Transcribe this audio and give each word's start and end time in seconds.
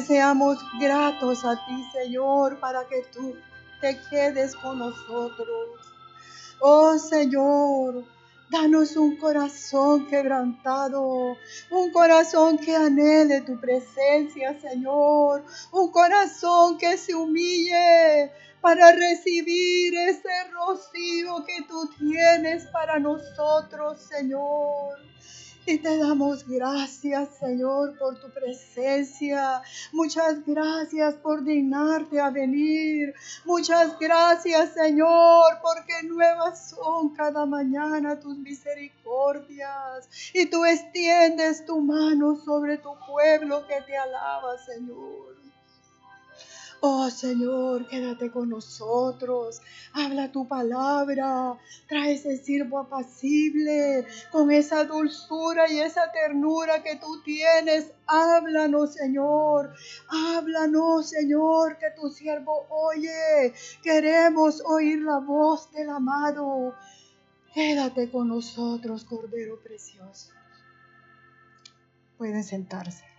seamos 0.00 0.58
gratos 0.80 1.44
a 1.44 1.54
ti, 1.66 1.84
Señor, 1.92 2.58
para 2.60 2.86
que 2.86 3.02
tú 3.12 3.36
te 3.80 3.98
quedes 4.10 4.54
con 4.56 4.78
nosotros. 4.78 5.80
Oh 6.60 6.98
Señor, 6.98 8.04
danos 8.50 8.96
un 8.96 9.16
corazón 9.16 10.06
quebrantado, 10.08 11.36
un 11.70 11.90
corazón 11.92 12.58
que 12.58 12.76
anhele 12.76 13.40
tu 13.42 13.58
presencia, 13.58 14.60
Señor, 14.60 15.44
un 15.72 15.90
corazón 15.90 16.76
que 16.76 16.96
se 16.96 17.14
humille 17.14 18.30
para 18.60 18.92
recibir 18.92 19.94
ese 19.96 20.28
rocío 20.52 21.44
que 21.46 21.62
tú 21.62 21.88
tienes 21.98 22.66
para 22.66 22.98
nosotros, 22.98 24.00
Señor. 24.00 25.09
Y 25.66 25.78
te 25.78 25.98
damos 25.98 26.46
gracias, 26.48 27.36
Señor, 27.38 27.96
por 27.98 28.18
tu 28.18 28.30
presencia. 28.30 29.62
Muchas 29.92 30.44
gracias 30.44 31.14
por 31.16 31.44
dignarte 31.44 32.18
a 32.18 32.30
venir. 32.30 33.14
Muchas 33.44 33.98
gracias, 33.98 34.72
Señor, 34.72 35.58
porque 35.62 36.06
nuevas 36.08 36.70
son 36.70 37.10
cada 37.14 37.44
mañana 37.46 38.18
tus 38.18 38.38
misericordias. 38.38 40.08
Y 40.32 40.46
tú 40.46 40.64
extiendes 40.64 41.64
tu 41.66 41.80
mano 41.80 42.36
sobre 42.36 42.78
tu 42.78 42.90
pueblo 43.06 43.66
que 43.66 43.80
te 43.82 43.96
alaba, 43.96 44.56
Señor. 44.58 45.39
Oh 46.82 47.10
Señor, 47.10 47.86
quédate 47.88 48.30
con 48.30 48.48
nosotros. 48.48 49.60
Habla 49.92 50.32
tu 50.32 50.48
palabra. 50.48 51.58
Trae 51.86 52.14
ese 52.14 52.38
siervo 52.38 52.78
apacible 52.78 54.06
con 54.32 54.50
esa 54.50 54.84
dulzura 54.84 55.70
y 55.70 55.80
esa 55.80 56.10
ternura 56.10 56.82
que 56.82 56.96
tú 56.96 57.22
tienes. 57.22 57.92
Háblanos, 58.06 58.94
Señor. 58.94 59.74
Háblanos, 60.08 61.10
Señor, 61.10 61.76
que 61.78 61.90
tu 62.00 62.08
siervo 62.08 62.66
oye. 62.70 63.52
Queremos 63.82 64.62
oír 64.64 65.02
la 65.02 65.18
voz 65.18 65.70
del 65.72 65.90
amado. 65.90 66.74
Quédate 67.52 68.10
con 68.10 68.28
nosotros, 68.28 69.04
Cordero 69.04 69.60
Precioso. 69.60 70.32
Pueden 72.16 72.42
sentarse. 72.42 73.09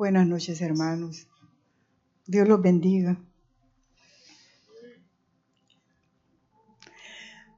Buenas 0.00 0.26
noches, 0.26 0.62
hermanos. 0.62 1.28
Dios 2.26 2.48
los 2.48 2.62
bendiga. 2.62 3.20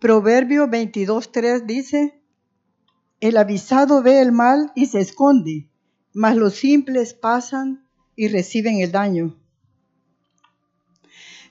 Proverbio 0.00 0.66
22.3 0.66 1.64
dice, 1.66 2.20
el 3.20 3.36
avisado 3.36 4.02
ve 4.02 4.20
el 4.20 4.32
mal 4.32 4.72
y 4.74 4.86
se 4.86 4.98
esconde, 4.98 5.70
mas 6.12 6.34
los 6.34 6.54
simples 6.54 7.14
pasan 7.14 7.86
y 8.16 8.26
reciben 8.26 8.80
el 8.80 8.90
daño. 8.90 9.38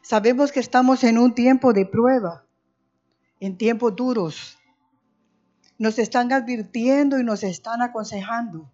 Sabemos 0.01 0.51
que 0.51 0.59
estamos 0.59 1.06
en 1.06 1.18
un 1.19 1.34
tiempo 1.34 1.72
de 1.72 1.85
prueba, 1.85 2.46
en 3.40 3.57
tiempos 3.57 3.96
duros. 3.96 4.57
Nos 5.78 6.00
están 6.00 6.34
advirtiendo 6.34 7.18
y 7.18 7.24
nos 7.24 7.44
están 7.44 7.81
aconsejando. 7.81 8.69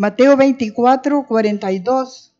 Mateo 0.00 0.34
24, 0.34 1.26
42. 1.26 2.34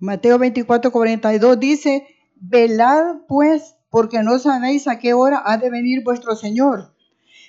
Mateo 0.00 0.36
24, 0.36 0.90
42 0.90 1.60
dice, 1.60 2.08
velad 2.34 3.18
pues, 3.28 3.76
porque 3.88 4.20
no 4.24 4.40
sabéis 4.40 4.88
a 4.88 4.98
qué 4.98 5.14
hora 5.14 5.44
ha 5.46 5.58
de 5.58 5.70
venir 5.70 6.02
vuestro 6.02 6.34
Señor. 6.34 6.92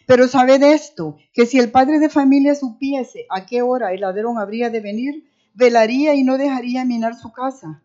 Pero 0.05 0.27
sabed 0.27 0.61
esto, 0.61 1.17
que 1.33 1.47
si 1.47 1.57
el 1.57 1.71
padre 1.71 1.97
de 1.97 2.09
familia 2.09 2.53
supiese 2.53 3.25
a 3.31 3.47
qué 3.47 3.63
hora 3.63 3.91
el 3.91 4.01
ladrón 4.01 4.37
habría 4.37 4.69
de 4.69 4.81
venir, 4.81 5.27
velaría 5.55 6.13
y 6.13 6.21
no 6.21 6.37
dejaría 6.37 6.85
minar 6.85 7.15
su 7.15 7.31
casa. 7.31 7.81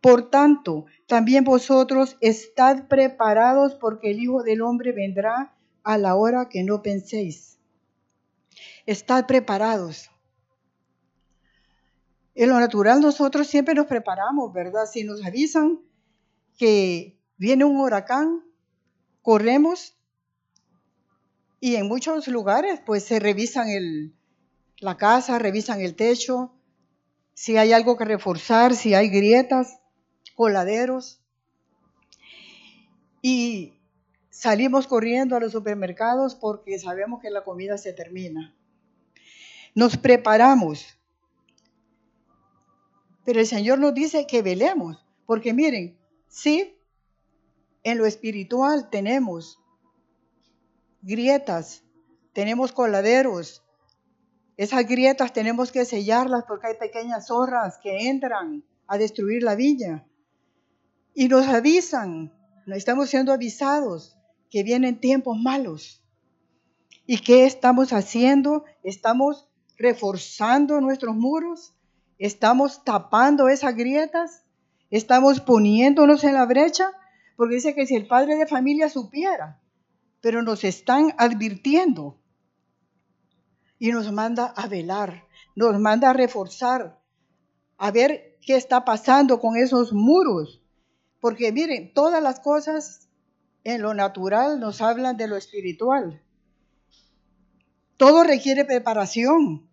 Por 0.00 0.30
tanto, 0.30 0.86
también 1.06 1.44
vosotros 1.44 2.16
estad 2.22 2.88
preparados 2.88 3.74
porque 3.74 4.12
el 4.12 4.18
Hijo 4.18 4.42
del 4.42 4.62
Hombre 4.62 4.92
vendrá 4.92 5.54
a 5.84 5.98
la 5.98 6.14
hora 6.14 6.48
que 6.48 6.64
no 6.64 6.80
penséis. 6.80 7.55
Estad 8.86 9.26
preparados. 9.26 10.10
En 12.34 12.50
lo 12.50 12.60
natural 12.60 13.00
nosotros 13.00 13.46
siempre 13.46 13.74
nos 13.74 13.86
preparamos, 13.86 14.52
¿verdad? 14.52 14.86
Si 14.86 15.04
nos 15.04 15.24
avisan 15.24 15.80
que 16.58 17.18
viene 17.38 17.64
un 17.64 17.78
huracán, 17.78 18.44
corremos 19.22 19.96
y 21.60 21.76
en 21.76 21.88
muchos 21.88 22.28
lugares 22.28 22.80
pues 22.84 23.04
se 23.04 23.18
revisan 23.18 23.68
el, 23.68 24.14
la 24.78 24.96
casa, 24.96 25.38
revisan 25.38 25.80
el 25.80 25.96
techo, 25.96 26.52
si 27.34 27.56
hay 27.56 27.72
algo 27.72 27.96
que 27.96 28.04
reforzar, 28.04 28.74
si 28.74 28.94
hay 28.94 29.08
grietas, 29.08 29.80
coladeros. 30.34 31.20
Y 33.22 33.75
salimos 34.38 34.86
corriendo 34.86 35.36
a 35.36 35.40
los 35.40 35.52
supermercados 35.52 36.34
porque 36.34 36.78
sabemos 36.78 37.20
que 37.20 37.30
la 37.30 37.44
comida 37.44 37.78
se 37.78 37.92
termina 37.92 38.54
nos 39.76 39.98
preparamos. 39.98 40.98
Pero 43.26 43.40
el 43.40 43.46
Señor 43.46 43.78
nos 43.78 43.92
dice 43.92 44.26
que 44.26 44.40
velemos, 44.40 45.06
porque 45.26 45.52
miren, 45.52 45.98
sí, 46.28 46.80
en 47.84 47.98
lo 47.98 48.06
espiritual 48.06 48.88
tenemos 48.88 49.60
grietas, 51.02 51.84
tenemos 52.32 52.72
coladeros. 52.72 53.62
Esas 54.56 54.86
grietas 54.86 55.34
tenemos 55.34 55.70
que 55.70 55.84
sellarlas 55.84 56.44
porque 56.48 56.68
hay 56.68 56.76
pequeñas 56.78 57.26
zorras 57.26 57.78
que 57.82 58.08
entran 58.08 58.64
a 58.86 58.96
destruir 58.96 59.42
la 59.42 59.56
viña. 59.56 60.06
Y 61.12 61.28
nos 61.28 61.46
avisan, 61.48 62.32
estamos 62.66 63.10
siendo 63.10 63.30
avisados 63.32 64.15
que 64.56 64.62
vienen 64.62 65.00
tiempos 65.00 65.36
malos. 65.36 66.02
¿Y 67.04 67.18
qué 67.18 67.44
estamos 67.44 67.92
haciendo? 67.92 68.64
Estamos 68.82 69.50
reforzando 69.76 70.80
nuestros 70.80 71.14
muros, 71.14 71.74
estamos 72.16 72.82
tapando 72.82 73.50
esas 73.50 73.76
grietas, 73.76 74.44
estamos 74.88 75.40
poniéndonos 75.42 76.24
en 76.24 76.32
la 76.32 76.46
brecha, 76.46 76.90
porque 77.36 77.56
dice 77.56 77.74
que 77.74 77.86
si 77.86 77.96
el 77.96 78.06
padre 78.06 78.36
de 78.36 78.46
familia 78.46 78.88
supiera, 78.88 79.60
pero 80.22 80.40
nos 80.40 80.64
están 80.64 81.12
advirtiendo 81.18 82.18
y 83.78 83.92
nos 83.92 84.10
manda 84.10 84.54
a 84.56 84.68
velar, 84.68 85.26
nos 85.54 85.78
manda 85.78 86.08
a 86.08 86.14
reforzar, 86.14 86.98
a 87.76 87.90
ver 87.90 88.38
qué 88.40 88.56
está 88.56 88.86
pasando 88.86 89.38
con 89.38 89.58
esos 89.58 89.92
muros, 89.92 90.62
porque 91.20 91.52
miren, 91.52 91.92
todas 91.92 92.22
las 92.22 92.40
cosas 92.40 93.05
en 93.66 93.82
lo 93.82 93.94
natural 93.94 94.60
nos 94.60 94.80
hablan 94.80 95.16
de 95.16 95.26
lo 95.26 95.36
espiritual. 95.36 96.22
Todo 97.96 98.22
requiere 98.22 98.64
preparación. 98.64 99.68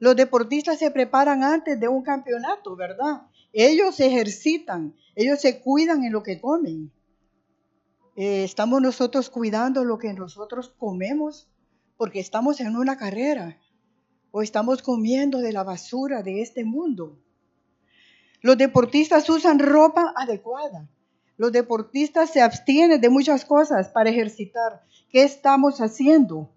Los 0.00 0.16
deportistas 0.16 0.80
se 0.80 0.90
preparan 0.90 1.44
antes 1.44 1.78
de 1.78 1.86
un 1.86 2.02
campeonato, 2.02 2.74
¿verdad? 2.74 3.22
Ellos 3.52 3.94
se 3.94 4.08
ejercitan, 4.08 4.96
ellos 5.14 5.40
se 5.40 5.60
cuidan 5.60 6.02
en 6.02 6.12
lo 6.12 6.24
que 6.24 6.40
comen. 6.40 6.90
Eh, 8.16 8.42
estamos 8.42 8.82
nosotros 8.82 9.30
cuidando 9.30 9.84
lo 9.84 9.96
que 9.96 10.12
nosotros 10.12 10.74
comemos 10.76 11.48
porque 11.96 12.18
estamos 12.18 12.58
en 12.58 12.74
una 12.74 12.96
carrera 12.96 13.60
o 14.32 14.42
estamos 14.42 14.82
comiendo 14.82 15.38
de 15.38 15.52
la 15.52 15.62
basura 15.62 16.24
de 16.24 16.42
este 16.42 16.64
mundo. 16.64 17.16
Los 18.40 18.58
deportistas 18.58 19.30
usan 19.30 19.60
ropa 19.60 20.12
adecuada. 20.16 20.88
Los 21.40 21.52
deportistas 21.52 22.28
se 22.30 22.42
abstienen 22.42 23.00
de 23.00 23.08
muchas 23.08 23.46
cosas 23.46 23.88
para 23.88 24.10
ejercitar. 24.10 24.84
¿Qué 25.08 25.22
estamos 25.22 25.80
haciendo? 25.80 26.50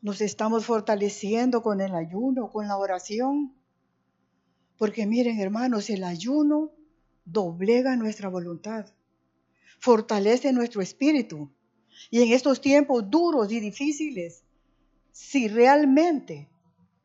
nos 0.00 0.20
estamos 0.20 0.66
fortaleciendo 0.66 1.62
con 1.62 1.80
el 1.80 1.94
ayuno, 1.94 2.50
con 2.50 2.66
la 2.66 2.76
oración. 2.76 3.54
Porque 4.76 5.06
miren, 5.06 5.38
hermanos, 5.38 5.90
el 5.90 6.02
ayuno 6.02 6.72
doblega 7.24 7.94
nuestra 7.94 8.28
voluntad, 8.28 8.86
fortalece 9.78 10.52
nuestro 10.52 10.82
espíritu. 10.82 11.52
Y 12.10 12.20
en 12.20 12.32
estos 12.32 12.60
tiempos 12.60 13.08
duros 13.08 13.52
y 13.52 13.60
difíciles, 13.60 14.42
si 15.12 15.46
realmente 15.46 16.48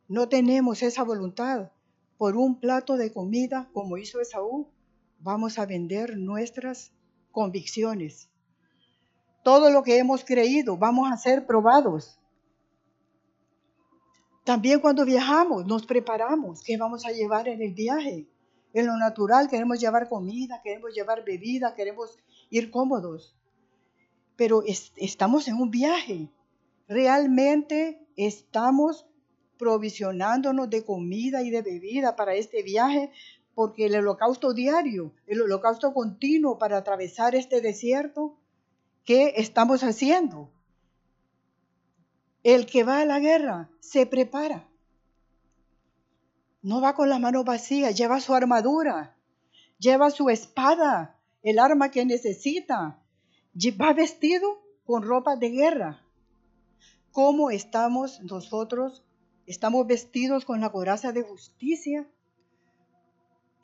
no 0.08 0.28
tenemos 0.28 0.82
esa 0.82 1.04
voluntad 1.04 1.72
por 2.18 2.36
un 2.36 2.60
plato 2.60 2.98
de 2.98 3.14
comida 3.14 3.70
como 3.74 4.00
hizo 4.00 4.20
Esaú, 4.20 4.72
vamos 5.20 5.60
a 5.60 5.66
vender 5.66 6.18
nuestras 6.18 6.92
convicciones. 7.32 8.30
Todo 9.44 9.70
lo 9.70 9.84
que 9.84 9.98
hemos 9.98 10.24
creído, 10.26 10.78
vamos 10.78 11.12
a 11.12 11.18
ser 11.18 11.46
probados. 11.46 12.20
También 14.44 14.80
cuando 14.80 15.06
viajamos, 15.06 15.66
nos 15.66 15.86
preparamos. 15.86 16.64
¿Qué 16.64 16.78
vamos 16.78 17.06
a 17.06 17.12
llevar 17.12 17.48
en 17.48 17.62
el 17.62 17.74
viaje? 17.74 18.28
En 18.74 18.86
lo 18.86 18.98
natural 18.98 19.50
queremos 19.50 19.80
llevar 19.80 20.08
comida, 20.08 20.62
queremos 20.64 20.94
llevar 20.94 21.26
bebida, 21.26 21.76
queremos 21.76 22.18
ir 22.50 22.72
cómodos. 22.72 23.36
Pero 24.36 24.64
estamos 24.96 25.48
en 25.48 25.56
un 25.56 25.72
viaje. 25.72 26.30
Realmente 26.88 28.08
estamos 28.16 29.06
provisionándonos 29.58 30.70
de 30.70 30.86
comida 30.86 31.42
y 31.42 31.50
de 31.50 31.62
bebida 31.62 32.16
para 32.16 32.36
este 32.36 32.64
viaje, 32.64 33.12
porque 33.58 33.88
el 33.88 33.96
holocausto 33.96 34.54
diario, 34.54 35.16
el 35.26 35.42
holocausto 35.42 35.92
continuo 35.92 36.60
para 36.60 36.78
atravesar 36.78 37.34
este 37.34 37.60
desierto, 37.60 38.38
¿qué 39.04 39.34
estamos 39.38 39.82
haciendo? 39.82 40.52
El 42.44 42.68
que 42.68 42.84
va 42.84 43.00
a 43.00 43.06
la 43.06 43.18
guerra 43.20 43.72
se 43.80 44.06
prepara. 44.06 44.70
No 46.62 46.82
va 46.82 46.94
con 46.94 47.10
las 47.10 47.20
manos 47.20 47.46
vacías, 47.46 47.98
lleva 47.98 48.20
su 48.20 48.36
armadura, 48.36 49.18
lleva 49.80 50.12
su 50.12 50.30
espada, 50.30 51.20
el 51.42 51.58
arma 51.58 51.90
que 51.90 52.06
necesita. 52.06 53.02
Va 53.82 53.94
vestido 53.94 54.62
con 54.86 55.02
ropa 55.02 55.36
de 55.36 55.50
guerra. 55.50 56.06
¿Cómo 57.12 57.50
estamos 57.50 58.22
nosotros? 58.22 59.04
¿Estamos 59.48 59.88
vestidos 59.88 60.46
con 60.46 60.62
la 60.62 60.72
coraza 60.72 61.12
de 61.12 61.24
justicia? 61.24 62.08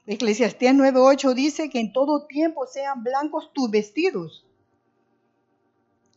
Eclesiastés 0.06 0.74
9:8 0.74 1.34
dice 1.34 1.70
que 1.70 1.80
en 1.80 1.94
todo 1.94 2.26
tiempo 2.26 2.68
sean 2.68 3.04
blancos 3.04 3.54
tus 3.54 3.72
vestidos. 3.72 4.46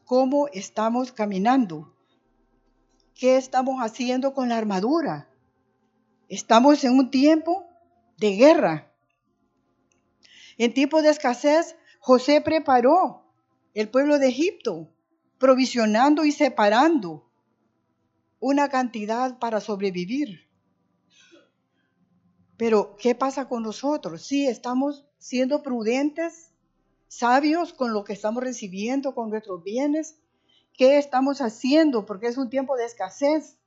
¿Cómo 0.04 0.48
estamos 0.48 1.12
caminando? 1.12 1.94
¿Qué 3.14 3.36
estamos 3.36 3.80
haciendo 3.80 4.34
con 4.34 4.48
la 4.48 4.58
armadura? 4.58 5.28
Estamos 6.28 6.82
en 6.82 6.98
un 6.98 7.10
tiempo 7.10 7.64
de 8.18 8.36
guerra. 8.36 8.92
En 10.58 10.74
tiempo 10.74 11.00
de 11.00 11.10
escasez, 11.10 11.76
José 12.00 12.40
preparó 12.40 13.24
el 13.74 13.88
pueblo 13.88 14.18
de 14.18 14.28
Egipto, 14.28 14.88
provisionando 15.38 16.24
y 16.24 16.32
separando 16.32 17.30
una 18.40 18.68
cantidad 18.68 19.38
para 19.38 19.60
sobrevivir. 19.60 20.45
Pero, 22.56 22.96
¿qué 22.96 23.14
pasa 23.14 23.48
con 23.48 23.62
nosotros? 23.62 24.22
Sí, 24.22 24.46
estamos 24.46 25.04
siendo 25.18 25.62
prudentes, 25.62 26.52
sabios 27.08 27.72
con 27.72 27.92
lo 27.92 28.04
que 28.04 28.14
estamos 28.14 28.42
recibiendo, 28.42 29.14
con 29.14 29.30
nuestros 29.30 29.62
bienes. 29.62 30.18
¿Qué 30.72 30.98
estamos 30.98 31.40
haciendo? 31.40 32.06
Porque 32.06 32.28
es 32.28 32.38
un 32.38 32.48
tiempo 32.48 32.76
de 32.76 32.86
escasez. 32.86 33.58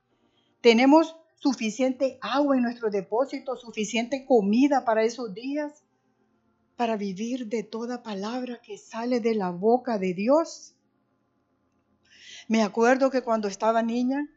Tenemos 0.61 1.15
suficiente 1.35 2.17
agua 2.21 2.57
en 2.57 2.63
nuestro 2.63 2.89
depósito, 2.89 3.55
suficiente 3.55 4.25
comida 4.25 4.83
para 4.85 5.03
esos 5.03 5.33
días, 5.33 5.83
para 6.75 6.97
vivir 6.97 7.47
de 7.47 7.63
toda 7.63 8.03
palabra 8.03 8.61
que 8.61 8.77
sale 8.77 9.19
de 9.19 9.35
la 9.35 9.51
boca 9.51 9.97
de 9.97 10.13
Dios. 10.13 10.75
Me 12.47 12.63
acuerdo 12.63 13.11
que 13.11 13.21
cuando 13.21 13.47
estaba 13.47 13.81
niña, 13.81 14.27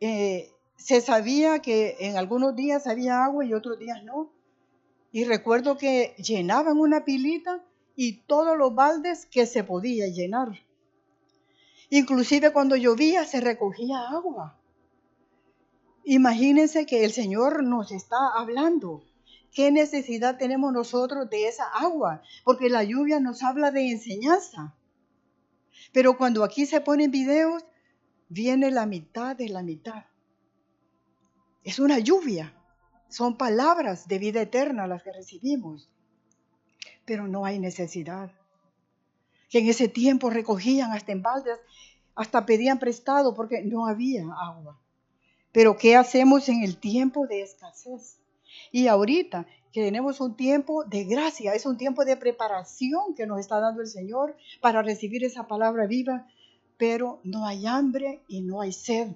eh, 0.00 0.51
se 0.82 1.00
sabía 1.00 1.60
que 1.60 1.96
en 2.00 2.16
algunos 2.16 2.56
días 2.56 2.88
había 2.88 3.24
agua 3.24 3.44
y 3.44 3.54
otros 3.54 3.78
días 3.78 4.02
no. 4.02 4.32
Y 5.12 5.24
recuerdo 5.24 5.76
que 5.76 6.16
llenaban 6.18 6.78
una 6.78 7.04
pilita 7.04 7.64
y 7.94 8.22
todos 8.22 8.58
los 8.58 8.74
baldes 8.74 9.26
que 9.26 9.46
se 9.46 9.62
podía 9.62 10.08
llenar. 10.08 10.48
Inclusive 11.88 12.52
cuando 12.52 12.74
llovía 12.74 13.24
se 13.24 13.40
recogía 13.40 14.08
agua. 14.08 14.58
Imagínense 16.04 16.84
que 16.84 17.04
el 17.04 17.12
Señor 17.12 17.62
nos 17.62 17.92
está 17.92 18.16
hablando. 18.36 19.04
¿Qué 19.52 19.70
necesidad 19.70 20.36
tenemos 20.36 20.72
nosotros 20.72 21.30
de 21.30 21.46
esa 21.46 21.64
agua? 21.64 22.22
Porque 22.42 22.68
la 22.68 22.82
lluvia 22.82 23.20
nos 23.20 23.44
habla 23.44 23.70
de 23.70 23.88
enseñanza. 23.88 24.74
Pero 25.92 26.16
cuando 26.16 26.42
aquí 26.42 26.66
se 26.66 26.80
ponen 26.80 27.12
videos, 27.12 27.64
viene 28.28 28.72
la 28.72 28.86
mitad 28.86 29.36
de 29.36 29.48
la 29.48 29.62
mitad. 29.62 30.04
Es 31.64 31.78
una 31.78 31.98
lluvia. 31.98 32.52
Son 33.08 33.36
palabras 33.36 34.08
de 34.08 34.18
vida 34.18 34.42
eterna 34.42 34.86
las 34.86 35.02
que 35.02 35.12
recibimos. 35.12 35.88
Pero 37.04 37.28
no 37.28 37.44
hay 37.44 37.58
necesidad. 37.58 38.32
Que 39.48 39.58
en 39.58 39.68
ese 39.68 39.88
tiempo 39.88 40.30
recogían 40.30 40.92
hasta 40.92 41.12
en 41.12 41.22
baldes, 41.22 41.58
hasta 42.14 42.46
pedían 42.46 42.78
prestado 42.78 43.34
porque 43.34 43.62
no 43.62 43.86
había 43.86 44.22
agua. 44.22 44.80
Pero 45.52 45.76
¿qué 45.76 45.96
hacemos 45.96 46.48
en 46.48 46.62
el 46.62 46.78
tiempo 46.78 47.26
de 47.26 47.42
escasez? 47.42 48.18
Y 48.70 48.86
ahorita 48.86 49.46
que 49.72 49.82
tenemos 49.82 50.20
un 50.20 50.36
tiempo 50.36 50.84
de 50.84 51.04
gracia, 51.04 51.54
es 51.54 51.64
un 51.64 51.78
tiempo 51.78 52.04
de 52.04 52.16
preparación 52.16 53.14
que 53.14 53.26
nos 53.26 53.40
está 53.40 53.58
dando 53.60 53.80
el 53.80 53.88
Señor 53.88 54.36
para 54.60 54.82
recibir 54.82 55.24
esa 55.24 55.46
palabra 55.46 55.86
viva, 55.86 56.26
pero 56.76 57.20
no 57.24 57.46
hay 57.46 57.66
hambre 57.66 58.22
y 58.28 58.42
no 58.42 58.60
hay 58.60 58.72
sed. 58.72 59.12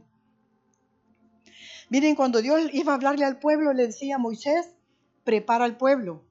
Miren, 1.88 2.16
cuando 2.16 2.42
Dios 2.42 2.60
iba 2.72 2.92
a 2.92 2.96
hablarle 2.96 3.24
al 3.24 3.38
pueblo, 3.38 3.72
le 3.72 3.86
decía 3.86 4.16
a 4.16 4.18
Moisés, 4.18 4.74
prepara 5.24 5.64
al 5.64 5.76
pueblo, 5.76 6.22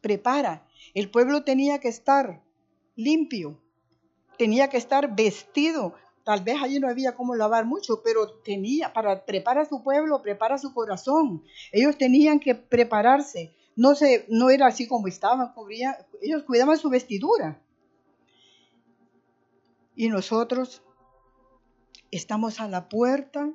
prepara. 0.00 0.66
El 0.94 1.10
pueblo 1.10 1.44
tenía 1.44 1.78
que 1.78 1.88
estar 1.88 2.42
limpio, 2.96 3.60
tenía 4.36 4.68
que 4.68 4.76
estar 4.76 5.14
vestido 5.14 5.94
Tal 6.24 6.42
vez 6.42 6.62
allí 6.62 6.78
no 6.78 6.88
había 6.88 7.16
cómo 7.16 7.34
lavar 7.34 7.64
mucho, 7.64 8.02
pero 8.02 8.28
tenía, 8.44 8.92
para 8.92 9.24
preparar 9.24 9.64
a 9.64 9.68
su 9.68 9.82
pueblo, 9.82 10.22
prepara 10.22 10.58
su 10.58 10.74
corazón. 10.74 11.42
Ellos 11.72 11.96
tenían 11.96 12.40
que 12.40 12.54
prepararse. 12.54 13.54
No, 13.74 13.94
se, 13.94 14.26
no 14.28 14.50
era 14.50 14.66
así 14.66 14.86
como 14.86 15.08
estaban, 15.08 15.52
cubrían, 15.54 15.94
ellos 16.20 16.42
cuidaban 16.44 16.76
su 16.76 16.90
vestidura. 16.90 17.60
Y 19.96 20.08
nosotros 20.08 20.82
estamos 22.10 22.60
a 22.60 22.68
la 22.68 22.88
puerta 22.88 23.50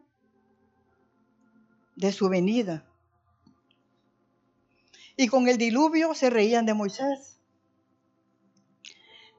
de 1.96 2.12
su 2.12 2.30
venida. 2.30 2.86
Y 5.18 5.28
con 5.28 5.48
el 5.48 5.58
diluvio 5.58 6.14
se 6.14 6.30
reían 6.30 6.66
de 6.66 6.74
Moisés. 6.74 7.40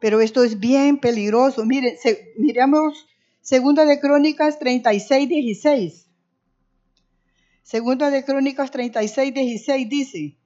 Pero 0.00 0.20
esto 0.20 0.44
es 0.44 0.58
bien 0.58 0.98
peligroso. 0.98 1.64
Miren, 1.64 1.96
miremos 2.38 3.06
Segunda 3.40 3.84
de 3.84 4.00
Crónicas 4.00 4.58
36, 4.58 5.28
16. 5.28 6.08
Segunda 7.62 8.10
de 8.10 8.24
Crónicas 8.24 8.70
36, 8.70 9.34
16 9.34 9.88
dice, 9.88 10.36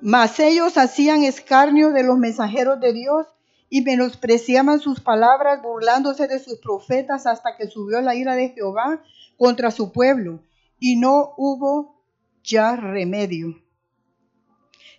mas 0.00 0.38
ellos 0.40 0.78
hacían 0.78 1.24
escarnio 1.24 1.90
de 1.90 2.04
los 2.04 2.18
mensajeros 2.18 2.80
de 2.80 2.92
Dios 2.92 3.26
y 3.68 3.82
menospreciaban 3.82 4.80
sus 4.80 5.00
palabras, 5.00 5.62
burlándose 5.62 6.28
de 6.28 6.38
sus 6.38 6.58
profetas 6.58 7.26
hasta 7.26 7.56
que 7.56 7.66
subió 7.66 8.00
la 8.00 8.14
ira 8.14 8.34
de 8.34 8.50
Jehová 8.50 9.02
contra 9.36 9.70
su 9.70 9.92
pueblo 9.92 10.40
y 10.78 10.96
no 10.96 11.34
hubo 11.36 12.02
ya 12.42 12.76
remedio. 12.76 13.62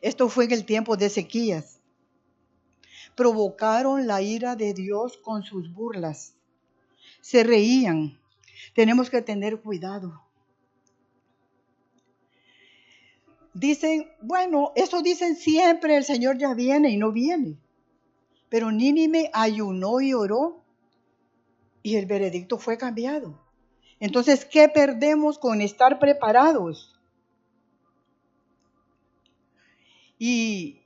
Esto 0.01 0.29
fue 0.29 0.45
en 0.45 0.51
el 0.51 0.65
tiempo 0.65 0.97
de 0.97 1.07
Ezequías. 1.07 1.79
Provocaron 3.15 4.07
la 4.07 4.21
ira 4.21 4.55
de 4.55 4.73
Dios 4.73 5.17
con 5.17 5.43
sus 5.43 5.73
burlas 5.73 6.35
se 7.21 7.43
reían. 7.43 8.17
Tenemos 8.73 9.09
que 9.09 9.21
tener 9.21 9.61
cuidado. 9.61 10.21
Dicen, 13.53 14.09
bueno, 14.21 14.71
eso 14.75 15.01
dicen 15.01 15.35
siempre, 15.35 15.97
el 15.97 16.03
Señor 16.03 16.37
ya 16.37 16.53
viene 16.53 16.89
y 16.89 16.97
no 16.97 17.11
viene. 17.11 17.57
Pero 18.47 18.71
Nínime 18.71 19.29
ayunó 19.33 20.01
y 20.01 20.13
oró 20.13 20.63
y 21.83 21.95
el 21.95 22.05
veredicto 22.05 22.57
fue 22.57 22.77
cambiado. 22.77 23.39
Entonces, 23.99 24.45
¿qué 24.45 24.69
perdemos 24.69 25.39
con 25.39 25.61
estar 25.61 25.99
preparados? 25.99 26.99
Y 30.17 30.81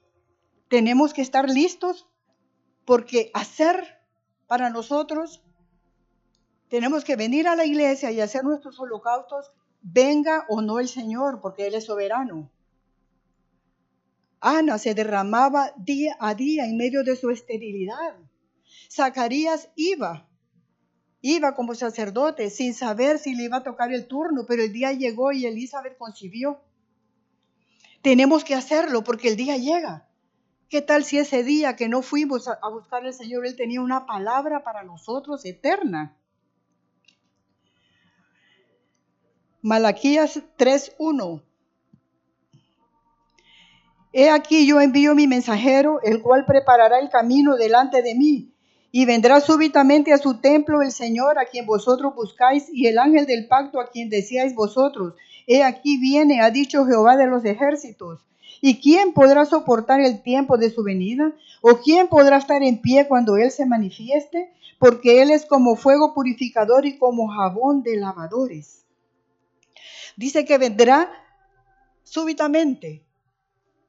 tenemos 0.67 1.13
que 1.13 1.21
estar 1.21 1.49
listos 1.49 2.07
porque 2.85 3.31
hacer 3.33 3.99
para 4.47 4.69
nosotros 4.69 5.43
tenemos 6.69 7.03
que 7.03 7.15
venir 7.15 7.47
a 7.47 7.55
la 7.55 7.65
iglesia 7.65 8.11
y 8.11 8.19
hacer 8.19 8.43
nuestros 8.43 8.79
holocaustos, 8.79 9.51
venga 9.83 10.45
o 10.49 10.61
no 10.61 10.79
el 10.79 10.87
Señor, 10.87 11.39
porque 11.39 11.67
Él 11.67 11.75
es 11.75 11.85
soberano. 11.85 12.49
Ana 14.39 14.79
se 14.79 14.95
derramaba 14.95 15.71
día 15.77 16.17
a 16.19 16.33
día 16.33 16.65
en 16.65 16.75
medio 16.75 17.03
de 17.03 17.15
su 17.15 17.29
esterilidad. 17.29 18.17
Zacarías 18.91 19.69
iba, 19.75 20.27
iba 21.23 21.55
como 21.55 21.73
sacerdote 21.73 22.49
sin 22.49 22.73
saber 22.73 23.17
si 23.17 23.33
le 23.33 23.43
iba 23.43 23.57
a 23.57 23.63
tocar 23.63 23.93
el 23.93 24.07
turno, 24.07 24.45
pero 24.45 24.61
el 24.61 24.73
día 24.73 24.91
llegó 24.91 25.31
y 25.31 25.45
Elizabeth 25.45 25.97
concibió. 25.97 26.61
tenemos 28.01 28.43
que 28.43 28.53
hacerlo 28.53 29.05
porque 29.05 29.29
el 29.29 29.37
día 29.37 29.55
llega. 29.55 30.09
¿Qué 30.67 30.81
tal 30.81 31.05
si 31.05 31.19
ese 31.19 31.43
día 31.43 31.77
que 31.77 31.87
no 31.87 32.01
fuimos 32.01 32.49
a, 32.49 32.57
buscar 32.69 33.05
al 33.05 33.13
Señor, 33.13 33.45
Él 33.45 33.55
tenía 33.55 33.79
una 33.79 34.05
palabra 34.05 34.65
para 34.65 34.83
nosotros 34.83 35.45
eterna? 35.45 36.17
Malaquías 39.61 40.41
3.1. 40.57 41.41
He 44.11 44.29
aquí 44.29 44.67
yo 44.67 44.81
envío 44.81 45.15
mi 45.15 45.27
mensajero, 45.27 46.01
el 46.03 46.21
cual 46.21 46.45
preparará 46.45 46.99
el 46.99 47.09
camino 47.09 47.55
delante 47.55 48.01
de 48.01 48.13
mí. 48.13 48.52
Y 48.95 49.05
vendrá 49.05 49.41
súbitamente 49.41 50.13
a 50.13 50.19
su 50.19 50.39
templo 50.39 50.83
el 50.83 50.91
Señor 50.91 51.39
a 51.39 51.45
quien 51.45 51.65
vosotros 51.65 52.13
buscáis 52.13 52.69
y 52.71 52.85
el 52.85 52.99
ángel 52.99 53.25
del 53.25 53.47
pacto 53.47 53.79
a 53.79 53.89
quien 53.89 54.07
decíais 54.07 54.53
vosotros. 54.53 55.15
He 55.47 55.63
aquí 55.63 55.99
viene, 55.99 56.41
ha 56.41 56.51
dicho 56.51 56.85
Jehová 56.85 57.17
de 57.17 57.25
los 57.25 57.43
ejércitos. 57.43 58.21
¿Y 58.61 58.79
quién 58.79 59.13
podrá 59.13 59.45
soportar 59.45 59.99
el 59.99 60.21
tiempo 60.21 60.59
de 60.59 60.69
su 60.69 60.83
venida? 60.83 61.33
¿O 61.61 61.79
quién 61.79 62.07
podrá 62.07 62.37
estar 62.37 62.61
en 62.61 62.83
pie 62.83 63.07
cuando 63.07 63.35
Él 63.35 63.49
se 63.49 63.65
manifieste? 63.65 64.53
Porque 64.77 65.23
Él 65.23 65.31
es 65.31 65.47
como 65.47 65.75
fuego 65.75 66.13
purificador 66.13 66.85
y 66.85 66.99
como 66.99 67.29
jabón 67.29 67.81
de 67.81 67.97
lavadores. 67.97 68.85
Dice 70.15 70.45
que 70.45 70.59
vendrá 70.59 71.11
súbitamente, 72.03 73.03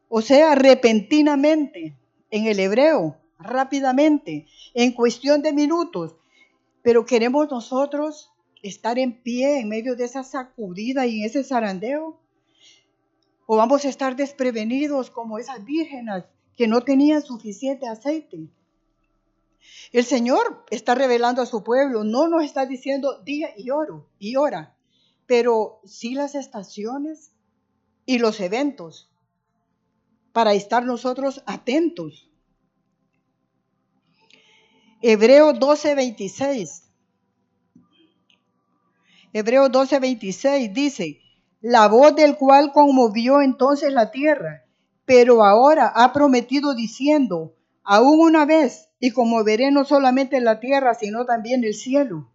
o 0.08 0.23
sea, 0.23 0.54
repentinamente, 0.54 1.94
en 2.30 2.46
el 2.46 2.58
hebreo, 2.58 3.18
rápidamente, 3.38 4.47
en 4.75 4.93
cuestión 4.93 5.43
de 5.43 5.53
minutos. 5.53 6.17
Pero 6.83 7.07
queremos 7.07 7.50
nosotros 7.50 8.31
estar 8.62 8.99
en 8.99 9.23
pie 9.23 9.61
en 9.61 9.69
medio 9.69 9.97
de 9.97 10.05
esa 10.05 10.25
sacudida 10.25 11.07
y 11.07 11.21
en 11.21 11.26
ese 11.26 11.45
zarandeo. 11.45 12.19
O 13.47 13.57
vamos 13.57 13.85
a 13.85 13.88
estar 13.88 14.17
desprevenidos 14.17 15.11
como 15.11 15.38
esas 15.38 15.64
vírgenes 15.64 16.25
que 16.57 16.67
no 16.67 16.81
tenían 16.81 17.23
suficiente 17.23 17.87
aceite. 17.87 18.49
El 19.93 20.05
Señor 20.05 20.64
está 20.71 20.95
revelando 20.95 21.43
a 21.43 21.47
su 21.47 21.62
pueblo, 21.62 22.05
no 22.05 22.29
nos 22.29 22.45
está 22.45 22.67
diciendo 22.67 23.21
día 23.23 23.50
y 23.57 23.71
oro 23.71 24.09
y 24.19 24.37
hora, 24.37 24.76
pero 25.26 25.81
sí 25.85 26.14
las 26.14 26.35
estaciones 26.35 27.33
y 28.07 28.19
los 28.19 28.41
eventos 28.41 29.11
para 30.33 30.53
estar 30.53 30.85
nosotros 30.85 31.43
atentos. 31.47 32.29
Hebreo 35.06 35.52
12:26. 35.52 36.84
Hebreo 39.34 39.68
12:26 39.68 40.73
dice, 40.73 41.20
la 41.61 41.88
voz 41.88 42.16
del 42.16 42.38
cual 42.38 42.73
conmovió 42.73 43.42
entonces 43.42 43.92
la 43.92 44.11
tierra, 44.11 44.64
pero 45.04 45.44
ahora 45.44 45.92
ha 45.94 46.14
prometido 46.14 46.75
diciendo, 46.75 47.54
aún 47.82 48.18
una 48.18 48.46
vez, 48.46 48.88
y 48.99 49.11
conmoveré 49.11 49.70
no 49.70 49.84
solamente 49.84 50.40
la 50.40 50.58
tierra, 50.58 50.94
sino 50.94 51.26
también 51.26 51.64
el 51.64 51.75
cielo. 51.75 52.30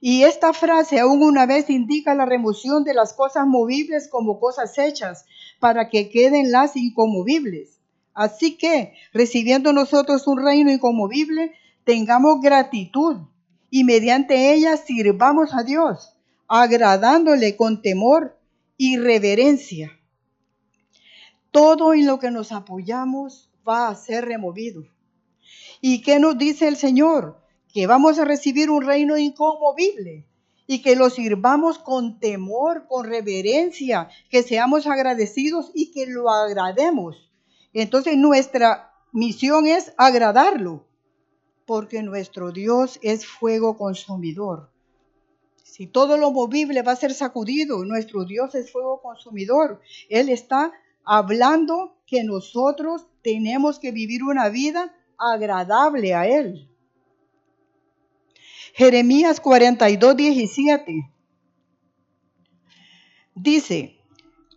Y 0.00 0.24
esta 0.24 0.52
frase 0.52 0.98
aún 0.98 1.22
una 1.22 1.46
vez 1.46 1.70
indica 1.70 2.16
la 2.16 2.26
remoción 2.26 2.82
de 2.82 2.94
las 2.94 3.12
cosas 3.12 3.46
movibles 3.46 4.08
como 4.08 4.40
cosas 4.40 4.76
hechas, 4.76 5.24
para 5.60 5.88
que 5.88 6.10
queden 6.10 6.50
las 6.50 6.74
inconmovibles. 6.74 7.78
Así 8.12 8.58
que, 8.58 8.92
recibiendo 9.12 9.72
nosotros 9.72 10.26
un 10.26 10.44
reino 10.44 10.72
inconmovible, 10.72 11.52
tengamos 11.84 12.40
gratitud 12.40 13.18
y 13.70 13.84
mediante 13.84 14.52
ella 14.52 14.76
sirvamos 14.76 15.54
a 15.54 15.62
Dios, 15.62 16.14
agradándole 16.48 17.56
con 17.56 17.82
temor 17.82 18.38
y 18.76 18.98
reverencia. 18.98 19.98
Todo 21.50 21.94
en 21.94 22.06
lo 22.06 22.18
que 22.18 22.30
nos 22.30 22.52
apoyamos 22.52 23.50
va 23.66 23.88
a 23.88 23.94
ser 23.94 24.26
removido. 24.26 24.84
¿Y 25.80 26.02
qué 26.02 26.18
nos 26.18 26.38
dice 26.38 26.68
el 26.68 26.76
Señor? 26.76 27.40
Que 27.72 27.86
vamos 27.86 28.18
a 28.18 28.24
recibir 28.24 28.70
un 28.70 28.84
reino 28.84 29.16
inconmovible 29.16 30.26
y 30.66 30.80
que 30.80 30.96
lo 30.96 31.10
sirvamos 31.10 31.78
con 31.78 32.20
temor, 32.20 32.86
con 32.86 33.06
reverencia, 33.06 34.08
que 34.30 34.42
seamos 34.42 34.86
agradecidos 34.86 35.70
y 35.74 35.90
que 35.90 36.06
lo 36.06 36.30
agrademos. 36.30 37.30
Entonces 37.72 38.16
nuestra 38.16 38.92
misión 39.12 39.66
es 39.66 39.92
agradarlo, 39.96 40.86
porque 41.66 42.02
nuestro 42.02 42.52
Dios 42.52 42.98
es 43.02 43.26
fuego 43.26 43.76
consumidor. 43.76 44.70
Si 45.62 45.86
todo 45.86 46.16
lo 46.18 46.32
movible 46.32 46.82
va 46.82 46.92
a 46.92 46.96
ser 46.96 47.14
sacudido, 47.14 47.84
nuestro 47.84 48.24
Dios 48.24 48.54
es 48.54 48.70
fuego 48.70 49.00
consumidor. 49.00 49.80
Él 50.08 50.28
está 50.28 50.72
hablando 51.04 51.96
que 52.06 52.24
nosotros 52.24 53.06
tenemos 53.22 53.78
que 53.78 53.90
vivir 53.90 54.22
una 54.22 54.48
vida 54.48 54.94
agradable 55.16 56.14
a 56.14 56.26
Él. 56.26 56.68
Jeremías 58.74 59.40
42, 59.40 60.16
17 60.16 61.10
dice, 63.34 63.98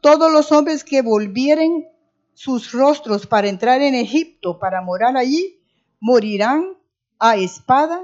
todos 0.02 0.32
los 0.32 0.52
hombres 0.52 0.84
que 0.84 1.02
volvieren 1.02 1.88
sus 2.34 2.72
rostros 2.72 3.26
para 3.26 3.48
entrar 3.48 3.82
en 3.82 3.96
Egipto, 3.96 4.60
para 4.60 4.82
morar 4.82 5.18
allí, 5.18 5.60
morirán 6.00 6.78
a 7.20 7.36
espada, 7.38 8.02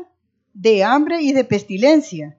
de 0.53 0.83
hambre 0.83 1.21
y 1.21 1.31
de 1.31 1.45
pestilencia 1.45 2.37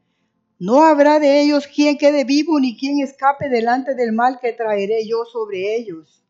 no 0.64 0.84
habrá 0.84 1.18
de 1.18 1.42
ellos 1.42 1.66
quien 1.66 1.98
quede 1.98 2.22
vivo 2.22 2.60
ni 2.60 2.78
quien 2.78 3.00
escape 3.00 3.48
delante 3.48 3.96
del 3.96 4.12
mal 4.12 4.38
que 4.40 4.52
traeré 4.52 5.04
yo 5.08 5.24
sobre 5.24 5.74
ellos. 5.74 6.22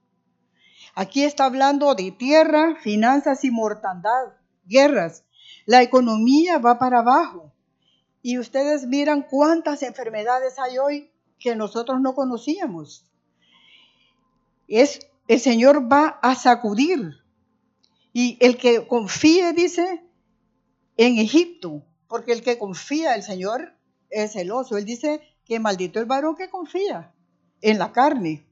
Aquí 0.94 1.22
está 1.22 1.44
hablando 1.44 1.94
de 1.94 2.12
tierra, 2.12 2.76
finanzas 2.76 3.44
y 3.44 3.50
mortandad, 3.50 4.32
guerras. 4.64 5.26
La 5.66 5.82
economía 5.82 6.56
va 6.56 6.78
para 6.78 7.00
abajo. 7.00 7.52
Y 8.22 8.38
ustedes 8.38 8.86
miran 8.86 9.20
cuántas 9.20 9.82
enfermedades 9.82 10.58
hay 10.58 10.78
hoy 10.78 11.10
que 11.38 11.54
nosotros 11.54 12.00
no 12.00 12.14
conocíamos. 12.14 13.04
Es, 14.66 15.06
el 15.28 15.40
Señor 15.40 15.92
va 15.92 16.18
a 16.22 16.34
sacudir. 16.36 17.18
Y 18.14 18.38
el 18.40 18.56
que 18.56 18.86
confíe, 18.86 19.52
dice, 19.52 20.02
en 21.02 21.18
Egipto, 21.18 21.82
porque 22.08 22.32
el 22.32 22.42
que 22.42 22.58
confía 22.58 23.14
el 23.14 23.22
Señor 23.22 23.74
es 24.10 24.32
celoso. 24.32 24.76
Él 24.76 24.84
dice 24.84 25.20
que 25.44 25.58
maldito 25.58 25.98
el 25.98 26.06
varón 26.06 26.36
que 26.36 26.50
confía 26.50 27.12
en 27.60 27.78
la 27.78 27.92
carne. 27.92 28.44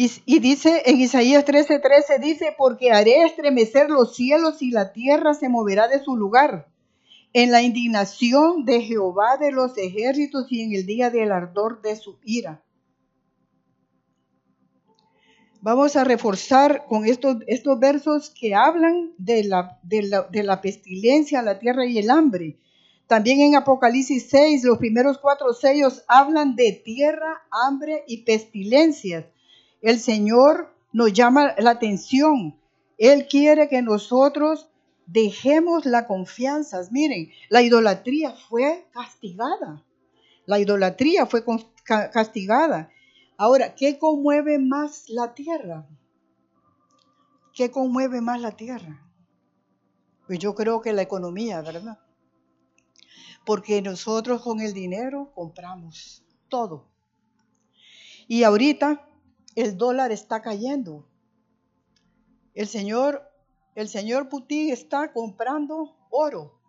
Y, 0.00 0.38
dice 0.38 0.84
en 0.86 1.00
Isaías 1.00 1.44
13:13, 1.44 1.82
13, 1.82 2.18
dice, 2.20 2.54
porque 2.56 2.92
haré 2.92 3.24
estremecer 3.24 3.90
los 3.90 4.14
cielos 4.14 4.62
y 4.62 4.70
la 4.70 4.92
tierra 4.92 5.34
se 5.34 5.48
moverá 5.48 5.88
de 5.88 6.02
su 6.02 6.16
lugar 6.16 6.68
en 7.32 7.50
la 7.50 7.62
indignación 7.62 8.64
de 8.64 8.82
Jehová 8.82 9.36
de 9.38 9.50
los 9.50 9.76
ejércitos 9.76 10.46
y 10.50 10.62
en 10.62 10.72
el 10.72 10.86
día 10.86 11.10
del 11.10 11.32
ardor 11.32 11.82
de 11.82 11.96
su 11.96 12.16
ira. 12.24 12.62
Vamos 15.60 15.96
a 15.96 16.04
reforzar 16.04 16.86
con 16.86 17.04
estos, 17.04 17.38
estos 17.48 17.80
versos 17.80 18.30
que 18.30 18.54
hablan 18.54 19.10
de 19.18 19.42
la, 19.42 19.78
de, 19.82 20.02
la, 20.02 20.22
de 20.22 20.44
la 20.44 20.60
pestilencia, 20.60 21.42
la 21.42 21.58
tierra 21.58 21.84
y 21.84 21.98
el 21.98 22.10
hambre. 22.10 22.56
También 23.08 23.40
en 23.40 23.56
Apocalipsis 23.56 24.28
6, 24.30 24.62
los 24.64 24.78
primeros 24.78 25.18
cuatro 25.18 25.52
sellos 25.54 26.04
hablan 26.06 26.54
de 26.54 26.72
tierra, 26.72 27.42
hambre 27.50 28.04
y 28.06 28.18
pestilencias. 28.18 29.24
El 29.82 29.98
Señor 29.98 30.72
nos 30.92 31.12
llama 31.12 31.54
la 31.58 31.70
atención. 31.70 32.54
Él 32.96 33.26
quiere 33.26 33.68
que 33.68 33.82
nosotros 33.82 34.68
dejemos 35.06 35.86
la 35.86 36.06
confianza. 36.06 36.80
Miren, 36.92 37.30
la 37.48 37.62
idolatría 37.62 38.32
fue 38.48 38.84
castigada. 38.92 39.82
La 40.46 40.60
idolatría 40.60 41.26
fue 41.26 41.44
castigada. 42.12 42.90
Ahora, 43.38 43.74
¿qué 43.74 43.98
conmueve 43.98 44.58
más 44.58 45.08
la 45.08 45.32
tierra? 45.32 45.88
¿Qué 47.54 47.70
conmueve 47.70 48.20
más 48.20 48.42
la 48.42 48.52
tierra? 48.52 49.10
Pues 50.26 50.38
yo 50.38 50.54
creo 50.54 50.82
que 50.82 50.92
la 50.92 51.00
economía, 51.00 51.62
¿verdad? 51.62 51.98
porque 53.48 53.80
nosotros 53.80 54.42
con 54.42 54.60
el 54.60 54.74
dinero 54.74 55.32
compramos 55.34 56.22
todo. 56.50 56.86
Y 58.26 58.42
ahorita 58.42 59.08
el 59.54 59.78
dólar 59.78 60.12
está 60.12 60.42
cayendo. 60.42 61.08
El 62.52 62.68
señor, 62.68 63.22
el 63.74 63.88
señor 63.88 64.28
Putin 64.28 64.70
está 64.70 65.14
comprando 65.14 65.96
oro, 66.10 66.60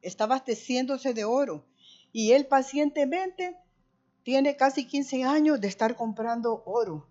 está 0.00 0.24
abasteciéndose 0.24 1.12
de 1.12 1.26
oro. 1.26 1.66
Y 2.10 2.32
él 2.32 2.46
pacientemente 2.46 3.58
tiene 4.24 4.56
casi 4.56 4.86
15 4.86 5.24
años 5.24 5.60
de 5.60 5.68
estar 5.68 5.96
comprando 5.96 6.62
oro 6.66 7.06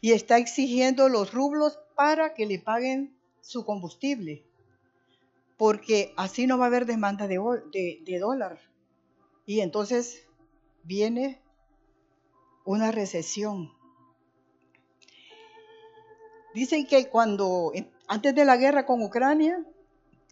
y 0.00 0.12
está 0.12 0.38
exigiendo 0.38 1.08
los 1.08 1.32
rublos 1.32 1.78
para 1.94 2.34
que 2.34 2.46
le 2.46 2.58
paguen 2.58 3.14
su 3.40 3.64
combustible 3.64 4.44
porque 5.56 6.12
así 6.16 6.46
no 6.46 6.58
va 6.58 6.64
a 6.64 6.68
haber 6.68 6.86
demanda 6.86 7.26
de, 7.26 8.18
dólar. 8.20 8.58
Y 9.46 9.60
entonces 9.60 10.24
viene 10.82 11.40
una 12.64 12.90
recesión. 12.90 13.72
Dicen 16.54 16.86
que 16.86 17.08
cuando, 17.08 17.72
antes 18.08 18.34
de 18.34 18.44
la 18.44 18.56
guerra 18.56 18.86
con 18.86 19.02
Ucrania, 19.02 19.64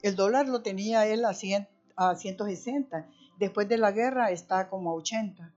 el 0.03 0.17
dólar 0.17 0.49
lo 0.49 0.63
tenía 0.63 1.07
él 1.07 1.25
a, 1.25 1.35
100, 1.35 1.69
a 1.97 2.15
160. 2.15 3.09
Después 3.39 3.69
de 3.69 3.79
la 3.79 3.93
guerra 3.93 4.31
está 4.31 4.69
como 4.69 4.91
a 4.91 4.95
80. 4.95 5.53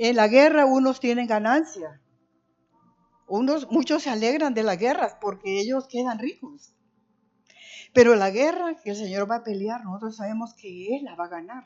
En 0.00 0.14
la 0.14 0.28
guerra 0.28 0.64
unos 0.64 1.00
tienen 1.00 1.26
ganancia. 1.26 2.00
Unos, 3.26 3.68
muchos 3.68 4.04
se 4.04 4.10
alegran 4.10 4.54
de 4.54 4.62
las 4.62 4.78
guerras 4.78 5.16
porque 5.20 5.60
ellos 5.60 5.88
quedan 5.88 6.20
ricos. 6.20 6.72
Pero 7.92 8.14
la 8.14 8.30
guerra 8.30 8.76
que 8.76 8.90
el 8.90 8.96
Señor 8.96 9.28
va 9.28 9.36
a 9.36 9.42
pelear, 9.42 9.84
nosotros 9.84 10.16
sabemos 10.16 10.54
que 10.54 10.96
Él 10.96 11.04
la 11.04 11.16
va 11.16 11.24
a 11.24 11.28
ganar. 11.28 11.64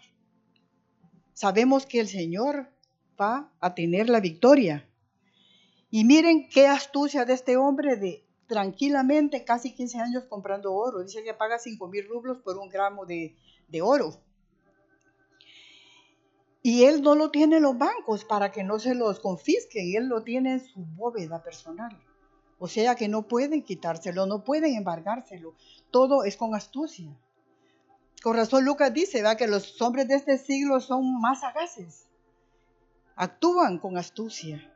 Sabemos 1.34 1.84
que 1.84 2.00
el 2.00 2.08
Señor 2.08 2.72
va 3.20 3.52
a 3.60 3.74
tener 3.74 4.08
la 4.08 4.20
victoria. 4.20 4.88
Y 5.90 6.04
miren 6.04 6.48
qué 6.48 6.66
astucia 6.66 7.26
de 7.26 7.34
este 7.34 7.58
hombre 7.58 7.96
de 7.96 8.24
tranquilamente 8.46 9.44
casi 9.44 9.74
15 9.74 9.98
años 9.98 10.24
comprando 10.24 10.72
oro. 10.72 11.02
Dice 11.02 11.22
que 11.22 11.34
paga 11.34 11.58
5 11.58 11.86
mil 11.88 12.08
rublos 12.08 12.38
por 12.38 12.56
un 12.56 12.70
gramo 12.70 13.04
de, 13.04 13.36
de 13.68 13.82
oro. 13.82 14.22
Y 16.62 16.84
él 16.84 17.02
no 17.02 17.16
lo 17.16 17.30
tiene 17.30 17.56
en 17.56 17.64
los 17.64 17.76
bancos 17.76 18.24
para 18.24 18.52
que 18.52 18.62
no 18.62 18.78
se 18.78 18.94
los 18.94 19.18
confisquen, 19.18 19.96
él 19.96 20.06
lo 20.08 20.22
tiene 20.22 20.52
en 20.52 20.64
su 20.64 20.80
bóveda 20.80 21.42
personal. 21.42 21.98
O 22.60 22.68
sea 22.68 22.94
que 22.94 23.08
no 23.08 23.26
pueden 23.26 23.64
quitárselo, 23.64 24.26
no 24.26 24.44
pueden 24.44 24.76
embargárselo. 24.76 25.54
Todo 25.90 26.22
es 26.22 26.36
con 26.36 26.54
astucia. 26.54 27.10
Con 28.22 28.36
razón 28.36 28.64
Lucas 28.64 28.94
dice 28.94 29.24
que 29.36 29.48
los 29.48 29.82
hombres 29.82 30.06
de 30.06 30.14
este 30.14 30.38
siglo 30.38 30.80
son 30.80 31.20
más 31.20 31.40
sagaces. 31.40 32.06
Actúan 33.16 33.78
con 33.78 33.98
astucia. 33.98 34.72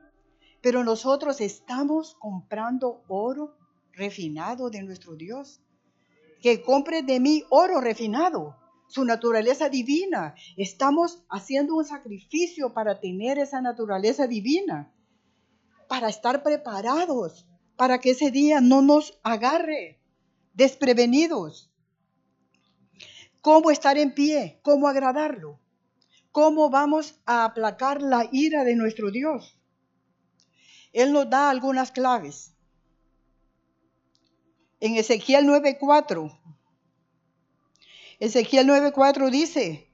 Pero 0.61 0.83
nosotros 0.83 1.41
estamos 1.41 2.17
comprando 2.17 3.05
oro 3.07 3.55
refinado 3.93 4.69
de 4.69 4.83
nuestro 4.83 5.15
Dios. 5.15 5.61
Que 6.43 6.63
compre 6.63 7.05
de 7.05 7.21
mí 7.21 7.45
oro 7.51 7.81
refinado 7.81 8.57
su 8.89 9.05
naturaleza 9.05 9.69
divina. 9.69 10.35
Estamos 10.57 11.25
haciendo 11.29 11.75
un 11.75 11.85
sacrificio 11.85 12.73
para 12.73 13.01
tener 13.01 13.39
esa 13.39 13.61
naturaleza 13.61 14.27
divina, 14.27 14.93
para 15.89 16.09
estar 16.09 16.43
preparados, 16.43 17.47
para 17.77 17.99
que 17.99 18.11
ese 18.11 18.31
día 18.31 18.61
no 18.61 18.83
nos 18.83 19.19
agarre 19.23 20.01
desprevenidos. 20.55 21.71
¿Cómo 23.43 23.71
estar 23.71 23.97
en 23.99 24.13
pie? 24.13 24.59
¿Cómo 24.63 24.89
agradarlo? 24.89 25.61
¿Cómo 26.33 26.69
vamos 26.69 27.21
a 27.27 27.45
aplacar 27.45 28.03
la 28.03 28.29
ira 28.33 28.65
de 28.65 28.75
nuestro 28.75 29.11
Dios? 29.11 29.59
Él 30.93 31.13
nos 31.13 31.29
da 31.31 31.51
algunas 31.51 31.93
claves. 31.93 32.55
En 34.81 34.97
Ezequiel 34.97 35.47
9:4 35.47 36.56
Ezequiel 38.19 38.67
9:4 38.67 39.31
dice, 39.31 39.91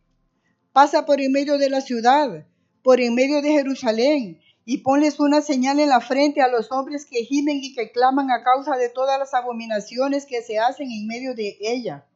pasa 0.73 1.07
por 1.07 1.21
en 1.21 1.33
medio 1.33 1.59
de 1.59 1.69
la 1.69 1.81
ciudad, 1.81 2.47
por 2.85 3.01
en 3.01 3.15
medio 3.17 3.43
de 3.43 3.51
Jerusalén, 3.51 4.41
y 4.65 4.79
ponles 4.79 5.19
una 5.19 5.43
señal 5.43 5.81
en 5.81 5.89
la 5.89 6.01
frente 6.01 6.41
a 6.41 6.47
los 6.47 6.71
hombres 6.71 7.05
que 7.05 7.25
gimen 7.25 7.59
y 7.61 7.75
que 7.75 7.91
claman 7.91 8.31
a 8.31 8.45
causa 8.45 8.77
de 8.77 8.89
todas 8.89 9.19
las 9.19 9.35
abominaciones 9.35 10.25
que 10.25 10.41
se 10.43 10.61
hacen 10.61 10.93
en 10.93 11.09
medio 11.09 11.35
de 11.35 11.57
ella. 11.61 12.07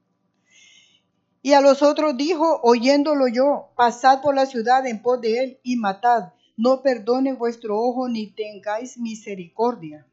Y 1.43 1.55
a 1.55 1.61
los 1.61 1.83
otros 1.83 2.17
dijo, 2.17 2.61
oyéndolo 2.63 3.27
yo, 3.27 3.71
pasad 3.77 4.23
por 4.23 4.37
la 4.37 4.47
ciudad 4.47 4.87
en 4.87 5.03
pos 5.03 5.21
de 5.21 5.39
él 5.43 5.61
y 5.65 5.77
matad, 5.77 6.35
no 6.57 6.83
perdone 6.83 7.33
vuestro 7.33 7.81
ojo 7.81 8.09
ni 8.09 8.29
tengáis 8.29 8.97
misericordia. 8.97 10.07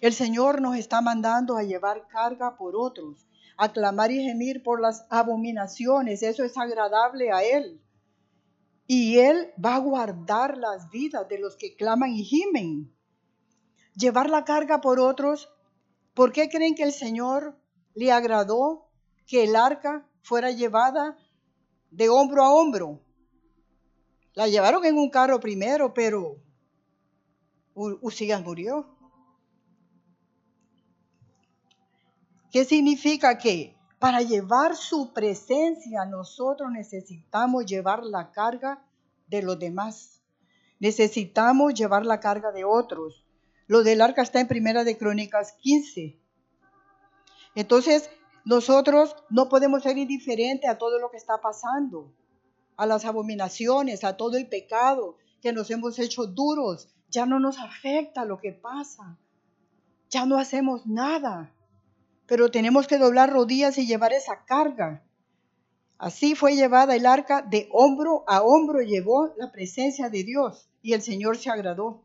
El 0.00 0.12
Señor 0.12 0.60
nos 0.60 0.76
está 0.76 1.00
mandando 1.00 1.56
a 1.56 1.62
llevar 1.62 2.06
carga 2.08 2.56
por 2.56 2.74
otros, 2.76 3.26
aclamar 3.60 4.10
y 4.10 4.24
gemir 4.24 4.62
por 4.62 4.80
las 4.80 5.06
abominaciones. 5.10 6.22
Eso 6.22 6.42
es 6.44 6.56
agradable 6.56 7.30
a 7.30 7.44
Él. 7.44 7.80
Y 8.86 9.18
Él 9.18 9.52
va 9.62 9.76
a 9.76 9.80
guardar 9.80 10.56
las 10.56 10.88
vidas 10.90 11.28
de 11.28 11.38
los 11.38 11.56
que 11.56 11.76
claman 11.76 12.10
y 12.10 12.24
gimen. 12.24 12.90
Llevar 13.94 14.30
la 14.30 14.44
carga 14.44 14.80
por 14.80 14.98
otros. 14.98 15.50
¿Por 16.14 16.32
qué 16.32 16.48
creen 16.48 16.74
que 16.74 16.84
el 16.84 16.92
Señor 16.92 17.60
le 17.94 18.10
agradó 18.10 18.88
que 19.26 19.44
el 19.44 19.54
arca 19.54 20.08
fuera 20.22 20.50
llevada 20.50 21.18
de 21.90 22.08
hombro 22.08 22.42
a 22.42 22.52
hombro? 22.54 23.00
La 24.32 24.48
llevaron 24.48 24.86
en 24.86 24.96
un 24.96 25.10
carro 25.10 25.38
primero, 25.38 25.92
pero 25.92 26.38
Usías 27.74 28.42
murió. 28.42 28.99
¿Qué 32.50 32.64
significa 32.64 33.38
que 33.38 33.76
para 34.00 34.22
llevar 34.22 34.74
su 34.74 35.12
presencia 35.12 36.04
nosotros 36.04 36.70
necesitamos 36.72 37.64
llevar 37.64 38.02
la 38.04 38.32
carga 38.32 38.84
de 39.28 39.42
los 39.42 39.56
demás? 39.58 40.20
Necesitamos 40.80 41.74
llevar 41.74 42.04
la 42.04 42.18
carga 42.18 42.50
de 42.50 42.64
otros. 42.64 43.24
Lo 43.68 43.84
del 43.84 44.00
arca 44.00 44.22
está 44.22 44.40
en 44.40 44.48
Primera 44.48 44.82
de 44.82 44.98
Crónicas 44.98 45.52
15. 45.60 46.18
Entonces, 47.54 48.10
nosotros 48.44 49.14
no 49.28 49.48
podemos 49.48 49.84
ser 49.84 49.96
indiferentes 49.96 50.68
a 50.68 50.78
todo 50.78 50.98
lo 50.98 51.10
que 51.12 51.18
está 51.18 51.40
pasando, 51.40 52.12
a 52.76 52.86
las 52.86 53.04
abominaciones, 53.04 54.02
a 54.02 54.16
todo 54.16 54.36
el 54.36 54.48
pecado 54.48 55.18
que 55.40 55.52
nos 55.52 55.70
hemos 55.70 56.00
hecho 56.00 56.26
duros. 56.26 56.88
Ya 57.10 57.26
no 57.26 57.38
nos 57.38 57.58
afecta 57.58 58.24
lo 58.24 58.40
que 58.40 58.52
pasa. 58.52 59.18
Ya 60.08 60.26
no 60.26 60.36
hacemos 60.36 60.86
nada 60.86 61.54
pero 62.30 62.48
tenemos 62.48 62.86
que 62.86 62.96
doblar 62.96 63.32
rodillas 63.32 63.76
y 63.76 63.88
llevar 63.88 64.12
esa 64.12 64.44
carga. 64.44 65.02
Así 65.98 66.36
fue 66.36 66.54
llevada 66.54 66.94
el 66.94 67.04
arca, 67.04 67.42
de 67.42 67.68
hombro 67.72 68.22
a 68.28 68.40
hombro 68.40 68.82
llevó 68.82 69.34
la 69.36 69.50
presencia 69.50 70.10
de 70.10 70.22
Dios 70.22 70.70
y 70.80 70.92
el 70.92 71.02
Señor 71.02 71.38
se 71.38 71.50
agradó. 71.50 72.04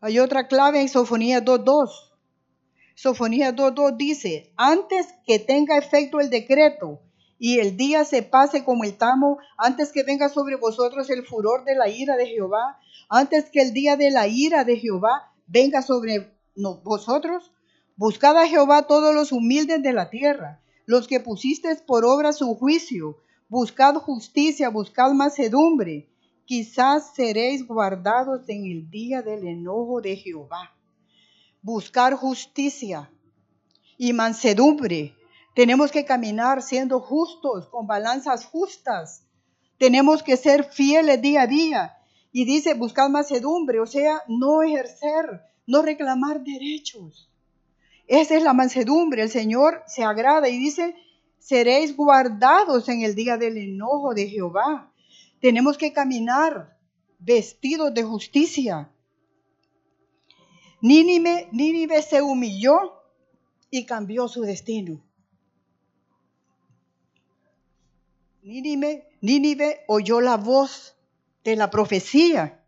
Hay 0.00 0.20
otra 0.20 0.46
clave 0.46 0.82
en 0.82 0.88
Sofonía 0.88 1.44
2.2. 1.44 1.90
Sofonía 2.94 3.52
2.2 3.56 3.96
dice, 3.96 4.52
antes 4.56 5.16
que 5.26 5.40
tenga 5.40 5.76
efecto 5.76 6.20
el 6.20 6.30
decreto 6.30 7.00
y 7.40 7.58
el 7.58 7.76
día 7.76 8.04
se 8.04 8.22
pase 8.22 8.62
como 8.62 8.84
el 8.84 8.96
tamo, 8.96 9.38
antes 9.58 9.90
que 9.90 10.04
venga 10.04 10.28
sobre 10.28 10.54
vosotros 10.54 11.10
el 11.10 11.26
furor 11.26 11.64
de 11.64 11.74
la 11.74 11.88
ira 11.88 12.16
de 12.16 12.28
Jehová, 12.28 12.78
antes 13.08 13.50
que 13.50 13.62
el 13.62 13.72
día 13.72 13.96
de 13.96 14.12
la 14.12 14.28
ira 14.28 14.62
de 14.62 14.76
Jehová 14.76 15.32
venga 15.48 15.82
sobre 15.82 16.33
vosotros, 16.54 17.52
buscad 17.96 18.36
a 18.38 18.46
Jehová 18.46 18.86
todos 18.86 19.14
los 19.14 19.32
humildes 19.32 19.82
de 19.82 19.92
la 19.92 20.10
tierra, 20.10 20.60
los 20.86 21.08
que 21.08 21.20
pusisteis 21.20 21.80
por 21.80 22.04
obra 22.04 22.32
su 22.32 22.54
juicio, 22.54 23.18
buscad 23.48 23.94
justicia, 23.96 24.68
buscad 24.68 25.12
macedumbre, 25.12 26.08
quizás 26.44 27.14
seréis 27.14 27.66
guardados 27.66 28.48
en 28.48 28.66
el 28.66 28.90
día 28.90 29.22
del 29.22 29.46
enojo 29.46 30.00
de 30.00 30.16
Jehová. 30.16 30.72
Buscar 31.62 32.14
justicia 32.14 33.10
y 33.96 34.12
mansedumbre. 34.12 35.14
Tenemos 35.54 35.90
que 35.90 36.04
caminar 36.04 36.62
siendo 36.62 37.00
justos, 37.00 37.68
con 37.68 37.86
balanzas 37.86 38.44
justas. 38.44 39.26
Tenemos 39.78 40.22
que 40.22 40.36
ser 40.36 40.64
fieles 40.64 41.22
día 41.22 41.42
a 41.42 41.46
día. 41.46 41.96
Y 42.32 42.44
dice, 42.44 42.74
buscar 42.74 43.10
macedumbre, 43.10 43.80
o 43.80 43.86
sea, 43.86 44.22
no 44.26 44.62
ejercer 44.62 45.42
no 45.66 45.82
reclamar 45.82 46.42
derechos. 46.42 47.28
Esa 48.06 48.36
es 48.36 48.42
la 48.42 48.52
mansedumbre. 48.52 49.22
El 49.22 49.30
Señor 49.30 49.82
se 49.86 50.04
agrada 50.04 50.48
y 50.48 50.58
dice, 50.58 50.94
seréis 51.38 51.96
guardados 51.96 52.88
en 52.88 53.02
el 53.02 53.14
día 53.14 53.36
del 53.36 53.56
enojo 53.56 54.14
de 54.14 54.28
Jehová. 54.28 54.92
Tenemos 55.40 55.78
que 55.78 55.92
caminar 55.92 56.78
vestidos 57.18 57.92
de 57.94 58.02
justicia. 58.02 58.90
Nínive, 60.80 61.48
Nínive 61.52 62.02
se 62.02 62.20
humilló 62.20 62.76
y 63.70 63.86
cambió 63.86 64.28
su 64.28 64.42
destino. 64.42 65.02
Nínive, 68.42 69.08
Nínive 69.22 69.84
oyó 69.88 70.20
la 70.20 70.36
voz 70.36 70.94
de 71.42 71.56
la 71.56 71.70
profecía 71.70 72.63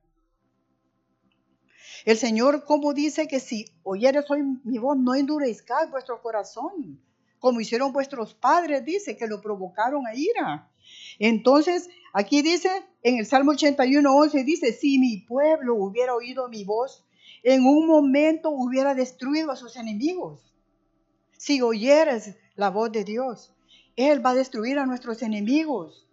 el 2.07 2.17
Señor, 2.17 2.65
como 2.65 2.95
dice 2.95 3.27
que 3.27 3.41
si 3.41 3.67
oyeres 3.83 4.31
hoy 4.31 4.41
mi 4.63 4.79
voz, 4.79 4.97
no 4.97 5.17
endurezcáis 5.17 5.91
vuestro 5.91 6.23
corazón, 6.23 7.01
como 7.41 7.61
hicieron 7.61 7.93
vuestros 7.93 8.33
padres, 8.33 8.85
dice, 8.85 9.17
que 9.17 9.27
lo 9.27 9.41
provocaron 9.41 10.07
a 10.07 10.15
ira. 10.15 10.71
Entonces, 11.19 11.91
aquí 12.13 12.43
dice, 12.43 12.71
en 13.03 13.19
el 13.19 13.27
Salmo 13.27 13.51
81, 13.51 14.09
11, 14.09 14.45
dice, 14.45 14.73
si 14.73 15.01
mi 15.01 15.19
pueblo 15.19 15.75
hubiera 15.75 16.15
oído 16.15 16.49
mi 16.49 16.65
voz, 16.65 17.05
en 17.43 17.67
un 17.67 17.89
momento 17.89 18.51
hubiera 18.51 18.95
destruido 18.95 19.51
a 19.51 19.57
sus 19.57 19.75
enemigos. 19.75 20.55
Si 21.37 21.61
oyeres 21.61 22.37
la 22.55 22.71
voz 22.71 22.93
de 22.93 23.03
Dios, 23.03 23.53
Él 23.97 24.25
va 24.25 24.31
a 24.31 24.35
destruir 24.35 24.79
a 24.79 24.87
nuestros 24.87 25.23
enemigos. 25.23 26.07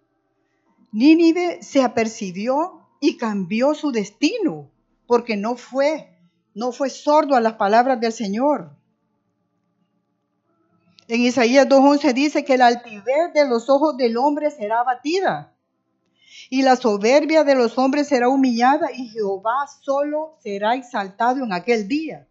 Nínive 0.91 1.62
se 1.62 1.84
apercibió 1.84 2.82
y 2.99 3.17
cambió 3.17 3.75
su 3.75 3.91
destino, 3.91 4.72
porque 5.13 5.38
no 5.38 5.56
fue, 5.56 6.10
no 6.56 6.71
fue 6.71 6.89
sordo 6.89 7.36
a 7.36 7.39
las 7.39 7.54
palabras 7.54 7.99
del 7.99 8.12
Señor. 8.12 8.71
En 11.08 11.21
Isaías 11.21 11.67
2.11 11.67 12.13
dice 12.13 12.43
que 12.43 12.58
la 12.58 12.65
altivez 12.65 13.32
de 13.32 13.47
los 13.47 13.69
ojos 13.69 13.95
del 13.95 14.17
hombre 14.17 14.49
será 14.49 14.80
abatida 14.80 15.54
y 16.49 16.63
la 16.63 16.76
soberbia 16.78 17.43
de 17.43 17.54
los 17.54 17.78
hombres 17.78 18.08
será 18.08 18.28
humillada 18.28 18.88
y 18.91 19.08
Jehová 19.10 19.67
solo 19.84 20.36
será 20.39 20.73
exaltado 20.73 21.43
en 21.43 21.54
aquel 21.54 21.88
día. 21.88 22.28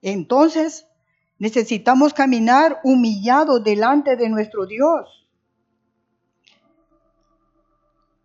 Entonces 0.00 0.86
necesitamos 1.38 2.14
caminar 2.14 2.80
humillados 2.84 3.62
delante 3.62 4.16
de 4.16 4.30
nuestro 4.30 4.64
Dios. 4.64 5.28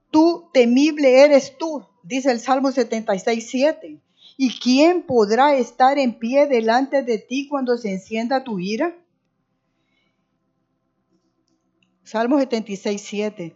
Tú 0.10 0.50
temible 0.54 1.22
eres 1.22 1.58
tú, 1.58 1.86
dice 2.04 2.32
el 2.32 2.40
Salmo 2.40 2.72
76, 2.72 3.48
7. 3.50 4.02
¿Y 4.38 4.60
quién 4.60 5.04
podrá 5.04 5.56
estar 5.56 5.98
en 5.98 6.18
pie 6.18 6.48
delante 6.48 7.04
de 7.04 7.18
ti 7.18 7.48
cuando 7.48 7.78
se 7.78 7.92
encienda 7.92 8.44
tu 8.44 8.60
ira? 8.60 8.96
Salmo 12.04 12.40
76, 12.40 13.02
7. 13.02 13.56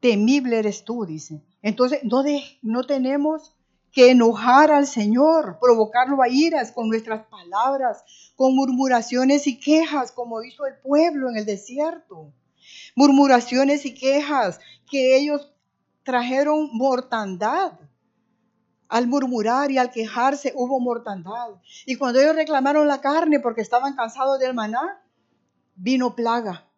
Temible 0.00 0.58
eres 0.58 0.84
tú, 0.84 1.06
dice. 1.06 1.42
Entonces, 1.62 2.00
no, 2.04 2.22
no 2.62 2.84
tenemos 2.84 3.56
que 3.92 4.10
enojar 4.10 4.70
al 4.70 4.86
Señor, 4.86 5.58
provocarlo 5.60 6.22
a 6.22 6.28
iras 6.28 6.72
con 6.72 6.88
nuestras 6.88 7.26
palabras, 7.26 8.04
con 8.36 8.54
murmuraciones 8.54 9.46
y 9.46 9.60
quejas, 9.60 10.12
como 10.12 10.42
hizo 10.42 10.66
el 10.66 10.78
pueblo 10.78 11.28
en 11.28 11.36
el 11.36 11.44
desierto. 11.44 12.32
Murmuraciones 12.96 13.84
y 13.84 13.94
quejas 13.94 14.60
que 14.90 15.16
ellos 15.16 15.52
trajeron 16.04 16.70
mortandad 16.72 17.72
al 18.88 19.06
murmurar 19.06 19.70
y 19.70 19.78
al 19.78 19.90
quejarse 19.90 20.52
hubo 20.54 20.78
mortandad. 20.78 21.60
Y 21.86 21.96
cuando 21.96 22.20
ellos 22.20 22.36
reclamaron 22.36 22.86
la 22.86 23.00
carne 23.00 23.40
porque 23.40 23.62
estaban 23.62 23.96
cansados 23.96 24.38
del 24.38 24.52
maná, 24.52 25.02
vino 25.74 26.14
plaga. 26.14 26.68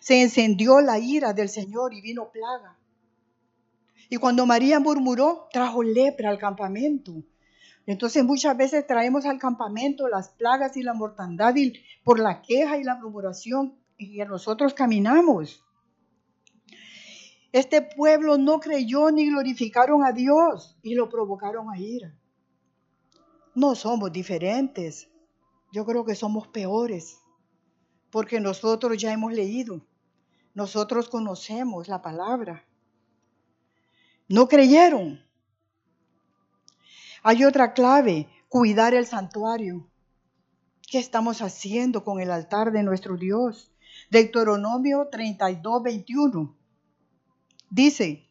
Se 0.00 0.22
encendió 0.22 0.80
la 0.80 0.98
ira 0.98 1.32
del 1.32 1.48
Señor 1.48 1.92
y 1.92 2.00
vino 2.00 2.30
plaga. 2.30 2.78
Y 4.08 4.18
cuando 4.18 4.46
María 4.46 4.78
murmuró, 4.78 5.48
trajo 5.52 5.82
lepra 5.82 6.30
al 6.30 6.38
campamento. 6.38 7.12
Entonces 7.86 8.24
muchas 8.24 8.56
veces 8.56 8.86
traemos 8.86 9.26
al 9.26 9.38
campamento 9.38 10.08
las 10.08 10.28
plagas 10.28 10.76
y 10.76 10.82
la 10.82 10.94
mortandad 10.94 11.54
por 12.04 12.18
la 12.18 12.40
queja 12.40 12.78
y 12.78 12.84
la 12.84 12.94
murmuración 12.94 13.74
y 13.98 14.18
nosotros 14.18 14.74
caminamos. 14.74 15.64
Este 17.54 17.82
pueblo 17.82 18.36
no 18.36 18.58
creyó 18.58 19.12
ni 19.12 19.30
glorificaron 19.30 20.04
a 20.04 20.10
Dios 20.10 20.76
y 20.82 20.96
lo 20.96 21.08
provocaron 21.08 21.70
a 21.70 21.78
ira. 21.78 22.12
No 23.54 23.76
somos 23.76 24.10
diferentes. 24.10 25.08
Yo 25.70 25.86
creo 25.86 26.04
que 26.04 26.16
somos 26.16 26.48
peores 26.48 27.16
porque 28.10 28.40
nosotros 28.40 28.98
ya 28.98 29.12
hemos 29.12 29.32
leído. 29.32 29.86
Nosotros 30.52 31.08
conocemos 31.08 31.86
la 31.86 32.02
palabra. 32.02 32.64
No 34.26 34.48
creyeron. 34.48 35.24
Hay 37.22 37.44
otra 37.44 37.72
clave, 37.72 38.26
cuidar 38.48 38.94
el 38.94 39.06
santuario. 39.06 39.88
¿Qué 40.90 40.98
estamos 40.98 41.40
haciendo 41.40 42.02
con 42.02 42.18
el 42.18 42.32
altar 42.32 42.72
de 42.72 42.82
nuestro 42.82 43.16
Dios? 43.16 43.70
Deuteronomio 44.10 45.06
32, 45.08 45.82
21. 45.84 46.63
Dice 47.74 48.30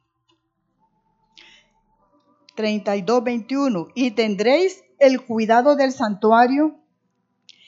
32, 2.56 3.24
21, 3.26 3.88
y 3.94 4.12
tendréis 4.12 4.86
el 5.00 5.26
cuidado 5.26 5.76
del 5.76 5.92
santuario 5.92 6.80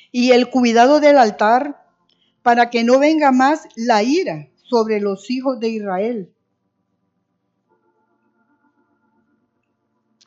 y 0.10 0.32
el 0.32 0.50
cuidado 0.50 1.02
del 1.02 1.18
altar 1.18 1.86
para 2.44 2.70
que 2.70 2.86
no 2.86 2.98
venga 2.98 3.34
más 3.34 3.68
la 3.76 4.04
ira 4.04 4.48
sobre 4.64 5.02
los 5.02 5.30
hijos 5.30 5.60
de 5.60 5.68
Israel. 5.68 6.34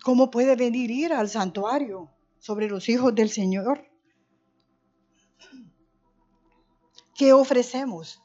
¿Cómo 0.02 0.30
puede 0.30 0.54
venir 0.54 0.90
ira 0.90 1.18
al 1.18 1.30
santuario 1.30 2.10
sobre 2.40 2.68
los 2.68 2.90
hijos 2.90 3.14
del 3.14 3.30
Señor? 3.30 3.86
¿Qué 7.16 7.32
ofrecemos? 7.32 8.20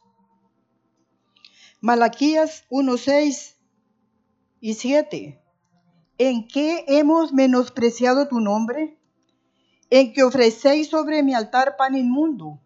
Malaquías 1.84 2.64
1, 2.70 2.96
6 2.96 3.58
y 4.62 4.74
7. 4.76 5.44
¿En 6.18 6.48
qué 6.48 6.86
hemos 6.88 7.34
menospreciado 7.34 8.30
tu 8.30 8.40
nombre? 8.40 8.98
En 9.90 10.14
que 10.14 10.24
ofrecéis 10.24 10.88
sobre 10.88 11.24
mi 11.24 11.34
altar 11.34 11.76
pan 11.76 11.98
inmundo. 11.98 12.62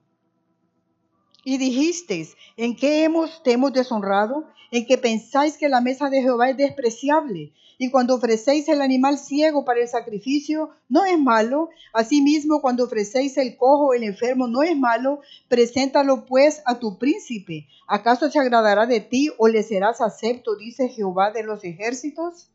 Y 1.50 1.58
dijisteis, 1.58 2.36
¿en 2.58 2.76
qué 2.76 3.06
hemos, 3.06 3.42
te 3.42 3.56
deshonrado? 3.72 4.50
En 4.70 4.86
que 4.86 4.98
pensáis 4.98 5.58
que 5.58 5.70
la 5.70 5.80
mesa 5.80 6.10
de 6.10 6.22
Jehová 6.22 6.50
es 6.50 6.58
despreciable. 6.58 7.54
Y 7.78 7.90
cuando 7.90 8.16
ofrecéis 8.16 8.68
el 8.68 8.82
animal 8.82 9.18
ciego 9.18 9.64
para 9.64 9.80
el 9.80 9.88
sacrificio, 9.88 10.72
no 10.90 11.06
es 11.06 11.18
malo. 11.18 11.70
Asimismo, 11.94 12.60
cuando 12.60 12.84
ofrecéis 12.84 13.38
el 13.38 13.56
cojo, 13.56 13.94
el 13.94 14.04
enfermo, 14.04 14.50
no 14.50 14.62
es 14.62 14.76
malo. 14.76 15.22
Preséntalo 15.48 16.26
pues 16.26 16.62
a 16.66 16.80
tu 16.80 16.98
príncipe. 16.98 17.70
¿Acaso 17.88 18.30
se 18.30 18.40
agradará 18.40 18.86
de 18.86 19.00
ti 19.00 19.32
o 19.38 19.48
le 19.48 19.64
serás 19.64 20.02
acepto, 20.02 20.58
dice 20.58 20.90
Jehová 20.90 21.32
de 21.32 21.44
los 21.44 21.64
ejércitos? 21.64 22.52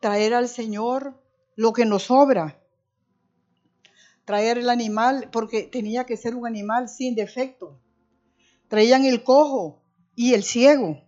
Traer 0.00 0.34
al 0.34 0.46
Señor 0.46 1.18
lo 1.56 1.72
que 1.72 1.86
nos 1.86 2.02
sobra. 2.02 2.61
Traer 4.24 4.58
el 4.58 4.70
animal, 4.70 5.28
porque 5.32 5.64
tenía 5.64 6.04
que 6.04 6.16
ser 6.16 6.34
un 6.34 6.46
animal 6.46 6.88
sin 6.88 7.14
defecto. 7.14 7.80
Traían 8.68 9.04
el 9.04 9.22
cojo 9.22 9.82
y 10.14 10.34
el 10.34 10.42
ciego 10.44 11.02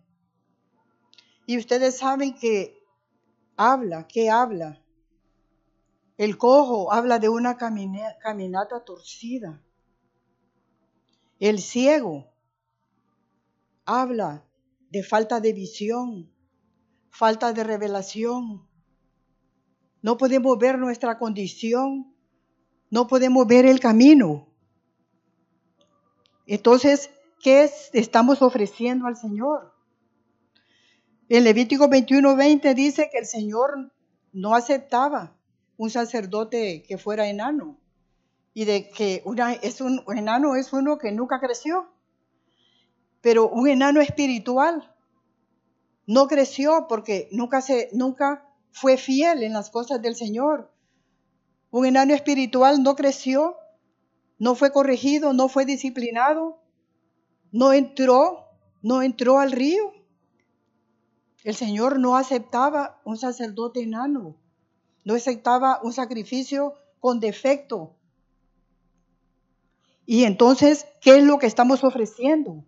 y 1.47 1.59
ustedes 1.59 1.99
saben 1.99 2.35
que 2.35 2.83
habla, 3.57 4.07
¿qué 4.07 4.31
habla? 4.31 4.83
El 6.17 6.39
cojo 6.39 6.93
habla 6.93 7.19
de 7.19 7.29
una 7.29 7.57
caminata 7.57 8.85
torcida. 8.85 9.63
El 11.39 11.59
ciego 11.59 12.33
habla 13.85 14.47
de 14.91 15.03
falta 15.03 15.41
de 15.41 15.53
visión, 15.53 16.33
falta 17.11 17.53
de 17.53 17.65
revelación. 17.65 18.67
No 20.01 20.17
podemos 20.17 20.57
ver 20.59 20.79
nuestra 20.79 21.19
condición, 21.19 22.14
no 22.95 23.09
podemos 23.09 23.45
ver 23.49 23.67
el 23.67 23.81
camino. 23.81 24.47
Entonces, 26.47 27.11
¿qué 27.43 27.69
estamos 27.93 28.41
ofreciendo 28.41 29.09
al 29.09 29.17
Señor? 29.17 29.75
En 31.29 31.43
Levítico 31.43 31.89
21:20 31.89 32.73
dice 32.75 33.09
que 33.11 33.19
el 33.19 33.27
Señor 33.27 33.93
no 34.33 34.55
aceptaba 34.55 35.37
un 35.77 35.91
sacerdote 35.91 36.85
que 36.87 36.97
fuera 36.97 37.27
enano 37.27 37.81
y 38.53 38.65
de 38.65 38.89
que 38.89 39.23
una, 39.25 39.55
es 39.55 39.81
un, 39.81 40.05
enano 40.17 40.55
es 40.55 40.73
uno 40.73 40.97
que 40.97 41.11
nunca 41.11 41.41
creció, 41.41 41.89
pero 43.21 43.49
un 43.49 43.67
enano 43.67 44.03
espiritual 44.03 44.95
no 46.07 46.29
creció 46.29 46.87
porque 46.89 47.29
nunca, 47.33 47.61
se, 47.61 47.89
nunca 47.93 48.49
fue 48.71 48.99
fiel 48.99 49.43
en 49.43 49.53
las 49.53 49.71
cosas 49.71 50.01
del 50.01 50.15
Señor. 50.15 50.74
Un 51.75 51.87
enano 51.87 52.15
espiritual 52.15 52.85
no 52.85 52.95
creció, 52.95 53.57
no 54.39 54.55
fue 54.55 54.71
corregido, 54.71 55.33
no 55.33 55.49
fue 55.49 55.65
disciplinado, 55.65 56.63
no 57.51 57.73
entró, 57.73 58.47
no 58.81 59.03
entró 59.03 59.41
al 59.41 59.51
río. 59.51 59.93
El 61.43 61.57
Señor 61.57 61.99
no 61.99 62.17
aceptaba 62.17 63.01
un 63.05 63.17
sacerdote 63.17 63.83
enano, 63.83 64.37
no 65.03 65.15
aceptaba 65.15 65.81
un 65.83 65.93
sacrificio 65.93 66.75
con 67.01 67.19
defecto. 67.19 67.97
Y 70.07 70.23
entonces, 70.27 70.87
¿qué 71.01 71.19
es 71.19 71.25
lo 71.25 71.41
que 71.41 71.49
estamos 71.49 71.83
ofreciendo? 71.83 72.65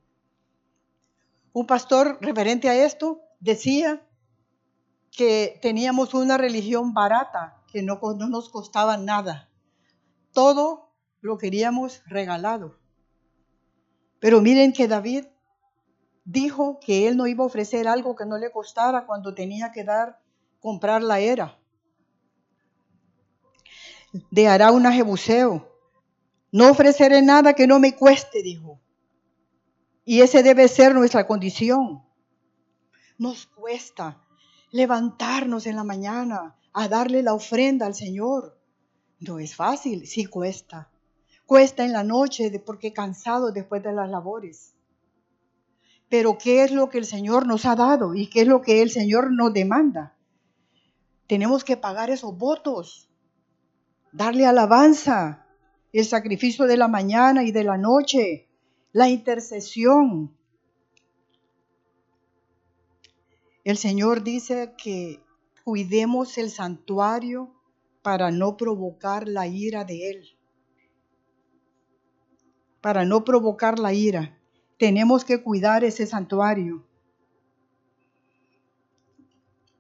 Un 1.53 1.67
pastor 1.69 2.19
referente 2.21 2.69
a 2.69 2.75
esto 2.85 3.21
decía 3.39 4.05
que 5.13 5.61
teníamos 5.63 6.13
una 6.13 6.37
religión 6.37 6.93
barata, 6.93 7.56
que 7.71 7.83
no, 7.83 8.01
no 8.17 8.29
nos 8.29 8.49
costaba 8.49 8.97
nada. 8.97 9.51
Todo 10.33 10.93
lo 11.21 11.39
queríamos 11.39 12.03
regalado. 12.07 12.79
Pero 14.21 14.41
miren 14.41 14.73
que 14.73 14.89
David 14.89 15.27
dijo 16.25 16.81
que 16.81 17.07
él 17.07 17.17
no 17.17 17.27
iba 17.27 17.45
a 17.45 17.47
ofrecer 17.47 17.87
algo 17.87 18.17
que 18.17 18.27
no 18.27 18.39
le 18.39 18.51
costara 18.51 19.07
cuando 19.07 19.35
tenía 19.35 19.73
que 19.73 19.85
dar, 19.85 20.21
comprar 20.61 21.03
la 21.03 21.21
era. 21.21 21.59
De 24.31 24.49
hará 24.49 24.73
una 24.73 24.93
jebuseo. 24.93 25.73
No 26.51 26.71
ofreceré 26.71 27.23
nada 27.23 27.55
que 27.55 27.67
no 27.67 27.79
me 27.79 27.95
cueste, 27.95 28.43
dijo. 28.43 28.81
Y 30.05 30.21
ese 30.21 30.43
debe 30.43 30.69
ser 30.69 30.95
nuestra 30.95 31.27
condición. 31.27 32.05
Nos 33.19 33.47
cuesta 33.47 34.23
levantarnos 34.71 35.67
en 35.67 35.77
la 35.77 35.85
mañana 35.85 36.57
a 36.79 36.89
darle 36.89 37.23
la 37.23 37.33
ofrenda 37.33 37.87
al 37.87 37.95
Señor. 37.95 38.61
No 39.19 39.39
es 39.39 39.57
fácil, 39.57 40.07
sí 40.07 40.27
cuesta. 40.27 40.91
Cuesta 41.47 41.87
en 41.87 41.93
la 41.93 42.05
noche 42.05 42.53
porque 42.65 42.93
cansado 42.93 43.51
después 43.51 43.83
de 43.83 43.95
las 43.95 44.11
labores. 44.11 44.75
Pero 46.11 46.37
¿qué 46.37 46.65
es 46.65 46.73
lo 46.73 46.91
que 46.91 46.99
el 46.99 47.07
Señor 47.07 47.47
nos 47.47 47.65
ha 47.65 47.77
dado 47.77 48.15
y 48.15 48.29
qué 48.29 48.43
es 48.43 48.47
lo 48.47 48.61
que 48.61 48.83
el 48.83 48.91
Señor 48.91 49.33
nos 49.33 49.55
demanda? 49.55 50.19
Tenemos 51.27 51.65
que 51.65 51.79
pagar 51.79 52.11
esos 52.11 52.37
votos, 52.37 53.09
darle 54.13 54.45
alabanza, 54.45 55.47
el 55.95 56.05
sacrificio 56.05 56.67
de 56.67 56.77
la 56.77 56.89
mañana 56.89 57.43
y 57.43 57.53
de 57.53 57.65
la 57.65 57.79
noche, 57.79 58.51
la 58.93 59.09
intercesión. 59.09 60.37
El 63.65 63.79
Señor 63.79 64.23
dice 64.23 64.75
que 64.77 65.26
cuidemos 65.67 66.39
el 66.39 66.51
santuario 66.51 67.53
para 68.01 68.31
no 68.31 68.57
provocar 68.57 69.27
la 69.27 69.49
ira 69.49 69.85
de 69.85 70.11
Él. 70.11 70.39
Para 72.81 73.05
no 73.05 73.25
provocar 73.25 73.81
la 73.81 73.93
ira. 73.93 74.39
Tenemos 74.79 75.25
que 75.25 75.43
cuidar 75.43 75.83
ese 75.83 76.07
santuario. 76.07 76.87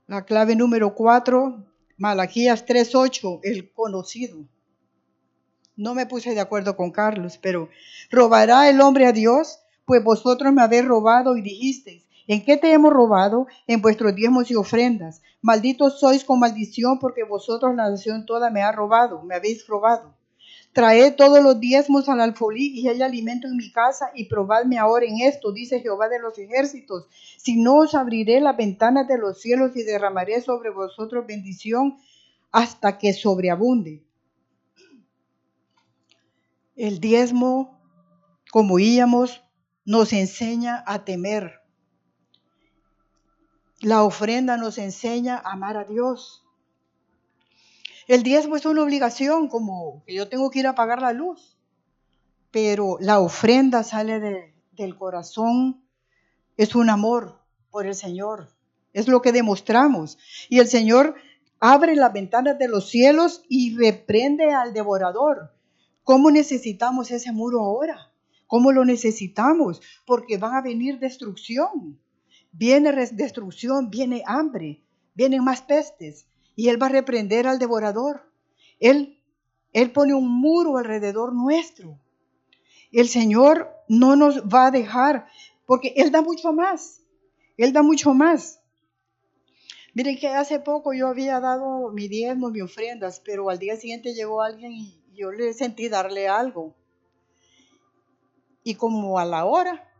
La 0.08 0.24
clave 0.24 0.56
número 0.56 0.92
cuatro, 0.92 1.64
Malaquías 1.98 2.66
3.8, 2.66 3.38
el 3.44 3.72
conocido. 3.72 4.44
No 5.76 5.94
me 5.94 6.06
puse 6.06 6.34
de 6.34 6.40
acuerdo 6.40 6.76
con 6.76 6.90
Carlos, 6.90 7.38
pero 7.40 7.68
¿robará 8.10 8.68
el 8.68 8.80
hombre 8.80 9.06
a 9.06 9.12
Dios? 9.12 9.60
Pues 9.84 10.02
vosotros 10.02 10.52
me 10.52 10.62
habéis 10.62 10.84
robado 10.84 11.36
y 11.36 11.42
dijisteis, 11.42 12.05
¿en 12.26 12.44
qué 12.44 12.56
te 12.56 12.72
hemos 12.72 12.92
robado? 12.92 13.46
En 13.66 13.82
vuestros 13.82 14.14
diezmos 14.14 14.50
y 14.50 14.54
ofrendas. 14.54 15.22
Malditos 15.42 16.00
sois 16.00 16.24
con 16.24 16.40
maldición 16.40 16.98
porque 16.98 17.24
vosotros 17.24 17.74
la 17.74 17.90
nación 17.90 18.26
toda 18.26 18.50
me 18.50 18.62
ha 18.62 18.72
robado, 18.72 19.22
me 19.22 19.34
habéis 19.34 19.66
robado. 19.66 20.14
Traed 20.72 21.14
todos 21.16 21.42
los 21.42 21.58
diezmos 21.58 22.08
al 22.10 22.20
alfolí 22.20 22.78
y 22.78 22.86
hay 22.88 23.00
alimento 23.00 23.48
en 23.48 23.56
mi 23.56 23.72
casa 23.72 24.10
y 24.14 24.26
probadme 24.26 24.76
ahora 24.76 25.06
en 25.06 25.20
esto, 25.22 25.50
dice 25.50 25.80
Jehová 25.80 26.08
de 26.10 26.18
los 26.18 26.38
ejércitos. 26.38 27.08
Si 27.38 27.56
no 27.56 27.76
os 27.76 27.94
abriré 27.94 28.42
las 28.42 28.58
ventanas 28.58 29.08
de 29.08 29.16
los 29.16 29.40
cielos 29.40 29.74
y 29.74 29.84
derramaré 29.84 30.42
sobre 30.42 30.68
vosotros 30.68 31.26
bendición 31.26 31.96
hasta 32.52 32.98
que 32.98 33.14
sobreabunde. 33.14 34.04
El 36.74 37.00
diezmo, 37.00 37.80
como 38.52 38.74
oíamos, 38.74 39.42
nos 39.86 40.12
enseña 40.12 40.84
a 40.86 41.06
temer. 41.06 41.65
La 43.80 44.04
ofrenda 44.04 44.56
nos 44.56 44.78
enseña 44.78 45.36
a 45.36 45.52
amar 45.52 45.76
a 45.76 45.84
Dios. 45.84 46.42
El 48.08 48.22
diezmo 48.22 48.56
es 48.56 48.64
una 48.64 48.82
obligación, 48.82 49.48
como 49.48 50.02
que 50.06 50.14
yo 50.14 50.28
tengo 50.28 50.50
que 50.50 50.60
ir 50.60 50.66
a 50.66 50.74
pagar 50.74 51.02
la 51.02 51.12
luz, 51.12 51.58
pero 52.50 52.96
la 53.00 53.20
ofrenda 53.20 53.82
sale 53.82 54.54
del 54.72 54.96
corazón, 54.96 55.84
es 56.56 56.74
un 56.74 56.88
amor 56.88 57.42
por 57.70 57.84
el 57.84 57.94
Señor, 57.94 58.48
es 58.94 59.08
lo 59.08 59.20
que 59.20 59.32
demostramos. 59.32 60.16
Y 60.48 60.60
el 60.60 60.68
Señor 60.68 61.16
abre 61.60 61.96
las 61.96 62.12
ventanas 62.12 62.58
de 62.58 62.68
los 62.68 62.88
cielos 62.88 63.42
y 63.48 63.76
reprende 63.76 64.54
al 64.54 64.72
devorador. 64.72 65.52
¿Cómo 66.02 66.30
necesitamos 66.30 67.10
ese 67.10 67.32
muro 67.32 67.60
ahora? 67.60 68.10
¿Cómo 68.46 68.72
lo 68.72 68.84
necesitamos? 68.84 69.82
Porque 70.06 70.38
van 70.38 70.54
a 70.54 70.62
venir 70.62 70.98
destrucción. 70.98 71.98
Viene 72.52 72.92
destrucción, 73.12 73.90
viene 73.90 74.22
hambre, 74.26 74.82
vienen 75.14 75.44
más 75.44 75.62
pestes 75.62 76.26
y 76.54 76.68
Él 76.68 76.80
va 76.80 76.86
a 76.86 76.90
reprender 76.90 77.46
al 77.46 77.58
devorador. 77.58 78.32
Él, 78.80 79.20
él 79.72 79.92
pone 79.92 80.14
un 80.14 80.28
muro 80.28 80.78
alrededor 80.78 81.34
nuestro. 81.34 82.00
El 82.92 83.08
Señor 83.08 83.70
no 83.88 84.16
nos 84.16 84.42
va 84.44 84.66
a 84.66 84.70
dejar 84.70 85.26
porque 85.66 85.92
Él 85.96 86.10
da 86.10 86.22
mucho 86.22 86.52
más. 86.52 87.02
Él 87.56 87.72
da 87.72 87.82
mucho 87.82 88.14
más. 88.14 88.60
Miren 89.94 90.18
que 90.18 90.28
hace 90.28 90.60
poco 90.60 90.92
yo 90.92 91.08
había 91.08 91.40
dado 91.40 91.90
mi 91.90 92.06
diezmo, 92.06 92.50
mi 92.50 92.60
ofrendas, 92.60 93.20
pero 93.24 93.48
al 93.48 93.58
día 93.58 93.76
siguiente 93.76 94.14
llegó 94.14 94.42
alguien 94.42 94.72
y 94.72 95.02
yo 95.14 95.32
le 95.32 95.54
sentí 95.54 95.88
darle 95.88 96.28
algo. 96.28 96.74
Y 98.62 98.74
como 98.74 99.18
a 99.18 99.24
la 99.24 99.46
hora 99.46 99.90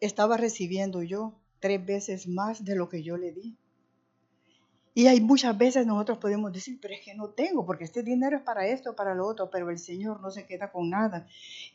estaba 0.00 0.36
recibiendo 0.36 1.02
yo 1.02 1.39
tres 1.60 1.84
veces 1.84 2.26
más 2.26 2.64
de 2.64 2.74
lo 2.74 2.88
que 2.88 3.02
yo 3.02 3.16
le 3.16 3.32
di. 3.32 3.56
Y 4.92 5.06
hay 5.06 5.20
muchas 5.20 5.56
veces 5.56 5.86
nosotros 5.86 6.18
podemos 6.18 6.52
decir, 6.52 6.78
pero 6.82 6.94
es 6.94 7.00
que 7.00 7.14
no 7.14 7.28
tengo, 7.28 7.64
porque 7.64 7.84
este 7.84 8.02
dinero 8.02 8.36
es 8.36 8.42
para 8.42 8.66
esto, 8.66 8.96
para 8.96 9.14
lo 9.14 9.26
otro, 9.26 9.48
pero 9.48 9.70
el 9.70 9.78
Señor 9.78 10.20
no 10.20 10.30
se 10.30 10.46
queda 10.46 10.72
con 10.72 10.90
nada. 10.90 11.26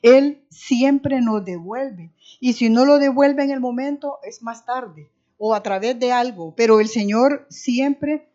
Él 0.02 0.46
siempre 0.50 1.22
nos 1.22 1.46
devuelve. 1.46 2.12
Y 2.42 2.54
si 2.54 2.70
no 2.70 2.86
lo 2.86 3.00
devuelve 3.00 3.44
en 3.44 3.52
el 3.52 3.62
momento, 3.62 4.20
es 4.24 4.44
más 4.44 4.66
tarde 4.66 5.10
o 5.38 5.54
a 5.54 5.64
través 5.64 6.00
de 6.00 6.12
algo, 6.12 6.54
pero 6.56 6.80
el 6.80 6.88
Señor 6.88 7.46
siempre 7.50 8.30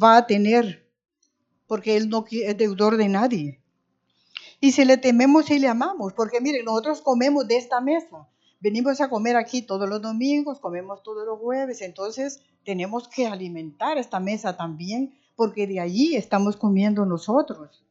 va 0.00 0.16
a 0.16 0.26
tener, 0.26 0.88
porque 1.66 1.96
Él 1.96 2.08
no 2.08 2.24
es 2.30 2.56
deudor 2.56 2.96
de 2.96 3.08
nadie. 3.08 3.60
Y 4.60 4.72
si 4.72 4.84
le 4.84 4.96
tememos 4.96 5.50
y 5.50 5.58
le 5.58 5.68
amamos, 5.68 6.12
porque 6.12 6.40
miren, 6.40 6.64
nosotros 6.64 7.02
comemos 7.02 7.46
de 7.48 7.56
esta 7.56 7.80
mesa, 7.80 8.28
venimos 8.62 9.00
a 9.00 9.10
comer 9.10 9.36
aquí 9.36 9.62
todos 9.62 9.88
los 9.88 10.00
domingos, 10.00 10.60
comemos 10.60 11.02
todos 11.02 11.26
los 11.26 11.38
jueves, 11.38 11.82
entonces 11.82 12.40
tenemos 12.64 13.08
que 13.08 13.26
alimentar 13.26 13.98
esta 13.98 14.20
mesa 14.20 14.56
también, 14.56 15.18
porque 15.36 15.66
de 15.66 15.80
allí 15.80 16.16
estamos 16.16 16.56
comiendo 16.56 17.04
nosotros. 17.04 17.84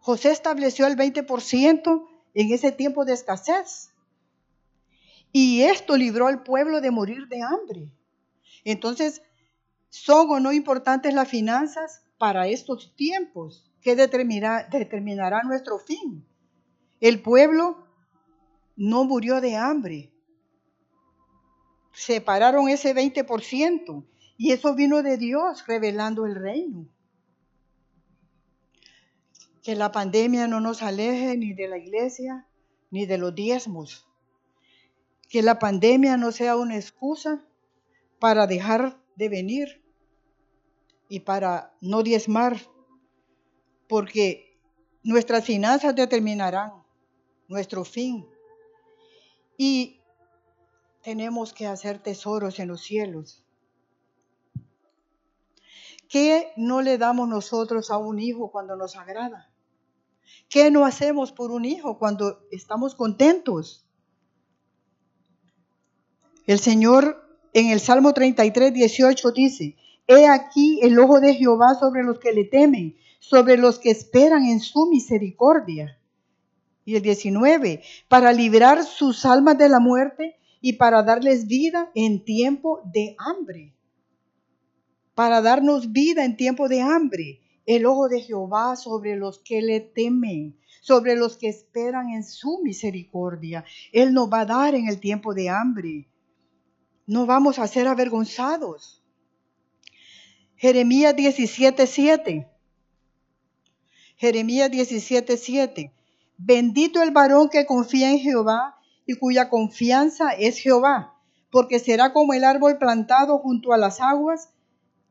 José 0.00 0.30
estableció 0.32 0.86
el 0.86 0.96
20% 0.96 2.06
en 2.34 2.52
ese 2.52 2.72
tiempo 2.72 3.04
de 3.04 3.12
escasez. 3.12 3.90
Y 5.32 5.62
esto 5.62 5.96
libró 5.96 6.28
al 6.28 6.42
pueblo 6.42 6.80
de 6.80 6.90
morir 6.90 7.28
de 7.28 7.42
hambre. 7.42 7.92
Entonces, 8.64 9.22
¿son 9.90 10.30
o 10.30 10.40
no 10.40 10.52
importantes 10.52 11.12
las 11.12 11.28
finanzas 11.28 12.02
para 12.18 12.46
estos 12.46 12.94
tiempos? 12.96 13.66
que 13.86 13.94
determinará, 13.94 14.66
determinará 14.68 15.44
nuestro 15.44 15.78
fin? 15.78 16.26
El 17.00 17.20
pueblo 17.20 17.86
no 18.76 19.04
murió 19.04 19.40
de 19.40 19.56
hambre, 19.56 20.12
separaron 21.92 22.68
ese 22.68 22.94
20% 22.94 24.04
y 24.36 24.52
eso 24.52 24.74
vino 24.74 25.02
de 25.02 25.16
Dios 25.16 25.66
revelando 25.66 26.26
el 26.26 26.34
reino. 26.34 26.86
Que 29.62 29.74
la 29.74 29.92
pandemia 29.92 30.46
no 30.46 30.60
nos 30.60 30.82
aleje 30.82 31.36
ni 31.36 31.52
de 31.52 31.68
la 31.68 31.78
iglesia 31.78 32.46
ni 32.90 33.06
de 33.06 33.18
los 33.18 33.34
diezmos. 33.34 34.06
Que 35.28 35.42
la 35.42 35.58
pandemia 35.58 36.16
no 36.16 36.32
sea 36.32 36.56
una 36.56 36.76
excusa 36.76 37.44
para 38.18 38.46
dejar 38.46 39.00
de 39.16 39.28
venir 39.28 39.82
y 41.08 41.20
para 41.20 41.74
no 41.80 42.02
diezmar, 42.02 42.58
porque 43.88 44.58
nuestras 45.02 45.44
finanzas 45.44 45.94
determinarán 45.94 46.85
nuestro 47.48 47.84
fin. 47.84 48.26
Y 49.56 50.00
tenemos 51.02 51.52
que 51.52 51.66
hacer 51.66 52.02
tesoros 52.02 52.58
en 52.58 52.68
los 52.68 52.82
cielos. 52.82 53.42
¿Qué 56.08 56.52
no 56.56 56.82
le 56.82 56.98
damos 56.98 57.28
nosotros 57.28 57.90
a 57.90 57.98
un 57.98 58.18
hijo 58.18 58.50
cuando 58.50 58.76
nos 58.76 58.96
agrada? 58.96 59.50
¿Qué 60.48 60.70
no 60.70 60.84
hacemos 60.84 61.32
por 61.32 61.50
un 61.50 61.64
hijo 61.64 61.98
cuando 61.98 62.40
estamos 62.50 62.94
contentos? 62.94 63.84
El 66.46 66.60
Señor 66.60 67.26
en 67.52 67.70
el 67.70 67.80
Salmo 67.80 68.12
33, 68.12 68.72
18 68.72 69.32
dice, 69.32 69.76
He 70.06 70.28
aquí 70.28 70.78
el 70.82 70.98
ojo 70.98 71.20
de 71.20 71.34
Jehová 71.34 71.74
sobre 71.74 72.04
los 72.04 72.20
que 72.20 72.32
le 72.32 72.44
temen, 72.44 72.96
sobre 73.18 73.56
los 73.56 73.80
que 73.80 73.90
esperan 73.90 74.44
en 74.44 74.60
su 74.60 74.86
misericordia. 74.86 75.98
Y 76.86 76.96
el 76.96 77.02
19, 77.02 77.82
para 78.08 78.32
librar 78.32 78.82
sus 78.82 79.26
almas 79.26 79.58
de 79.58 79.68
la 79.68 79.80
muerte 79.80 80.38
y 80.62 80.74
para 80.74 81.02
darles 81.02 81.46
vida 81.46 81.90
en 81.94 82.24
tiempo 82.24 82.80
de 82.84 83.14
hambre. 83.18 83.74
Para 85.14 85.42
darnos 85.42 85.92
vida 85.92 86.24
en 86.24 86.38
tiempo 86.38 86.68
de 86.68 86.80
hambre. 86.80 87.42
El 87.66 87.84
ojo 87.86 88.08
de 88.08 88.20
Jehová 88.20 88.76
sobre 88.76 89.16
los 89.16 89.40
que 89.40 89.60
le 89.60 89.80
temen, 89.80 90.56
sobre 90.80 91.16
los 91.16 91.36
que 91.36 91.48
esperan 91.48 92.10
en 92.10 92.22
su 92.22 92.60
misericordia. 92.62 93.64
Él 93.92 94.14
nos 94.14 94.32
va 94.32 94.40
a 94.40 94.46
dar 94.46 94.74
en 94.76 94.88
el 94.88 95.00
tiempo 95.00 95.34
de 95.34 95.48
hambre. 95.48 96.08
No 97.06 97.26
vamos 97.26 97.58
a 97.58 97.66
ser 97.66 97.88
avergonzados. 97.88 99.02
Jeremías 100.54 101.16
17:7. 101.16 102.48
Jeremías 104.16 104.70
17:7. 104.70 105.95
Bendito 106.38 107.02
el 107.02 107.10
varón 107.10 107.48
que 107.48 107.66
confía 107.66 108.10
en 108.10 108.18
Jehová 108.18 108.76
y 109.06 109.14
cuya 109.14 109.48
confianza 109.48 110.30
es 110.30 110.58
Jehová, 110.58 111.14
porque 111.50 111.78
será 111.78 112.12
como 112.12 112.34
el 112.34 112.44
árbol 112.44 112.78
plantado 112.78 113.38
junto 113.38 113.72
a 113.72 113.78
las 113.78 114.00
aguas, 114.00 114.50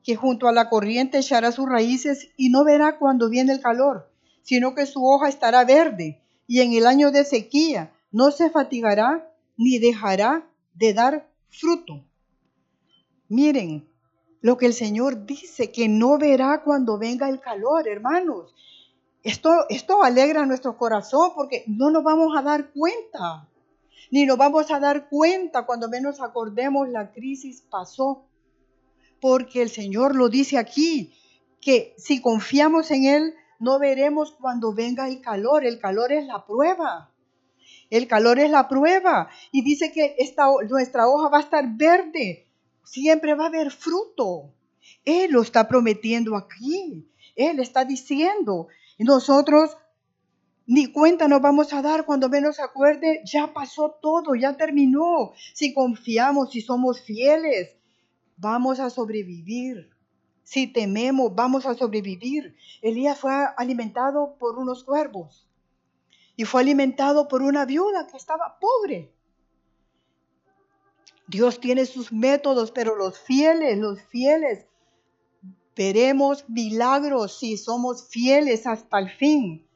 que 0.03 0.15
junto 0.15 0.47
a 0.47 0.51
la 0.51 0.69
corriente 0.69 1.17
echará 1.17 1.51
sus 1.51 1.67
raíces 1.67 2.29
y 2.37 2.49
no 2.49 2.63
verá 2.63 2.99
cuando 2.99 3.29
viene 3.29 3.53
el 3.53 3.61
calor, 3.61 4.11
sino 4.43 4.75
que 4.75 4.85
su 4.85 5.03
hoja 5.03 5.27
estará 5.29 5.65
verde, 5.65 6.21
y 6.47 6.61
en 6.61 6.73
el 6.73 6.85
año 6.85 7.11
de 7.11 7.25
sequía 7.25 7.91
no 8.11 8.29
se 8.29 8.49
fatigará 8.51 9.31
ni 9.57 9.79
dejará 9.79 10.47
de 10.75 10.93
dar 10.93 11.27
fruto. 11.49 12.03
Miren 13.27 13.89
lo 14.41 14.57
que 14.57 14.67
el 14.67 14.73
Señor 14.73 15.25
dice, 15.25 15.71
que 15.71 15.89
no 15.89 16.19
verá 16.19 16.61
cuando 16.63 16.99
venga 16.99 17.27
el 17.29 17.39
calor, 17.39 17.87
hermanos. 17.87 18.53
Esto, 19.25 19.65
esto 19.69 20.03
alegra 20.03 20.45
nuestro 20.45 20.77
corazón 20.77 21.31
porque 21.33 21.63
no 21.65 21.89
nos 21.89 22.03
vamos 22.03 22.37
a 22.37 22.43
dar 22.43 22.71
cuenta, 22.71 23.49
ni 24.11 24.23
nos 24.23 24.37
vamos 24.37 24.69
a 24.69 24.79
dar 24.79 25.09
cuenta 25.09 25.65
cuando 25.65 25.89
menos 25.89 26.21
acordemos 26.21 26.87
la 26.89 27.11
crisis 27.11 27.61
pasó. 27.67 28.27
Porque 29.19 29.63
el 29.63 29.71
Señor 29.71 30.13
lo 30.13 30.29
dice 30.29 30.59
aquí, 30.59 31.11
que 31.59 31.95
si 31.97 32.21
confiamos 32.21 32.91
en 32.91 33.05
Él, 33.05 33.33
no 33.57 33.79
veremos 33.79 34.31
cuando 34.39 34.75
venga 34.75 35.07
el 35.07 35.21
calor. 35.21 35.65
El 35.65 35.79
calor 35.79 36.11
es 36.11 36.27
la 36.27 36.45
prueba. 36.45 37.11
El 37.89 38.07
calor 38.07 38.37
es 38.37 38.51
la 38.51 38.67
prueba. 38.67 39.29
Y 39.51 39.63
dice 39.63 39.91
que 39.91 40.15
esta, 40.19 40.49
nuestra 40.69 41.07
hoja 41.07 41.29
va 41.29 41.39
a 41.39 41.41
estar 41.41 41.65
verde. 41.75 42.45
Siempre 42.83 43.33
va 43.33 43.45
a 43.45 43.47
haber 43.47 43.71
fruto. 43.71 44.53
Él 45.03 45.31
lo 45.31 45.41
está 45.41 45.67
prometiendo 45.67 46.35
aquí. 46.35 47.09
Él 47.35 47.59
está 47.59 47.85
diciendo. 47.85 48.67
Y 48.97 49.03
nosotros 49.03 49.77
ni 50.67 50.91
cuenta 50.91 51.27
nos 51.27 51.41
vamos 51.41 51.73
a 51.73 51.81
dar 51.81 52.05
cuando 52.05 52.29
menos 52.29 52.59
acuerde, 52.59 53.21
ya 53.25 53.53
pasó 53.53 53.97
todo, 54.01 54.35
ya 54.35 54.57
terminó. 54.57 55.33
Si 55.53 55.73
confiamos, 55.73 56.51
si 56.51 56.61
somos 56.61 57.01
fieles, 57.01 57.75
vamos 58.37 58.79
a 58.79 58.89
sobrevivir. 58.89 59.91
Si 60.43 60.67
tememos, 60.67 61.33
vamos 61.35 61.65
a 61.65 61.75
sobrevivir. 61.75 62.55
Elías 62.81 63.19
fue 63.19 63.33
alimentado 63.57 64.37
por 64.39 64.57
unos 64.57 64.83
cuervos 64.83 65.47
y 66.35 66.45
fue 66.45 66.61
alimentado 66.61 67.27
por 67.27 67.41
una 67.41 67.65
viuda 67.65 68.07
que 68.07 68.17
estaba 68.17 68.57
pobre. 68.59 69.11
Dios 71.27 71.59
tiene 71.59 71.85
sus 71.85 72.11
métodos, 72.11 72.71
pero 72.71 72.95
los 72.95 73.17
fieles, 73.17 73.77
los 73.77 74.01
fieles, 74.03 74.67
veremos 75.75 76.47
milagros 76.49 77.39
si 77.39 77.57
somos 77.57 78.07
fieles 78.09 78.65
hasta 78.65 78.99
el 78.99 79.09
fin. 79.09 79.67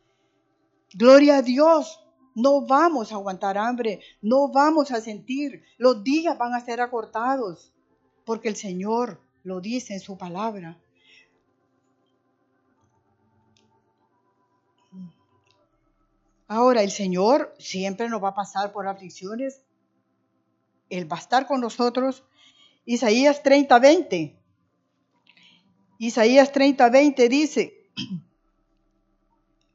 Gloria 0.94 1.38
a 1.38 1.42
Dios, 1.42 2.00
no 2.36 2.66
vamos 2.66 3.12
a 3.12 3.16
aguantar 3.16 3.58
hambre, 3.58 4.02
no 4.22 4.50
vamos 4.50 4.92
a 4.92 5.02
sentir, 5.02 5.64
los 5.78 6.04
días 6.04 6.38
van 6.38 6.54
a 6.54 6.62
ser 6.62 6.82
acortados, 6.82 7.74
porque 8.26 8.48
el 8.48 8.56
Señor 8.56 9.22
lo 9.44 9.60
dice 9.62 9.94
en 9.94 10.00
su 10.00 10.18
palabra. 10.18 10.80
Ahora, 16.48 16.82
el 16.82 16.90
Señor 16.90 17.54
siempre 17.60 18.10
nos 18.10 18.24
va 18.24 18.30
a 18.30 18.34
pasar 18.34 18.72
por 18.72 18.88
aflicciones. 18.88 19.62
Él 20.90 21.12
va 21.12 21.18
a 21.18 21.20
estar 21.20 21.46
con 21.46 21.62
nosotros. 21.62 22.24
Isaías 22.86 23.44
30, 23.44 23.78
20. 23.78 24.39
Isaías 26.02 26.54
30, 26.54 26.90
20 26.90 27.28
dice, 27.28 27.74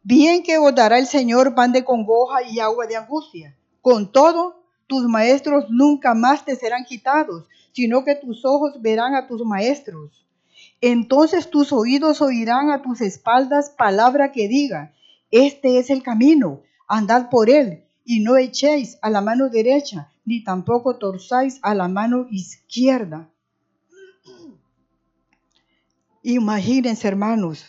bien 0.02 0.42
que 0.42 0.56
os 0.56 0.74
dará 0.74 0.98
el 0.98 1.06
Señor 1.06 1.54
pan 1.54 1.70
de 1.70 1.84
congoja 1.84 2.42
y 2.42 2.60
agua 2.60 2.86
de 2.86 2.96
angustia. 2.96 3.54
Con 3.82 4.10
todo, 4.10 4.64
tus 4.86 5.04
maestros 5.04 5.66
nunca 5.68 6.14
más 6.14 6.46
te 6.46 6.56
serán 6.56 6.86
quitados, 6.86 7.44
sino 7.72 8.04
que 8.04 8.14
tus 8.14 8.42
ojos 8.46 8.80
verán 8.80 9.14
a 9.14 9.26
tus 9.26 9.44
maestros. 9.44 10.24
Entonces 10.80 11.50
tus 11.50 11.74
oídos 11.74 12.22
oirán 12.22 12.70
a 12.70 12.80
tus 12.80 13.02
espaldas 13.02 13.68
palabra 13.68 14.32
que 14.32 14.48
diga, 14.48 14.94
este 15.30 15.78
es 15.78 15.90
el 15.90 16.02
camino, 16.02 16.62
andad 16.88 17.28
por 17.28 17.50
él, 17.50 17.84
y 18.02 18.20
no 18.20 18.38
echéis 18.38 18.96
a 19.02 19.10
la 19.10 19.20
mano 19.20 19.50
derecha, 19.50 20.10
ni 20.24 20.42
tampoco 20.42 20.96
torzáis 20.96 21.58
a 21.60 21.74
la 21.74 21.88
mano 21.88 22.28
izquierda. 22.30 23.28
Imagínense, 26.26 27.06
hermanos, 27.06 27.66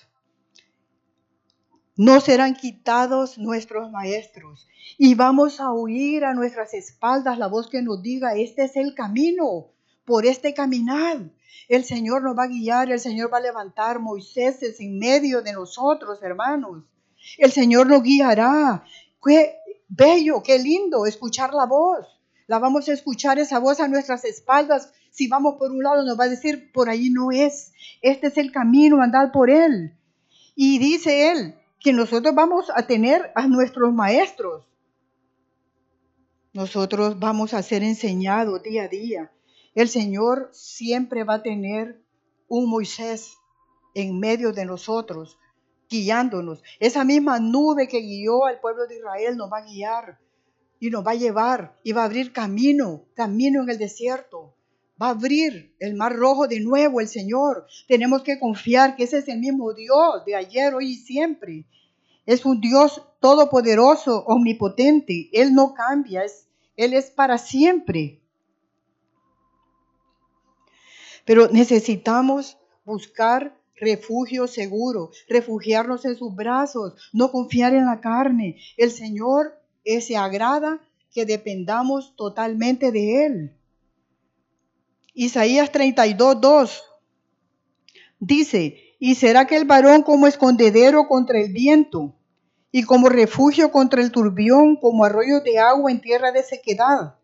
no 1.97 2.21
serán 2.21 2.55
quitados 2.55 3.37
nuestros 3.37 3.91
maestros 3.91 4.65
y 4.97 5.13
vamos 5.13 5.59
a 5.59 5.73
oír 5.73 6.23
a 6.23 6.33
nuestras 6.33 6.73
espaldas 6.73 7.37
la 7.37 7.47
voz 7.47 7.69
que 7.69 7.81
nos 7.81 8.01
diga, 8.01 8.33
este 8.35 8.63
es 8.63 8.77
el 8.77 8.95
camino, 8.95 9.73
por 10.05 10.25
este 10.25 10.53
caminar. 10.53 11.31
El 11.67 11.83
Señor 11.83 12.23
nos 12.23 12.37
va 12.37 12.43
a 12.43 12.47
guiar, 12.47 12.89
el 12.89 13.01
Señor 13.01 13.33
va 13.33 13.39
a 13.39 13.41
levantar 13.41 13.99
Moisés 13.99 14.59
en 14.79 14.99
medio 14.99 15.41
de 15.41 15.51
nosotros, 15.51 16.23
hermanos. 16.23 16.85
El 17.37 17.51
Señor 17.51 17.87
nos 17.87 18.03
guiará. 18.03 18.85
Qué 19.21 19.57
bello, 19.89 20.41
qué 20.41 20.59
lindo 20.59 21.05
escuchar 21.05 21.53
la 21.53 21.65
voz. 21.65 22.07
La 22.47 22.59
vamos 22.59 22.87
a 22.87 22.93
escuchar 22.93 23.37
esa 23.37 23.59
voz 23.59 23.81
a 23.81 23.89
nuestras 23.89 24.23
espaldas. 24.23 24.93
Si 25.15 25.29
vamos 25.29 25.55
por 25.57 25.71
un 25.71 25.81
lado 25.81 26.03
nos 26.03 26.19
va 26.19 26.25
a 26.25 26.29
decir, 26.29 26.73
por 26.73 26.89
ahí 26.89 27.09
no 27.09 27.31
es. 27.31 27.71
Este 28.01 28.27
es 28.27 28.37
el 28.37 28.51
camino, 28.51 29.01
andad 29.01 29.31
por 29.31 29.49
él. 29.49 29.97
Y 30.55 30.77
dice 30.77 31.31
él 31.31 31.55
que 31.79 31.93
nosotros 31.93 32.35
vamos 32.35 32.69
a 32.75 32.85
tener 32.85 33.31
a 33.33 33.47
nuestros 33.47 33.93
maestros. 33.93 34.65
Nosotros 36.51 37.17
vamos 37.17 37.53
a 37.53 37.63
ser 37.63 37.81
enseñados 37.81 38.61
día 38.61 38.83
a 38.83 38.87
día. 38.89 39.31
El 39.73 39.87
Señor 39.87 40.49
siempre 40.51 41.23
va 41.23 41.35
a 41.35 41.43
tener 41.43 42.03
un 42.49 42.69
Moisés 42.69 43.37
en 43.93 44.19
medio 44.19 44.51
de 44.51 44.65
nosotros 44.65 45.39
guiándonos. 45.89 46.61
Esa 46.81 47.05
misma 47.05 47.39
nube 47.39 47.87
que 47.87 48.01
guió 48.01 48.43
al 48.43 48.59
pueblo 48.59 48.85
de 48.85 48.97
Israel 48.97 49.37
nos 49.37 49.49
va 49.49 49.59
a 49.59 49.65
guiar 49.65 50.19
y 50.77 50.89
nos 50.89 51.07
va 51.07 51.11
a 51.11 51.15
llevar 51.15 51.79
y 51.83 51.93
va 51.93 52.01
a 52.01 52.05
abrir 52.05 52.33
camino, 52.33 53.05
camino 53.13 53.63
en 53.63 53.69
el 53.69 53.77
desierto. 53.77 54.54
Va 55.01 55.07
a 55.07 55.11
abrir 55.11 55.75
el 55.79 55.95
mar 55.95 56.15
rojo 56.15 56.47
de 56.47 56.61
nuevo 56.61 57.01
el 57.01 57.07
Señor. 57.07 57.67
Tenemos 57.87 58.23
que 58.23 58.39
confiar 58.39 58.95
que 58.95 59.03
ese 59.03 59.17
es 59.17 59.27
el 59.27 59.39
mismo 59.39 59.73
Dios 59.73 60.23
de 60.25 60.35
ayer, 60.35 60.73
hoy 60.73 60.91
y 60.91 60.95
siempre. 60.95 61.65
Es 62.25 62.45
un 62.45 62.61
Dios 62.61 63.01
todopoderoso, 63.19 64.23
omnipotente. 64.25 65.29
Él 65.33 65.53
no 65.53 65.73
cambia, 65.73 66.23
Él 66.77 66.93
es 66.93 67.09
para 67.11 67.37
siempre. 67.37 68.21
Pero 71.25 71.49
necesitamos 71.49 72.57
buscar 72.85 73.57
refugio 73.75 74.47
seguro, 74.47 75.11
refugiarnos 75.27 76.05
en 76.05 76.15
sus 76.15 76.33
brazos, 76.33 76.93
no 77.11 77.31
confiar 77.31 77.73
en 77.73 77.85
la 77.85 77.99
carne. 77.99 78.57
El 78.77 78.91
Señor 78.91 79.59
se 79.83 80.17
agrada 80.17 80.79
que 81.13 81.25
dependamos 81.25 82.15
totalmente 82.15 82.91
de 82.91 83.25
Él. 83.25 83.55
Isaías 85.17 85.71
32, 85.71 86.41
2 86.41 86.83
dice, 88.19 88.95
y 88.99 89.15
será 89.15 89.47
que 89.47 89.55
el 89.55 89.63
varón 89.63 90.03
como 90.03 90.27
escondedero 90.27 91.07
contra 91.07 91.39
el 91.39 91.53
viento 91.53 92.13
y 92.69 92.83
como 92.83 93.07
refugio 93.07 93.71
contra 93.71 94.01
el 94.01 94.11
turbión, 94.11 94.75
como 94.75 95.05
arroyo 95.05 95.39
de 95.39 95.57
agua 95.57 95.89
en 95.89 96.01
tierra 96.01 96.33
de 96.33 96.43
sequedad, 96.43 97.15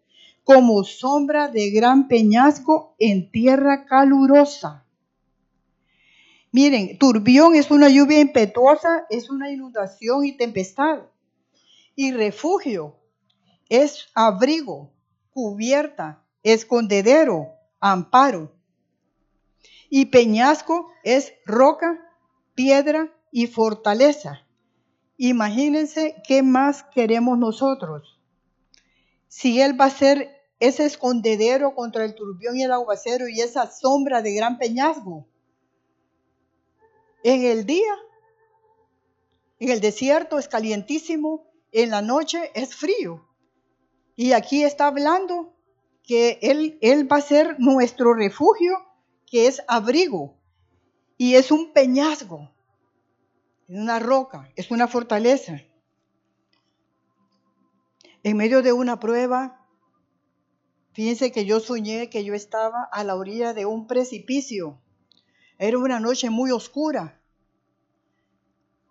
como 0.45 0.85
sombra 0.85 1.49
de 1.49 1.69
gran 1.71 2.07
peñasco 2.07 2.95
en 2.97 3.29
tierra 3.29 3.85
calurosa. 3.85 4.85
Miren, 6.53 6.97
turbión 6.97 7.55
es 7.55 7.71
una 7.71 7.89
lluvia 7.89 8.21
impetuosa, 8.21 9.05
es 9.09 9.29
una 9.29 9.51
inundación 9.51 10.25
y 10.25 10.37
tempestad. 10.37 10.99
Y 11.95 12.13
refugio 12.13 12.95
es 13.67 14.07
abrigo, 14.15 14.93
cubierta, 15.33 16.23
escondedero, 16.43 17.57
amparo. 17.81 18.53
Y 19.89 20.05
peñasco 20.05 20.89
es 21.03 21.33
roca, 21.45 21.99
piedra 22.55 23.13
y 23.31 23.47
fortaleza. 23.47 24.47
Imagínense 25.17 26.15
qué 26.25 26.43
más 26.43 26.83
queremos 26.83 27.37
nosotros. 27.37 28.19
Si 29.27 29.61
Él 29.61 29.79
va 29.79 29.85
a 29.85 29.89
ser 29.89 30.29
ese 30.59 30.85
escondedero 30.85 31.75
contra 31.75 32.05
el 32.05 32.15
turbión 32.15 32.55
y 32.55 32.63
el 32.63 32.71
aguacero 32.71 33.27
y 33.27 33.41
esa 33.41 33.69
sombra 33.69 34.21
de 34.21 34.33
gran 34.33 34.57
peñasco, 34.57 35.27
en 37.23 37.43
el 37.45 37.65
día, 37.65 37.93
en 39.59 39.69
el 39.69 39.79
desierto 39.79 40.39
es 40.39 40.47
calientísimo, 40.47 41.51
en 41.71 41.91
la 41.91 42.01
noche 42.01 42.51
es 42.55 42.75
frío. 42.75 43.27
Y 44.15 44.33
aquí 44.33 44.63
está 44.63 44.87
hablando 44.87 45.50
que 46.03 46.39
él, 46.41 46.77
él 46.81 47.11
va 47.11 47.17
a 47.17 47.21
ser 47.21 47.59
nuestro 47.59 48.13
refugio, 48.13 48.73
que 49.25 49.47
es 49.47 49.61
abrigo. 49.67 50.37
Y 51.17 51.35
es 51.35 51.51
un 51.51 51.71
peñasco, 51.71 52.51
una 53.67 53.99
roca, 53.99 54.51
es 54.55 54.71
una 54.71 54.87
fortaleza. 54.87 55.61
En 58.23 58.37
medio 58.37 58.61
de 58.61 58.73
una 58.73 58.99
prueba, 58.99 59.65
fíjense 60.93 61.31
que 61.31 61.45
yo 61.45 61.59
soñé 61.59 62.09
que 62.09 62.23
yo 62.23 62.33
estaba 62.33 62.83
a 62.91 63.03
la 63.03 63.15
orilla 63.15 63.53
de 63.53 63.65
un 63.65 63.87
precipicio. 63.87 64.79
Era 65.57 65.77
una 65.77 65.99
noche 65.99 66.29
muy 66.29 66.51
oscura. 66.51 67.21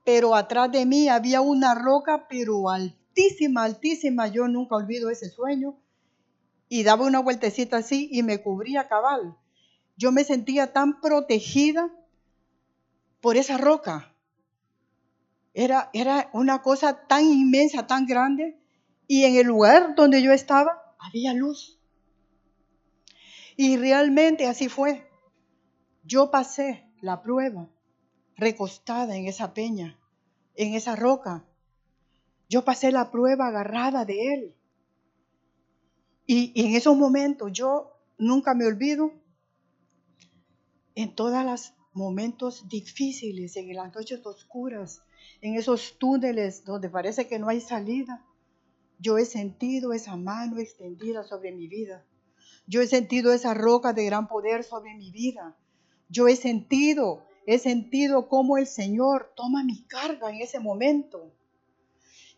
Pero 0.05 0.35
atrás 0.35 0.73
de 0.73 0.87
mí 0.87 1.09
había 1.09 1.41
una 1.41 1.75
roca, 1.75 2.27
pero 2.29 2.71
altísima, 2.71 3.65
altísima. 3.65 4.29
Yo 4.29 4.49
nunca 4.49 4.77
olvido 4.77 5.11
ese 5.11 5.29
sueño. 5.29 5.77
Y 6.71 6.85
daba 6.85 7.05
una 7.05 7.19
vueltecita 7.19 7.77
así 7.77 8.09
y 8.11 8.23
me 8.23 8.41
cubría 8.41 8.89
cabal. 8.89 9.37
Yo 9.97 10.13
me 10.13 10.25
sentía 10.25 10.73
tan 10.73 11.03
protegida 11.03 11.91
por 13.21 13.37
esa 13.37 13.59
roca. 13.59 14.15
Era, 15.53 15.91
era 15.93 16.31
una 16.33 16.63
cosa 16.63 17.07
tan 17.07 17.25
inmensa, 17.25 17.87
tan 17.87 18.07
grande. 18.07 18.59
Y 19.07 19.25
en 19.25 19.35
el 19.35 19.47
lugar 19.47 19.95
donde 19.95 20.23
yo 20.23 20.33
estaba 20.33 20.95
había 20.99 21.35
luz. 21.35 21.79
Y 23.57 23.77
realmente 23.77 24.47
así 24.47 24.69
fue. 24.69 25.11
Yo 26.05 26.31
pasé 26.31 26.89
la 27.03 27.21
prueba 27.21 27.69
recostada 28.37 29.17
en 29.17 29.27
esa 29.27 29.53
peña, 29.53 29.99
en 30.55 30.75
esa 30.75 30.97
roca. 30.97 31.45
Yo 32.49 32.65
pasé 32.65 32.91
la 32.91 33.11
prueba 33.11 33.49
agarrada 33.49 34.05
de 34.05 34.35
Él. 34.35 34.55
Y, 36.33 36.53
en 36.55 36.77
esos 36.77 36.97
momentos 36.97 37.51
yo 37.53 37.91
nunca 38.17 38.55
me 38.55 38.65
olvido, 38.65 39.13
en 40.95 41.13
todos 41.17 41.45
los 41.45 41.75
momentos 41.93 42.69
difíciles, 42.69 43.57
en 43.57 43.75
las 43.75 43.93
noches 43.93 44.25
oscuras, 44.25 45.03
en 45.41 45.57
esos 45.57 45.99
túneles 45.99 46.65
donde 46.65 46.89
parece 46.89 47.27
que 47.27 47.41
no 47.41 47.49
hay 47.49 47.61
salida, 47.61 48.25
yo 49.01 49.19
he 49.19 49.25
sentido 49.25 49.93
esa 49.93 50.15
mano 50.15 50.61
extendida 50.61 51.25
sobre 51.25 51.51
mi 51.51 51.67
vida. 51.67 52.07
Yo 52.69 52.81
he 52.81 52.87
sentido 52.87 53.33
esa 53.33 53.53
roca 53.53 53.93
de 53.93 54.05
gran 54.05 54.29
poder 54.29 54.63
sobre 54.63 54.95
mi 54.95 55.11
vida. 55.11 55.57
Yo 56.09 56.29
he 56.29 56.37
sentido, 56.37 57.27
he 57.45 57.59
sentido 57.59 58.29
cómo 58.29 58.57
el 58.57 58.69
Señor 58.69 59.33
toma 59.35 59.65
mi 59.65 59.83
carga 59.83 60.31
en 60.31 60.41
ese 60.41 60.61
momento. 60.61 61.35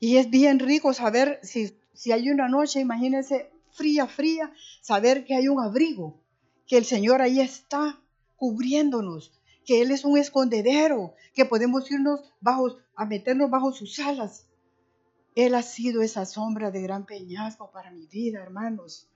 Y 0.01 0.17
es 0.17 0.31
bien 0.31 0.61
rico 0.61 0.95
saber 0.95 1.41
si, 1.43 1.79
si 1.93 2.11
hay 2.11 2.31
una 2.31 2.49
noche, 2.49 2.81
imagínense, 2.81 3.53
fría, 3.73 4.07
fría, 4.07 4.53
saber 4.81 5.25
que 5.25 5.35
hay 5.35 5.49
un 5.49 5.61
abrigo, 5.61 6.23
que 6.67 6.79
el 6.79 6.85
Señor 6.85 7.21
ahí 7.23 7.41
está 7.41 8.01
cubriéndonos, 8.37 9.33
que 9.65 9.83
Él 9.83 9.91
es 9.91 10.05
un 10.05 10.19
escondedero, 10.19 11.15
que 11.35 11.45
podemos 11.45 11.91
irnos 11.91 12.21
bajo, 12.41 12.77
a 12.95 13.05
meternos 13.05 13.51
bajo 13.51 13.73
sus 13.73 13.99
alas. 13.99 14.47
Él 15.35 15.55
ha 15.55 15.63
sido 15.63 16.03
esa 16.03 16.27
sombra 16.27 16.71
de 16.71 16.83
gran 16.83 17.07
peñasco 17.07 17.71
para 17.71 17.91
mi 17.91 18.07
vida, 18.07 18.43
hermanos. 18.43 19.09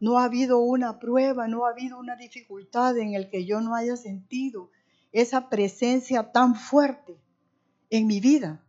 No 0.00 0.18
ha 0.18 0.24
habido 0.24 0.58
una 0.58 0.98
prueba, 0.98 1.48
no 1.48 1.64
ha 1.64 1.70
habido 1.70 1.98
una 1.98 2.16
dificultad 2.16 2.98
en 2.98 3.14
el 3.14 3.30
que 3.30 3.46
yo 3.46 3.60
no 3.60 3.74
haya 3.74 3.96
sentido 3.96 4.70
esa 5.12 5.48
presencia 5.48 6.32
tan 6.32 6.56
fuerte 6.56 7.16
en 7.90 8.06
mi 8.06 8.20
vida. 8.20 8.62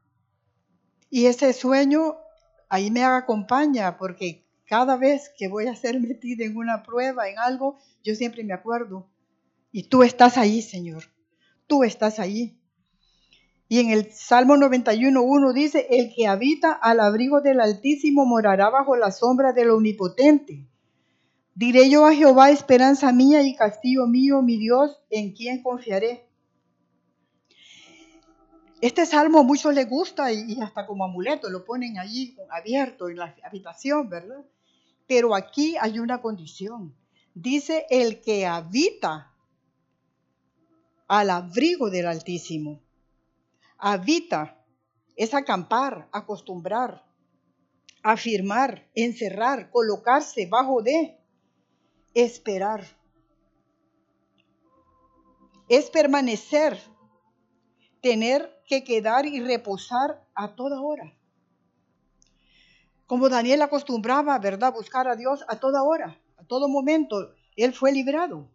Y 1.09 1.25
ese 1.25 1.51
sueño 1.53 2.17
ahí 2.69 2.91
me 2.91 3.03
acompaña 3.03 3.97
porque 3.97 4.44
cada 4.67 4.97
vez 4.97 5.31
que 5.37 5.47
voy 5.47 5.67
a 5.67 5.75
ser 5.75 5.99
metida 5.99 6.45
en 6.45 6.57
una 6.57 6.83
prueba, 6.83 7.29
en 7.29 7.37
algo, 7.39 7.77
yo 8.03 8.15
siempre 8.15 8.43
me 8.43 8.53
acuerdo. 8.53 9.07
Y 9.71 9.83
tú 9.83 10.03
estás 10.03 10.37
ahí, 10.37 10.61
Señor. 10.61 11.03
Tú 11.67 11.83
estás 11.83 12.19
ahí. 12.19 12.59
Y 13.67 13.79
en 13.79 13.89
el 13.89 14.11
Salmo 14.11 14.55
91.1 14.55 15.53
dice, 15.53 15.87
el 15.89 16.13
que 16.13 16.27
habita 16.27 16.71
al 16.71 16.99
abrigo 16.99 17.41
del 17.41 17.59
Altísimo 17.59 18.25
morará 18.25 18.69
bajo 18.69 18.95
la 18.95 19.11
sombra 19.11 19.53
del 19.53 19.71
Omnipotente. 19.71 20.67
Diré 21.55 21.89
yo 21.89 22.05
a 22.05 22.13
Jehová, 22.13 22.51
esperanza 22.51 23.11
mía 23.11 23.41
y 23.41 23.55
castillo 23.55 24.07
mío, 24.07 24.41
mi 24.41 24.57
Dios, 24.57 24.99
en 25.09 25.33
quien 25.33 25.63
confiaré. 25.63 26.24
Este 28.85 29.07
salmo 29.07 29.39
a 29.39 29.43
muchos 29.43 29.73
les 29.73 29.89
gusta 29.89 30.31
y, 30.31 30.61
hasta 30.61 30.85
como 30.85 31.05
amuleto 31.05 31.49
lo 31.49 31.65
ponen 31.65 31.97
allí 31.97 32.37
abierto 32.51 33.09
en 33.09 33.17
la 33.17 33.35
habitación, 33.41 34.07
¿verdad? 34.07 34.45
Pero 35.07 35.33
aquí 35.33 35.75
hay 35.81 35.97
una 35.97 36.21
condición. 36.21 36.95
Dice 37.33 37.87
el 37.89 38.21
que 38.21 38.45
habita 38.45 39.33
al 41.07 41.31
abrigo 41.31 41.89
del 41.89 42.05
Altísimo. 42.05 42.79
Habita 43.79 44.63
es 45.15 45.33
acampar, 45.33 46.07
acostumbrar, 46.11 47.03
afirmar, 48.03 48.87
encerrar, 48.93 49.71
colocarse 49.71 50.45
bajo 50.45 50.83
de 50.83 51.17
esperar. 52.13 52.85
Es 55.69 55.89
permanecer, 55.89 56.79
tener 58.05 58.61
que 58.67 58.83
quedar 58.83 59.25
y 59.25 59.39
reposar 59.39 60.23
a 60.35 60.53
toda 60.53 60.79
hora. 60.79 61.11
Como 63.07 63.29
Daniel 63.29 63.63
acostumbraba, 63.63 64.37
¿verdad? 64.37 64.71
Buscar 64.71 65.07
a 65.07 65.15
Dios 65.15 65.43
a 65.47 65.55
toda 65.55 65.81
hora, 65.81 66.15
a 66.37 66.43
todo 66.43 66.67
momento. 66.67 67.33
Él 67.55 67.73
fue 67.73 67.91
librado. 67.91 68.47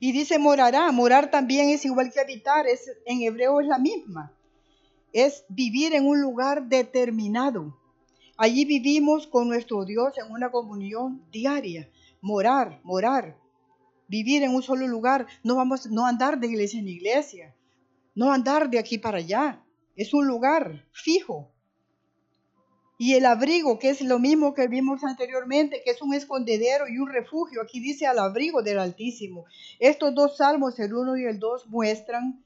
Y 0.00 0.10
dice 0.10 0.40
morará. 0.40 0.90
Morar 0.90 1.30
también 1.30 1.68
es 1.68 1.84
igual 1.84 2.12
que 2.12 2.18
habitar. 2.18 2.66
Es, 2.66 2.90
en 3.04 3.22
hebreo 3.22 3.60
es 3.60 3.68
la 3.68 3.78
misma. 3.78 4.32
Es 5.12 5.44
vivir 5.48 5.94
en 5.94 6.04
un 6.04 6.20
lugar 6.20 6.64
determinado. 6.64 7.78
Allí 8.36 8.64
vivimos 8.64 9.28
con 9.28 9.46
nuestro 9.46 9.84
Dios 9.84 10.18
en 10.18 10.32
una 10.32 10.50
comunión 10.50 11.22
diaria. 11.30 11.88
Morar, 12.20 12.80
morar, 12.82 13.36
vivir 14.08 14.42
en 14.42 14.54
un 14.54 14.62
solo 14.62 14.86
lugar. 14.86 15.26
No 15.42 15.56
vamos, 15.56 15.86
no 15.90 16.06
andar 16.06 16.38
de 16.38 16.46
iglesia 16.46 16.80
en 16.80 16.88
iglesia, 16.88 17.54
no 18.14 18.32
andar 18.32 18.70
de 18.70 18.78
aquí 18.78 18.98
para 18.98 19.18
allá. 19.18 19.62
Es 19.96 20.14
un 20.14 20.26
lugar 20.26 20.84
fijo. 20.92 21.50
Y 22.98 23.14
el 23.14 23.26
abrigo, 23.26 23.78
que 23.78 23.90
es 23.90 24.00
lo 24.00 24.18
mismo 24.18 24.54
que 24.54 24.68
vimos 24.68 25.04
anteriormente, 25.04 25.82
que 25.84 25.90
es 25.90 26.00
un 26.00 26.14
escondedero 26.14 26.88
y 26.88 26.98
un 26.98 27.10
refugio. 27.10 27.60
Aquí 27.60 27.78
dice 27.78 28.06
al 28.06 28.18
abrigo 28.18 28.62
del 28.62 28.78
Altísimo. 28.78 29.44
Estos 29.78 30.14
dos 30.14 30.38
salmos, 30.38 30.78
el 30.78 30.94
1 30.94 31.18
y 31.18 31.24
el 31.24 31.38
2, 31.38 31.68
muestran 31.68 32.42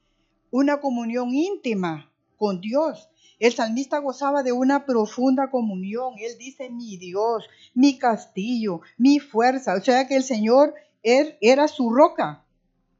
una 0.49 0.81
comunión 0.81 1.33
íntima 1.33 2.11
con 2.37 2.59
Dios 2.59 3.07
el 3.41 3.53
salmista 3.53 3.97
gozaba 3.97 4.43
de 4.43 4.51
una 4.51 4.85
profunda 4.85 5.49
comunión. 5.49 6.13
Él 6.19 6.37
dice, 6.37 6.69
mi 6.69 6.97
Dios, 6.97 7.43
mi 7.73 7.97
castillo, 7.97 8.81
mi 8.99 9.17
fuerza. 9.17 9.73
O 9.73 9.81
sea 9.81 10.07
que 10.07 10.15
el 10.15 10.23
Señor 10.23 10.75
era 11.03 11.67
su 11.67 11.91
roca. 11.93 12.45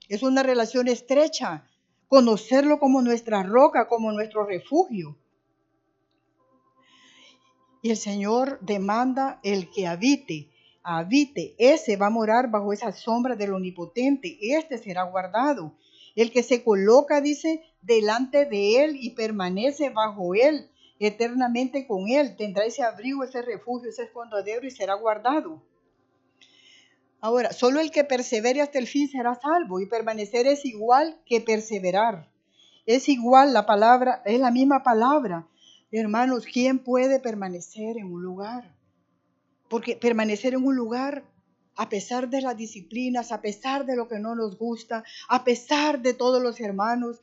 Es 0.09 0.23
una 0.23 0.43
relación 0.43 0.87
estrecha. 0.87 1.65
Conocerlo 2.07 2.79
como 2.79 3.01
nuestra 3.01 3.43
roca, 3.43 3.87
como 3.87 4.11
nuestro 4.11 4.45
refugio. 4.45 5.17
Y 7.81 7.89
el 7.89 7.97
Señor 7.97 8.59
demanda 8.61 9.39
el 9.43 9.69
que 9.71 9.87
habite, 9.87 10.49
habite. 10.83 11.55
Ese 11.57 11.95
va 11.95 12.07
a 12.07 12.11
morar 12.11 12.51
bajo 12.51 12.73
esa 12.73 12.91
sombra 12.91 13.35
del 13.35 13.53
omnipotente. 13.53 14.37
Este 14.41 14.77
será 14.77 15.03
guardado. 15.03 15.73
El 16.15 16.31
que 16.31 16.43
se 16.43 16.63
coloca, 16.63 17.21
dice, 17.21 17.63
delante 17.81 18.45
de 18.45 18.83
Él 18.83 18.97
y 18.99 19.11
permanece 19.11 19.89
bajo 19.89 20.35
Él, 20.35 20.69
eternamente 20.99 21.87
con 21.87 22.09
Él, 22.09 22.35
tendrá 22.35 22.65
ese 22.65 22.83
abrigo, 22.83 23.23
ese 23.23 23.41
refugio, 23.41 23.89
ese 23.89 24.03
escondedero 24.03 24.67
y 24.67 24.71
será 24.71 24.95
guardado. 24.95 25.63
Ahora, 27.24 27.53
solo 27.53 27.80
el 27.80 27.91
que 27.91 28.03
persevere 28.03 28.61
hasta 28.61 28.80
el 28.80 28.88
fin 28.88 29.07
será 29.07 29.36
salvo 29.36 29.80
y 29.80 29.86
permanecer 29.86 30.47
es 30.47 30.65
igual 30.65 31.22
que 31.28 31.39
perseverar. 31.39 32.32
Es 32.88 33.07
igual 33.09 33.53
la 33.53 33.67
palabra, 33.67 34.24
es 34.26 34.39
la 34.39 34.49
misma 34.49 34.82
palabra. 34.82 35.47
Hermanos, 35.91 36.45
¿quién 36.51 36.80
puede 36.80 37.19
permanecer 37.19 37.97
en 37.99 38.11
un 38.11 38.24
lugar? 38.24 38.76
Porque 39.69 39.95
permanecer 39.95 40.55
en 40.55 40.65
un 40.65 40.76
lugar 40.76 41.24
a 41.76 41.89
pesar 41.89 42.28
de 42.28 42.41
las 42.41 42.57
disciplinas, 42.57 43.32
a 43.32 43.39
pesar 43.39 43.86
de 43.86 43.95
lo 43.95 44.07
que 44.07 44.17
no 44.17 44.34
nos 44.34 44.57
gusta, 44.57 45.03
a 45.30 45.43
pesar 45.43 46.01
de 46.01 46.15
todos 46.15 46.41
los 46.41 46.59
hermanos. 46.59 47.22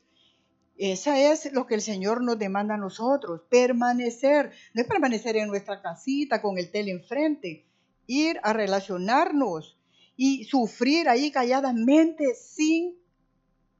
Esa 0.77 1.19
es 1.19 1.53
lo 1.53 1.67
que 1.67 1.75
el 1.75 1.81
Señor 1.81 2.23
nos 2.23 2.39
demanda 2.39 2.75
a 2.75 2.79
nosotros, 2.79 3.43
permanecer, 3.51 4.53
no 4.75 4.83
es 4.83 4.87
permanecer 4.87 5.37
en 5.37 5.49
nuestra 5.49 5.83
casita 5.83 6.41
con 6.41 6.57
el 6.57 6.71
tele 6.71 6.93
enfrente, 6.93 7.67
ir 8.07 8.39
a 8.45 8.53
relacionarnos 8.53 9.78
y 10.21 10.45
sufrir 10.45 11.09
ahí 11.09 11.31
calladamente 11.31 12.35
sin 12.35 12.99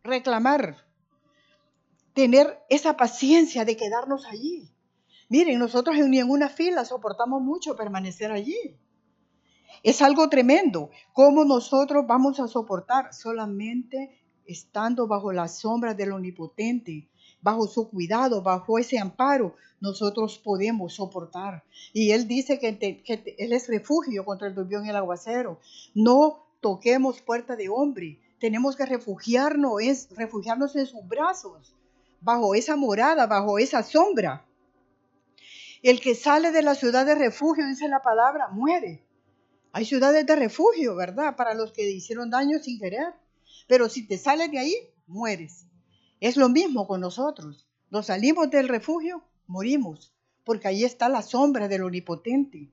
reclamar, 0.05 0.87
tener 2.15 2.61
esa 2.71 2.97
paciencia 2.97 3.65
de 3.65 3.77
quedarnos 3.77 4.25
allí. 4.25 4.71
Miren, 5.29 5.59
nosotros 5.59 5.97
en 5.97 6.31
una 6.31 6.49
fila 6.49 6.85
soportamos 6.85 7.43
mucho 7.43 7.75
permanecer 7.75 8.31
allí. 8.31 8.79
Es 9.83 10.01
algo 10.01 10.29
tremendo. 10.29 10.91
¿Cómo 11.13 11.45
nosotros 11.45 12.07
vamos 12.07 12.39
a 12.39 12.47
soportar 12.47 13.13
solamente 13.13 14.23
estando 14.47 15.09
bajo 15.09 15.33
la 15.33 15.49
sombra 15.49 15.93
del 15.93 16.13
Omnipotente? 16.13 17.09
Bajo 17.41 17.67
su 17.67 17.89
cuidado, 17.89 18.43
bajo 18.43 18.79
ese 18.79 18.99
amparo, 18.99 19.55
nosotros 19.81 20.39
podemos 20.39 20.95
soportar. 20.95 21.65
Y 21.93 22.13
Él 22.13 22.27
dice 22.27 22.59
que, 22.59 23.03
Él 23.39 23.53
es 23.53 23.69
refugio 23.69 24.25
contra 24.25 24.49
el 24.49 24.55
turbión 24.55 24.85
y 24.87 24.91
el 24.91 24.97
aguacero. 24.97 25.61
No 25.95 26.47
toquemos 26.61 27.21
puerta 27.21 27.57
de 27.57 27.69
hombre. 27.69 28.21
Tenemos 28.41 28.77
que 28.77 28.87
refugiarnos, 28.87 29.81
es 29.81 30.09
refugiarnos 30.17 30.77
en 30.77 30.87
sus 30.87 31.07
brazos, 31.07 31.75
bajo 32.21 32.55
esa 32.55 32.77
morada, 32.77 33.27
bajo 33.27 33.59
esa 33.59 33.83
sombra. 33.83 34.45
El 35.83 36.01
que 36.01 36.15
sale 36.15 36.51
de 36.51 36.63
la 36.63 36.75
ciudad 36.75 37.07
de 37.07 37.15
refugio, 37.15 37.67
dice 37.67 37.89
la 37.89 38.03
palabra, 38.03 38.49
muere. 38.49 39.05
Hay 39.73 39.85
ciudades 39.85 40.27
de 40.27 40.35
refugio, 40.35 40.97
¿verdad? 40.97 41.37
Para 41.37 41.55
los 41.55 41.73
que 41.73 41.89
hicieron 41.89 42.31
daño 42.31 42.59
sin 42.59 42.81
querer. 42.81 43.15
Pero 43.69 43.89
si 43.89 44.07
te 44.07 44.19
sales 44.19 44.51
de 44.51 44.59
ahí, 44.59 44.75
mueres. 45.07 45.68
Es 46.21 46.37
lo 46.37 46.49
mismo 46.49 46.87
con 46.87 47.01
nosotros. 47.01 47.67
Nos 47.91 48.07
salimos 48.07 48.51
del 48.51 48.69
refugio, 48.69 49.25
morimos, 49.47 50.13
porque 50.45 50.69
ahí 50.69 50.85
está 50.85 51.09
la 51.09 51.23
sombra 51.23 51.69
del 51.69 51.83
omnipotente. 51.83 52.71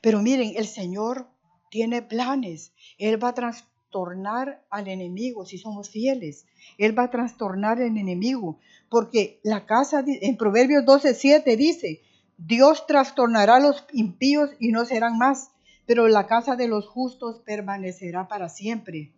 Pero 0.00 0.20
miren, 0.20 0.54
el 0.56 0.66
Señor 0.66 1.28
tiene 1.70 2.02
planes. 2.02 2.72
Él 2.98 3.22
va 3.22 3.28
a 3.28 3.34
trastornar 3.34 4.64
al 4.68 4.88
enemigo 4.88 5.46
si 5.46 5.58
somos 5.58 5.88
fieles. 5.88 6.46
Él 6.78 6.98
va 6.98 7.04
a 7.04 7.10
trastornar 7.10 7.78
al 7.78 7.96
enemigo, 7.96 8.58
porque 8.88 9.40
la 9.42 9.64
casa, 9.64 10.04
en 10.06 10.36
Proverbios 10.36 10.84
12:7 10.84 11.56
dice, 11.56 12.02
Dios 12.36 12.86
trastornará 12.86 13.56
a 13.56 13.60
los 13.60 13.84
impíos 13.92 14.50
y 14.58 14.72
no 14.72 14.84
serán 14.84 15.16
más, 15.16 15.52
pero 15.86 16.08
la 16.08 16.26
casa 16.26 16.56
de 16.56 16.68
los 16.68 16.88
justos 16.88 17.40
permanecerá 17.40 18.26
para 18.28 18.48
siempre. 18.48 19.12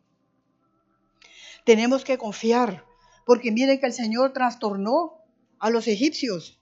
Tenemos 1.65 2.05
que 2.05 2.19
confiar, 2.19 2.85
porque 3.25 3.53
miren 3.53 3.81
que 3.81 3.87
el 3.87 3.93
Señor 3.93 4.33
trastornó 4.33 5.19
a 5.59 5.71
los 5.71 5.89
egipcios. 5.89 6.61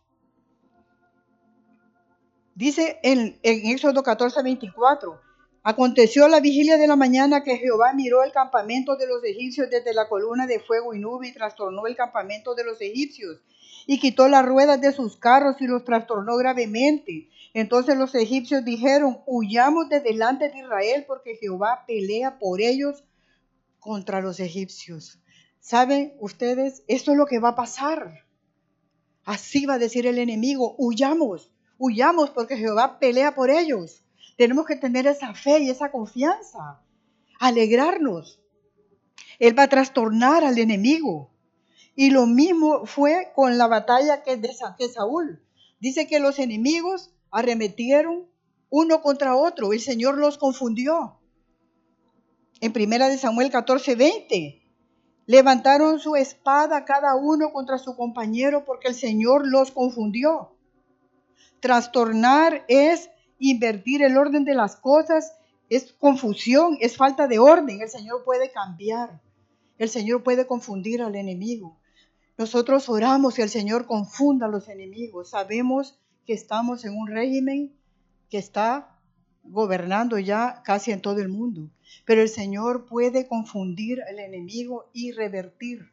Dice 2.55 2.99
en, 3.03 3.39
en 3.43 3.67
Éxodo 3.67 4.03
14, 4.03 4.43
24, 4.43 5.21
aconteció 5.63 6.29
la 6.29 6.41
vigilia 6.41 6.77
de 6.77 6.87
la 6.87 6.97
mañana 6.97 7.43
que 7.43 7.57
Jehová 7.57 7.93
miró 7.95 8.23
el 8.25 8.33
campamento 8.33 8.97
de 8.97 9.07
los 9.07 9.25
egipcios 9.25 9.71
desde 9.71 9.95
la 9.95 10.09
columna 10.09 10.47
de 10.47 10.61
fuego 10.61 10.95
y 10.95 10.99
nube 10.99 11.29
y 11.29 11.33
trastornó 11.33 11.87
el 11.87 11.97
campamento 11.97 12.55
de 12.55 12.65
los 12.65 12.81
egipcios 12.81 13.41
y 13.87 13.99
quitó 13.99 14.29
las 14.29 14.45
ruedas 14.45 14.81
de 14.81 14.93
sus 14.93 15.17
carros 15.17 15.57
y 15.61 15.67
los 15.67 15.85
trastornó 15.85 16.37
gravemente. 16.37 17.29
Entonces 17.55 17.97
los 17.97 18.15
egipcios 18.15 18.65
dijeron, 18.65 19.21
huyamos 19.27 19.89
de 19.89 20.01
delante 20.01 20.49
de 20.51 20.59
Israel 20.59 21.05
porque 21.07 21.37
Jehová 21.37 21.85
pelea 21.87 22.39
por 22.39 22.61
ellos 22.61 23.05
contra 23.81 24.21
los 24.21 24.41
egipcios. 24.41 25.19
¿Saben 25.63 26.17
ustedes? 26.19 26.83
Esto 26.89 27.13
es 27.13 27.17
lo 27.17 27.27
que 27.27 27.39
va 27.39 27.51
a 27.51 27.55
pasar. 27.55 28.27
Así 29.25 29.65
va 29.65 29.75
a 29.75 29.79
decir 29.79 30.09
el 30.09 30.19
enemigo, 30.19 30.75
huyamos, 30.77 31.53
huyamos 31.79 32.31
porque 32.31 32.57
Jehová 32.57 32.99
pelea 32.99 33.37
por 33.37 33.49
ellos. 33.49 34.03
Tenemos 34.37 34.67
que 34.67 34.75
tener 34.75 35.07
esa 35.07 35.35
fe 35.35 35.61
y 35.61 35.71
esa 35.71 35.93
confianza, 35.93 36.83
alegrarnos. 37.39 38.41
Él 39.39 39.57
va 39.57 39.63
a 39.63 39.69
trastornar 39.69 40.43
al 40.43 40.59
enemigo. 40.59 41.31
Y 41.95 42.11
lo 42.11 42.27
mismo 42.27 42.85
fue 42.85 43.31
con 43.33 43.57
la 43.57 43.69
batalla 43.69 44.25
que 44.25 44.37
de 44.37 44.53
Saúl. 44.93 45.45
Dice 45.79 46.09
que 46.09 46.19
los 46.19 46.41
enemigos 46.41 47.13
arremetieron 47.31 48.27
uno 48.69 49.01
contra 49.01 49.37
otro. 49.37 49.73
El 49.73 49.81
Señor 49.81 50.19
los 50.19 50.39
confundió. 50.39 51.21
En 52.61 52.73
primera 52.73 53.09
de 53.09 53.17
Samuel 53.17 53.51
14, 53.51 53.95
20. 53.95 54.62
Levantaron 55.27 56.01
su 56.01 56.17
espada 56.17 56.85
cada 56.85 57.15
uno 57.15 57.53
contra 57.53 57.79
su 57.79 57.97
compañero 57.97 58.65
porque 58.65 58.89
el 58.89 58.95
Señor 58.95 59.47
los 59.47 59.71
confundió. 59.71 60.57
Trastornar 61.61 62.65
es 62.69 63.11
invertir 63.39 64.03
el 64.03 64.17
orden 64.19 64.45
de 64.45 64.55
las 64.55 64.77
cosas, 64.77 65.33
es 65.69 65.93
confusión, 65.93 66.77
es 66.81 66.97
falta 66.97 67.29
de 67.29 67.39
orden. 67.39 67.81
El 67.81 67.89
Señor 67.89 68.25
puede 68.25 68.51
cambiar. 68.51 69.21
El 69.79 69.89
Señor 69.89 70.23
puede 70.23 70.47
confundir 70.47 71.03
al 71.03 71.15
enemigo. 71.15 71.79
Nosotros 72.37 72.89
oramos 72.89 73.39
y 73.39 73.43
el 73.43 73.49
Señor 73.49 73.87
confunda 73.87 74.47
a 74.47 74.51
los 74.51 74.69
enemigos. 74.69 75.31
Sabemos 75.31 75.99
que 76.27 76.33
estamos 76.33 76.85
en 76.85 76.97
un 76.97 77.09
régimen 77.09 77.77
que 78.29 78.39
está 78.39 78.92
gobernando 79.43 80.19
ya 80.19 80.63
casi 80.65 80.93
en 80.93 81.01
todo 81.01 81.21
el 81.21 81.29
mundo. 81.29 81.71
Pero 82.05 82.23
el 82.23 82.29
Señor 82.29 82.87
puede 82.87 83.27
confundir 83.27 84.03
al 84.03 84.19
enemigo 84.19 84.91
y 84.93 85.13
revertir 85.13 85.91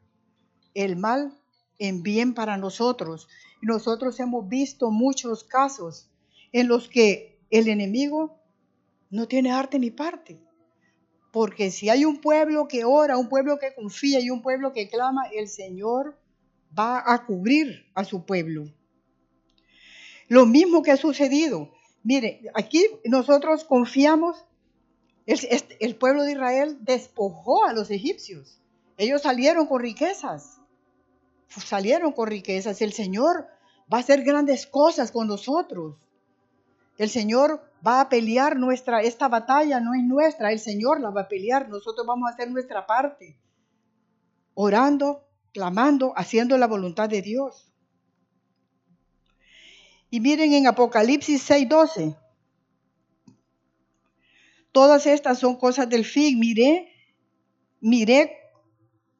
el 0.73 0.95
mal 0.95 1.37
en 1.77 2.03
bien 2.03 2.33
para 2.33 2.57
nosotros. 2.57 3.27
Nosotros 3.61 4.19
hemos 4.19 4.47
visto 4.47 4.91
muchos 4.91 5.43
casos 5.43 6.09
en 6.51 6.67
los 6.67 6.89
que 6.89 7.39
el 7.49 7.67
enemigo 7.67 8.39
no 9.09 9.27
tiene 9.27 9.51
arte 9.51 9.79
ni 9.79 9.91
parte. 9.91 10.39
Porque 11.31 11.69
si 11.71 11.89
hay 11.89 12.05
un 12.05 12.21
pueblo 12.21 12.67
que 12.67 12.85
ora, 12.85 13.17
un 13.17 13.29
pueblo 13.29 13.59
que 13.59 13.73
confía 13.73 14.19
y 14.19 14.29
un 14.29 14.41
pueblo 14.41 14.73
que 14.73 14.89
clama, 14.89 15.23
el 15.33 15.47
Señor 15.47 16.19
va 16.77 17.03
a 17.05 17.25
cubrir 17.25 17.85
a 17.93 18.03
su 18.03 18.25
pueblo. 18.25 18.71
Lo 20.27 20.45
mismo 20.45 20.83
que 20.83 20.91
ha 20.91 20.97
sucedido. 20.97 21.71
Mire, 22.03 22.41
aquí 22.53 22.85
nosotros 23.05 23.63
confiamos, 23.63 24.45
el, 25.25 25.39
el 25.79 25.95
pueblo 25.95 26.23
de 26.23 26.31
Israel 26.31 26.77
despojó 26.81 27.65
a 27.65 27.73
los 27.73 27.91
egipcios. 27.91 28.59
Ellos 28.97 29.21
salieron 29.21 29.67
con 29.67 29.81
riquezas, 29.81 30.59
salieron 31.47 32.11
con 32.11 32.27
riquezas. 32.27 32.81
El 32.81 32.93
Señor 32.93 33.47
va 33.91 33.97
a 33.97 34.01
hacer 34.01 34.23
grandes 34.23 34.67
cosas 34.67 35.11
con 35.11 35.27
nosotros. 35.27 35.95
El 36.97 37.09
Señor 37.09 37.61
va 37.85 38.01
a 38.01 38.09
pelear 38.09 38.57
nuestra, 38.57 39.01
esta 39.01 39.29
batalla 39.29 39.79
no 39.79 39.93
es 39.93 40.03
nuestra, 40.03 40.51
el 40.51 40.59
Señor 40.59 40.99
la 40.99 41.09
va 41.11 41.21
a 41.21 41.27
pelear, 41.29 41.69
nosotros 41.69 42.05
vamos 42.05 42.29
a 42.29 42.33
hacer 42.33 42.51
nuestra 42.51 42.85
parte, 42.85 43.37
orando, 44.53 45.25
clamando, 45.53 46.11
haciendo 46.17 46.57
la 46.57 46.67
voluntad 46.67 47.07
de 47.07 47.21
Dios. 47.21 47.68
Y 50.09 50.19
miren 50.19 50.53
en 50.53 50.67
Apocalipsis 50.67 51.49
6:12. 51.49 52.15
Todas 54.71 55.05
estas 55.05 55.39
son 55.39 55.55
cosas 55.55 55.89
del 55.89 56.05
fin. 56.05 56.39
Miré, 56.39 56.91
miré 57.79 58.37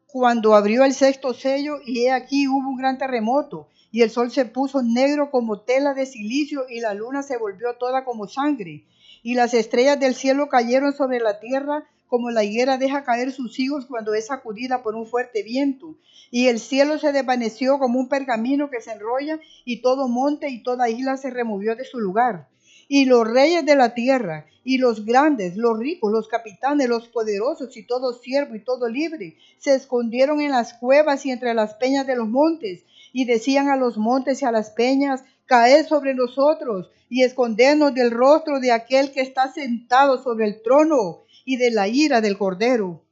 cuando 0.08 0.56
abrió 0.56 0.84
el 0.84 0.94
sexto 0.94 1.34
sello 1.34 1.80
y 1.86 2.06
he 2.06 2.12
aquí 2.12 2.48
hubo 2.48 2.70
un 2.70 2.78
gran 2.78 2.98
terremoto 2.98 3.70
y 3.92 4.02
el 4.02 4.10
sol 4.10 4.32
se 4.32 4.46
puso 4.46 4.82
negro 4.82 5.30
como 5.32 5.62
tela 5.62 5.94
de 5.94 6.06
silicio 6.06 6.66
y 6.70 6.80
la 6.80 6.94
luna 6.94 7.24
se 7.24 7.38
volvió 7.38 7.76
toda 7.76 8.06
como 8.06 8.28
sangre 8.28 8.86
y 9.22 9.36
las 9.36 9.54
estrellas 9.54 10.00
del 10.00 10.16
cielo 10.16 10.50
cayeron 10.50 10.94
sobre 10.94 11.20
la 11.20 11.40
tierra 11.40 11.88
como 12.10 12.32
la 12.32 12.44
higuera 12.44 12.80
deja 12.80 13.04
caer 13.04 13.32
sus 13.32 13.60
hijos 13.60 13.86
cuando 13.86 14.16
es 14.16 14.26
sacudida 14.28 14.82
por 14.82 14.96
un 14.96 15.06
fuerte 15.06 15.44
viento. 15.44 15.96
Y 16.32 16.48
el 16.48 16.60
cielo 16.60 16.98
se 16.98 17.12
desvaneció 17.12 17.78
como 17.78 18.00
un 18.00 18.10
pergamino 18.10 18.72
que 18.72 18.82
se 18.82 18.92
enrolla, 18.92 19.40
y 19.64 19.82
todo 19.82 20.08
monte 20.08 20.50
y 20.50 20.64
toda 20.64 20.90
isla 20.90 21.18
se 21.18 21.30
removió 21.30 21.76
de 21.76 21.86
su 21.86 22.00
lugar. 22.00 22.50
Y 22.88 23.06
los 23.06 23.28
reyes 23.28 23.64
de 23.64 23.76
la 23.76 23.94
tierra, 23.94 24.48
y 24.64 24.80
los 24.80 25.06
grandes, 25.06 25.56
los 25.56 25.78
ricos, 25.78 26.12
los 26.12 26.28
capitanes, 26.28 26.90
los 26.90 27.08
poderosos, 27.08 27.78
y 27.78 27.86
todo 27.86 28.14
siervo 28.14 28.56
y 28.56 28.64
todo 28.64 28.90
libre, 28.90 29.38
se 29.60 29.76
escondieron 29.76 30.42
en 30.42 30.50
las 30.52 30.74
cuevas 30.74 31.28
y 31.28 31.32
entre 31.32 31.54
las 31.54 31.76
peñas 31.76 32.08
de 32.08 32.16
los 32.16 32.28
montes, 32.28 32.86
y 33.14 33.26
decían 33.26 33.70
a 33.70 33.78
los 33.78 33.98
montes 33.98 34.42
y 34.42 34.46
a 34.46 34.52
las 34.52 34.72
peñas, 34.72 35.24
caed 35.46 35.86
sobre 35.86 36.16
nosotros, 36.16 36.90
y 37.08 37.22
escondernos 37.22 37.94
del 37.94 38.10
rostro 38.10 38.60
de 38.60 38.72
aquel 38.72 39.12
que 39.12 39.22
está 39.22 39.52
sentado 39.52 40.22
sobre 40.24 40.46
el 40.46 40.62
trono 40.64 41.26
y 41.50 41.58
de 41.58 41.72
la 41.72 41.88
ira 41.88 42.22
del 42.22 42.38
Cordero. 42.38 43.04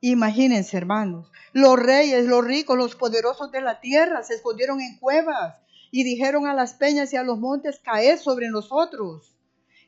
Imagínense, 0.00 0.74
hermanos, 0.74 1.30
los 1.52 1.78
reyes, 1.78 2.24
los 2.24 2.42
ricos, 2.42 2.78
los 2.78 2.96
poderosos 2.96 3.52
de 3.52 3.60
la 3.60 3.78
tierra 3.78 4.22
se 4.22 4.36
escondieron 4.36 4.80
en 4.80 4.96
cuevas 4.96 5.58
y 5.90 6.02
dijeron 6.02 6.46
a 6.46 6.54
las 6.54 6.72
peñas 6.72 7.12
y 7.12 7.18
a 7.18 7.22
los 7.24 7.38
montes, 7.38 7.78
caed 7.80 8.18
sobre 8.18 8.48
nosotros, 8.48 9.36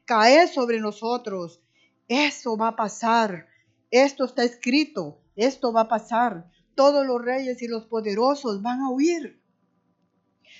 caed 0.04 0.50
sobre 0.50 0.78
nosotros. 0.78 1.62
Eso 2.06 2.58
va 2.58 2.68
a 2.68 2.76
pasar. 2.76 3.46
Esto 3.90 4.26
está 4.26 4.44
escrito. 4.44 5.22
Esto 5.34 5.72
va 5.72 5.82
a 5.82 5.88
pasar. 5.88 6.50
Todos 6.74 7.06
los 7.06 7.24
reyes 7.24 7.62
y 7.62 7.66
los 7.66 7.86
poderosos 7.86 8.60
van 8.60 8.80
a 8.80 8.90
huir. 8.90 9.40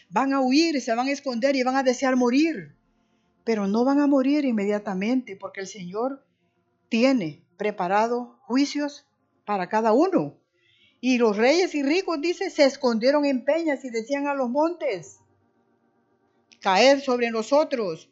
Van 0.08 0.32
a 0.32 0.40
huir, 0.40 0.80
se 0.80 0.94
van 0.94 1.08
a 1.08 1.12
esconder 1.12 1.54
y 1.54 1.64
van 1.64 1.76
a 1.76 1.82
desear 1.82 2.16
morir. 2.16 2.78
Pero 3.44 3.66
no 3.66 3.84
van 3.84 4.00
a 4.00 4.06
morir 4.06 4.46
inmediatamente 4.46 5.36
porque 5.36 5.60
el 5.60 5.66
Señor 5.66 6.24
tiene 6.90 7.42
preparado 7.56 8.38
juicios 8.42 9.06
para 9.46 9.70
cada 9.70 9.92
uno. 9.92 10.36
Y 11.00 11.16
los 11.16 11.38
reyes 11.38 11.74
y 11.74 11.82
ricos, 11.82 12.20
dice, 12.20 12.50
se 12.50 12.64
escondieron 12.64 13.24
en 13.24 13.44
peñas 13.44 13.82
y 13.86 13.90
decían 13.90 14.26
a 14.26 14.34
los 14.34 14.50
montes, 14.50 15.20
caer 16.60 17.00
sobre 17.00 17.30
nosotros. 17.30 18.10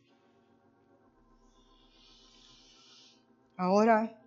Ahora, 3.59 4.23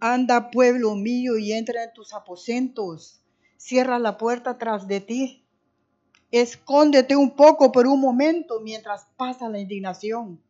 anda 0.00 0.50
pueblo 0.50 0.94
mío 0.94 1.36
y 1.36 1.52
entra 1.52 1.84
en 1.84 1.92
tus 1.92 2.14
aposentos. 2.14 3.20
cierra 3.56 3.98
la 3.98 4.16
puerta 4.18 4.58
tras 4.58 4.86
de 4.86 5.00
ti. 5.00 5.46
Escóndete 6.30 7.16
un 7.16 7.34
poco 7.34 7.72
por 7.72 7.86
un 7.86 8.00
momento 8.00 8.60
mientras 8.60 9.06
pasa 9.16 9.48
la 9.48 9.58
indignación. 9.58 10.43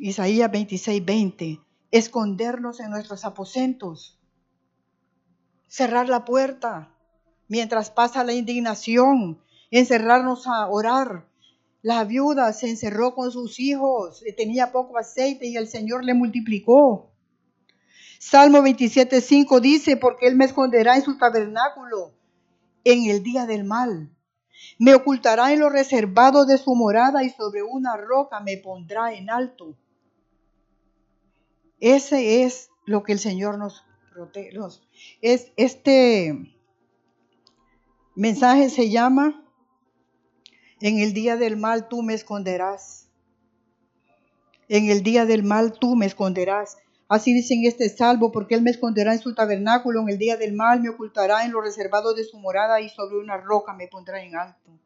Isaías 0.00 0.48
26, 0.48 1.04
20. 1.04 1.60
Escondernos 1.90 2.78
en 2.78 2.90
nuestros 2.90 3.24
aposentos. 3.24 4.16
Cerrar 5.66 6.08
la 6.08 6.24
puerta 6.24 6.94
mientras 7.48 7.90
pasa 7.90 8.22
la 8.22 8.32
indignación. 8.32 9.42
Encerrarnos 9.72 10.46
a 10.46 10.68
orar. 10.68 11.26
La 11.82 12.04
viuda 12.04 12.52
se 12.52 12.70
encerró 12.70 13.14
con 13.14 13.32
sus 13.32 13.58
hijos, 13.58 14.22
tenía 14.36 14.72
poco 14.72 14.98
aceite 14.98 15.46
y 15.46 15.56
el 15.56 15.68
Señor 15.68 16.04
le 16.04 16.14
multiplicó. 16.14 17.10
Salmo 18.18 18.62
27, 18.62 19.20
5 19.20 19.60
dice, 19.60 19.96
porque 19.96 20.26
Él 20.26 20.36
me 20.36 20.44
esconderá 20.44 20.96
en 20.96 21.02
su 21.02 21.18
tabernáculo 21.18 22.12
en 22.84 23.10
el 23.10 23.22
día 23.22 23.46
del 23.46 23.64
mal. 23.64 24.10
Me 24.78 24.94
ocultará 24.94 25.52
en 25.52 25.60
lo 25.60 25.70
reservado 25.70 26.46
de 26.46 26.58
su 26.58 26.74
morada 26.74 27.24
y 27.24 27.30
sobre 27.30 27.62
una 27.62 27.96
roca 27.96 28.40
me 28.40 28.56
pondrá 28.58 29.12
en 29.12 29.30
alto. 29.30 29.76
Ese 31.80 32.42
es 32.42 32.70
lo 32.84 33.02
que 33.02 33.12
el 33.12 33.18
Señor 33.18 33.58
nos 33.58 33.84
protege. 34.12 34.58
Es, 35.20 35.52
este 35.56 36.54
mensaje 38.14 38.68
se 38.68 38.90
llama, 38.90 39.44
en 40.80 40.98
el 40.98 41.12
día 41.12 41.36
del 41.36 41.56
mal 41.56 41.88
tú 41.88 42.02
me 42.02 42.14
esconderás. 42.14 43.08
En 44.68 44.90
el 44.90 45.02
día 45.02 45.24
del 45.24 45.44
mal 45.44 45.72
tú 45.78 45.96
me 45.96 46.06
esconderás. 46.06 46.78
Así 47.08 47.32
dice 47.32 47.54
en 47.54 47.64
este 47.64 47.88
salvo, 47.88 48.32
porque 48.32 48.54
Él 48.54 48.62
me 48.62 48.70
esconderá 48.70 49.14
en 49.14 49.20
su 49.20 49.34
tabernáculo, 49.34 50.02
en 50.02 50.10
el 50.10 50.18
día 50.18 50.36
del 50.36 50.52
mal 50.52 50.80
me 50.80 50.90
ocultará 50.90 51.44
en 51.44 51.52
lo 51.52 51.62
reservado 51.62 52.12
de 52.12 52.24
su 52.24 52.38
morada 52.38 52.80
y 52.82 52.90
sobre 52.90 53.18
una 53.18 53.38
roca 53.38 53.72
me 53.72 53.88
pondrá 53.88 54.22
en 54.22 54.36
alto. 54.36 54.78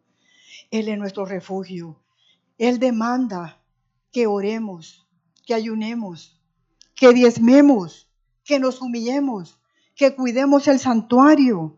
Él 0.70 0.88
es 0.88 0.98
nuestro 0.98 1.26
refugio. 1.26 2.00
Él 2.58 2.78
demanda 2.78 3.60
que 4.12 4.26
oremos, 4.26 5.08
que 5.44 5.54
ayunemos, 5.54 6.41
que 7.02 7.12
diezmemos, 7.12 8.08
que 8.44 8.60
nos 8.60 8.80
humillemos, 8.80 9.58
que 9.96 10.14
cuidemos 10.14 10.68
el 10.68 10.78
santuario 10.78 11.76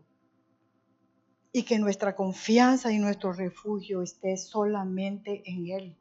y 1.51 1.63
que 1.63 1.79
nuestra 1.79 2.15
confianza 2.15 2.91
y 2.91 2.99
nuestro 2.99 3.33
refugio 3.33 4.03
esté 4.03 4.37
solamente 4.37 5.41
en 5.47 5.65
Él. 5.65 5.97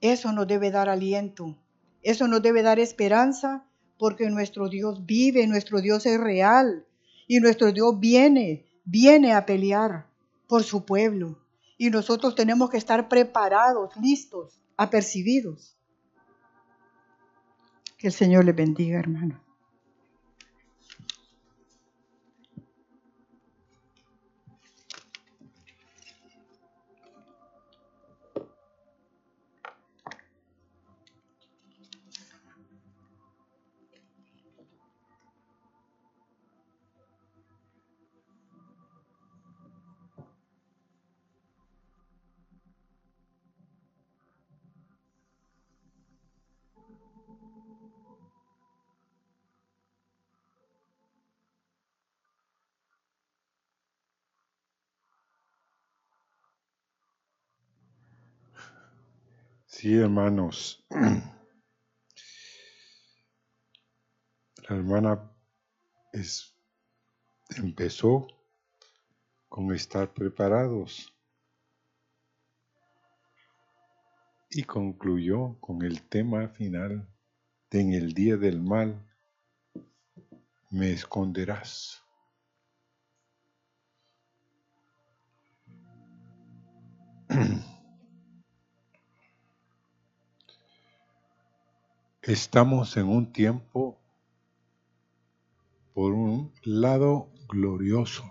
Eso 0.00 0.32
nos 0.32 0.46
debe 0.46 0.70
dar 0.70 0.88
aliento 0.88 1.54
eso 2.02 2.28
nos 2.28 2.40
debe 2.40 2.62
dar 2.62 2.78
esperanza 2.78 3.66
porque 3.98 4.30
nuestro 4.30 4.68
Dios 4.68 5.04
vive, 5.04 5.46
nuestro 5.46 5.82
Dios 5.82 6.06
es 6.06 6.18
real 6.18 6.86
y 7.26 7.40
nuestro 7.40 7.72
Dios 7.72 8.00
viene, 8.00 8.64
viene 8.86 9.34
a 9.34 9.44
pelear 9.44 10.06
por 10.48 10.64
su 10.64 10.86
pueblo. 10.86 11.38
Y 11.76 11.90
nosotros 11.90 12.34
tenemos 12.34 12.70
que 12.70 12.78
estar 12.78 13.08
preparados, 13.08 13.94
listos, 13.96 14.58
apercibidos. 14.78 15.76
Que 18.00 18.06
el 18.06 18.14
Señor 18.14 18.46
le 18.46 18.52
bendiga, 18.54 18.98
hermano. 18.98 19.38
Sí, 59.80 59.96
hermanos. 59.96 60.84
La 60.90 61.22
hermana 64.76 65.32
empezó 67.56 68.26
con 69.48 69.74
estar 69.74 70.12
preparados 70.12 71.16
y 74.50 74.64
concluyó 74.64 75.58
con 75.60 75.80
el 75.80 76.02
tema 76.02 76.50
final 76.50 77.08
de 77.70 77.80
en 77.80 77.94
el 77.94 78.12
día 78.12 78.36
del 78.36 78.60
mal 78.60 79.10
me 80.68 80.92
esconderás. 80.92 82.04
Estamos 92.22 92.98
en 92.98 93.08
un 93.08 93.32
tiempo, 93.32 93.98
por 95.94 96.12
un 96.12 96.52
lado, 96.64 97.32
glorioso, 97.48 98.30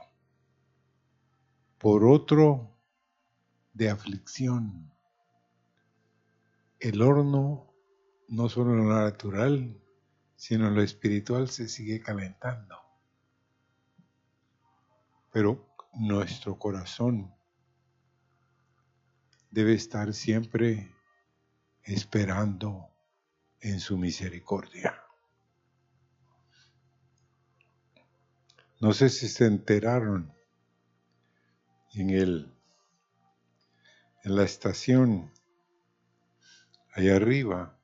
por 1.79 2.05
otro, 2.05 2.69
de 3.73 3.89
aflicción. 3.89 4.93
El 6.79 7.01
horno, 7.01 7.73
no 8.27 8.47
solo 8.47 8.73
en 8.73 8.87
lo 8.87 8.93
natural, 8.93 9.81
sino 10.35 10.67
en 10.67 10.75
lo 10.75 10.83
espiritual, 10.83 11.49
se 11.49 11.67
sigue 11.67 11.99
calentando. 11.99 12.75
Pero 15.31 15.67
nuestro 15.95 16.59
corazón 16.59 17.33
debe 19.49 19.73
estar 19.73 20.13
siempre 20.13 20.93
esperando 21.81 22.88
en 23.61 23.79
su 23.79 23.97
misericordia. 23.97 25.03
No 28.79 28.93
sé 28.93 29.09
si 29.09 29.27
se 29.27 29.45
enteraron 29.45 30.33
en 31.93 32.09
el 32.11 32.53
en 34.23 34.35
la 34.35 34.43
estación 34.43 35.31
allá 36.93 37.15
arriba 37.15 37.79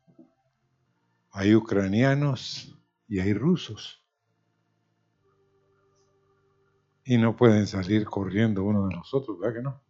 hay 1.32 1.54
ucranianos 1.54 2.74
y 3.10 3.20
hay 3.20 3.34
rusos. 3.34 4.02
Y 7.04 7.18
no 7.18 7.36
pueden 7.36 7.68
salir 7.68 8.06
corriendo 8.06 8.64
uno 8.64 8.88
de 8.88 8.96
nosotros, 8.96 9.38
¿verdad 9.40 9.56
que 9.58 9.62
no? 9.62 9.82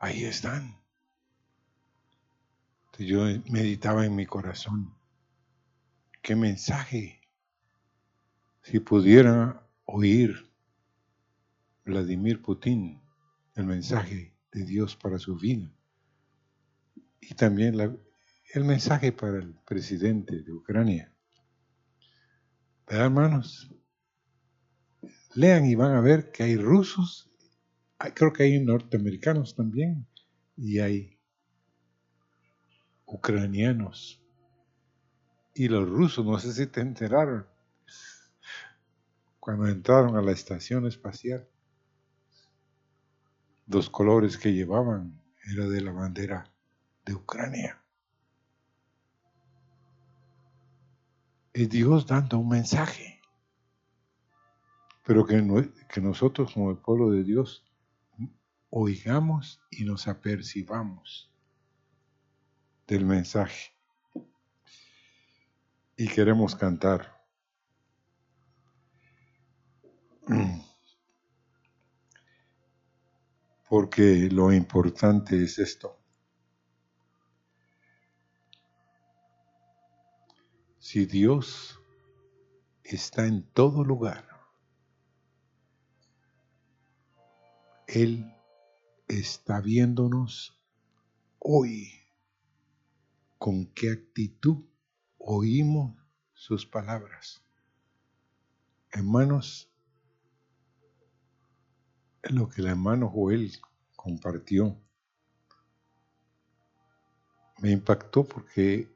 Ahí 0.00 0.24
están 0.24 0.81
yo 2.98 3.24
meditaba 3.50 4.04
en 4.04 4.14
mi 4.14 4.26
corazón, 4.26 4.94
qué 6.20 6.36
mensaje, 6.36 7.20
si 8.62 8.80
pudiera 8.80 9.66
oír 9.84 10.50
Vladimir 11.84 12.40
Putin 12.40 13.02
el 13.54 13.64
mensaje 13.64 14.36
de 14.52 14.64
Dios 14.64 14.96
para 14.96 15.18
su 15.18 15.36
vida 15.36 15.70
y 17.20 17.34
también 17.34 17.74
el 18.54 18.64
mensaje 18.64 19.12
para 19.12 19.38
el 19.38 19.54
presidente 19.66 20.42
de 20.42 20.52
Ucrania. 20.52 21.12
¿Verdad, 22.86 23.06
hermanos? 23.06 23.74
Lean 25.34 25.64
y 25.64 25.74
van 25.74 25.96
a 25.96 26.00
ver 26.00 26.30
que 26.30 26.42
hay 26.42 26.56
rusos, 26.56 27.30
creo 28.14 28.32
que 28.32 28.42
hay 28.42 28.60
norteamericanos 28.60 29.54
también 29.54 30.06
y 30.56 30.78
hay 30.78 31.18
ucranianos. 33.12 34.20
Y 35.54 35.68
los 35.68 35.88
rusos, 35.88 36.24
no 36.24 36.38
sé 36.38 36.52
si 36.52 36.66
te 36.66 36.80
enteraron, 36.80 37.46
cuando 39.38 39.68
entraron 39.68 40.16
a 40.16 40.22
la 40.22 40.32
estación 40.32 40.86
espacial, 40.86 41.46
los 43.66 43.90
colores 43.90 44.38
que 44.38 44.52
llevaban 44.52 45.20
era 45.44 45.66
de 45.66 45.80
la 45.82 45.92
bandera 45.92 46.50
de 47.04 47.14
Ucrania. 47.14 47.78
Es 51.52 51.68
Dios 51.68 52.06
dando 52.06 52.38
un 52.38 52.48
mensaje, 52.48 53.20
pero 55.04 55.26
que, 55.26 55.70
que 55.92 56.00
nosotros 56.00 56.54
como 56.54 56.70
el 56.70 56.78
pueblo 56.78 57.10
de 57.10 57.24
Dios 57.24 57.64
oigamos 58.70 59.60
y 59.70 59.84
nos 59.84 60.08
apercibamos 60.08 61.31
del 62.86 63.04
mensaje. 63.04 63.72
Y 65.96 66.08
queremos 66.08 66.56
cantar. 66.56 67.22
Porque 73.68 74.28
lo 74.30 74.52
importante 74.52 75.42
es 75.42 75.58
esto. 75.58 75.98
Si 80.78 81.06
Dios 81.06 81.80
está 82.82 83.26
en 83.26 83.44
todo 83.52 83.84
lugar, 83.84 84.28
Él 87.86 88.34
está 89.08 89.60
viéndonos 89.60 90.60
hoy. 91.38 92.01
¿Con 93.42 93.66
qué 93.74 93.90
actitud 93.90 94.58
oímos 95.18 95.96
sus 96.32 96.64
palabras? 96.64 97.44
Hermanos, 98.92 99.68
lo 102.30 102.48
que 102.48 102.60
el 102.60 102.68
hermano 102.68 103.10
Joel 103.10 103.50
compartió 103.96 104.80
me 107.58 107.72
impactó 107.72 108.22
porque 108.22 108.88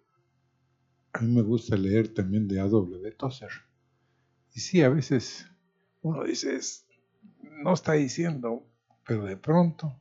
a 1.13 1.23
mí 1.23 1.35
me 1.35 1.43
gusta 1.43 1.77
leer 1.77 2.15
también 2.15 2.47
de 2.47 2.61
A.W. 2.61 3.11
Tozer. 3.19 3.51
Y 4.55 4.61
sí, 4.61 4.81
a 4.81 4.91
veces 4.91 5.51
uno 6.03 6.23
dice, 6.23 6.61
no 7.65 7.75
está 7.75 7.95
diciendo, 7.95 8.65
pero 9.05 9.25
de 9.25 9.37
pronto 9.37 10.01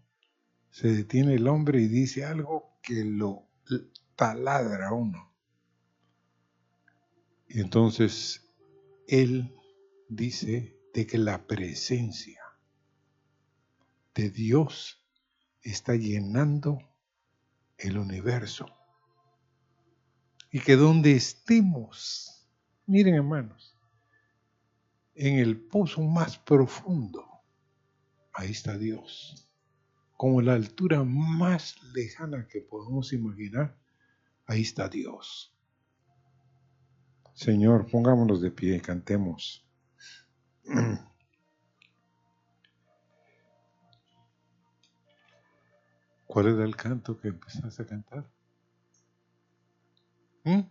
se 0.70 0.90
detiene 0.90 1.34
el 1.34 1.48
hombre 1.48 1.82
y 1.82 1.88
dice 1.88 2.26
algo 2.26 2.78
que 2.84 3.04
lo 3.04 3.48
taladra 4.16 4.94
uno. 4.94 5.34
Y 7.48 7.62
entonces 7.62 8.42
él 9.08 9.56
dice 10.10 10.80
de 10.94 11.06
que 11.06 11.18
la 11.18 11.46
presencia 11.46 12.42
de 14.14 14.30
Dios 14.30 15.04
está 15.62 15.96
llenando 15.96 16.80
el 17.78 17.98
universo. 17.98 18.66
Y 20.52 20.62
que 20.62 20.78
donde 20.78 21.14
estemos, 21.14 22.48
miren 22.86 23.16
hermanos, 23.16 23.76
en 25.16 25.40
el 25.40 25.60
pozo 25.60 26.02
más 26.02 26.38
profundo, 26.38 27.26
ahí 28.34 28.52
está 28.52 28.78
Dios. 28.78 29.50
Como 30.16 30.42
la 30.42 30.54
altura 30.54 31.04
más 31.04 31.76
lejana 31.94 32.48
que 32.48 32.62
podemos 32.62 33.12
imaginar, 33.12 33.78
ahí 34.48 34.62
está 34.62 34.88
Dios. 34.90 35.52
Señor, 37.34 37.90
pongámonos 37.90 38.42
de 38.42 38.52
pie 38.52 38.78
y 38.78 38.82
cantemos. 38.82 39.68
¿Cuál 46.26 46.48
era 46.48 46.64
el 46.66 46.76
canto 46.76 47.20
que 47.20 47.28
empezaste 47.30 47.84
a 47.84 47.86
cantar? 47.86 48.30
¿Mm? 50.44 50.62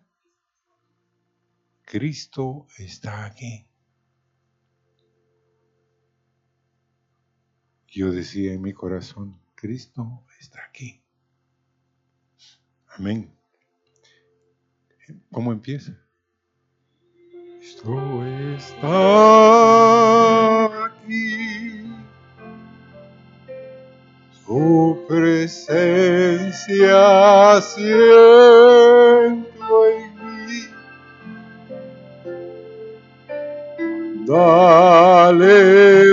Cristo 1.85 2.67
está 2.79 3.25
aquí. 3.25 3.67
Yo 7.87 8.11
decía 8.11 8.53
en 8.53 8.63
mi 8.63 8.73
corazón, 8.73 9.41
Cristo 9.55 10.25
está 10.41 10.65
aquí. 10.65 11.03
Amén. 12.89 13.33
¿Cómo 15.31 15.53
empieza? 15.53 15.93
Cristo 17.59 18.25
está 18.57 18.87
aquí 20.87 21.85
tu 24.47 25.05
presencia 25.09 25.81
siento 27.63 29.35
en 29.89 30.15
mí. 30.47 30.63
Dale 34.27 36.04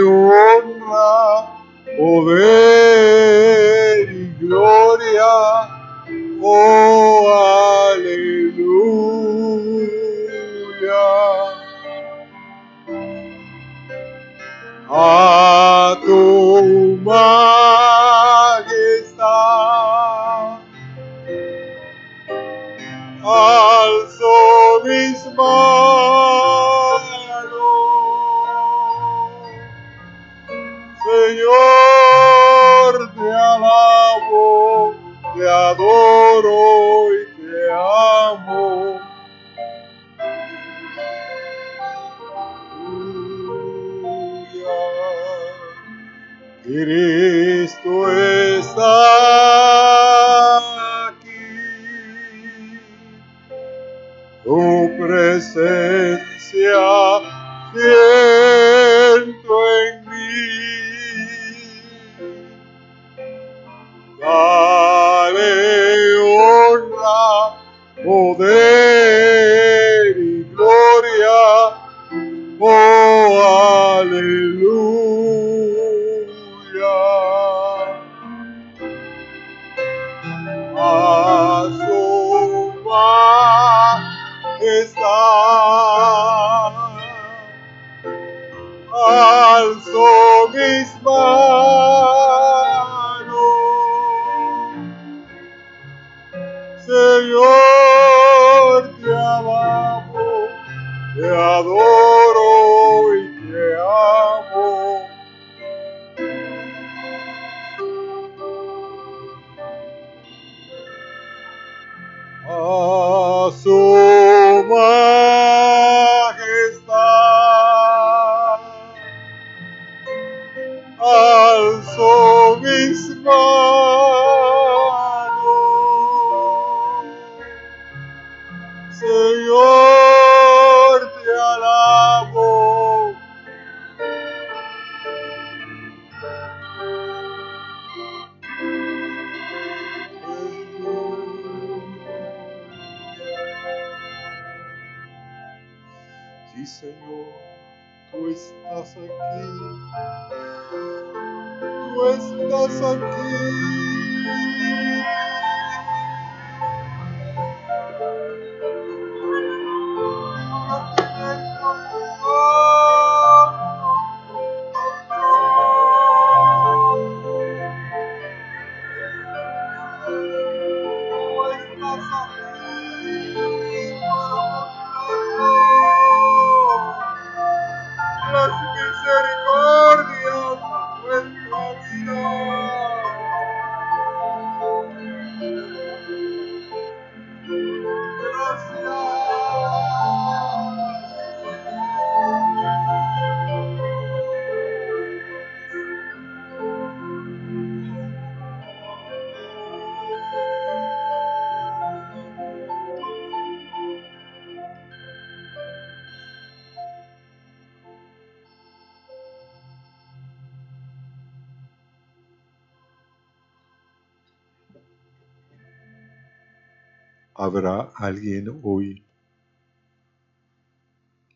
Habrá 217.44 217.92
alguien 217.96 218.60
hoy 218.62 219.04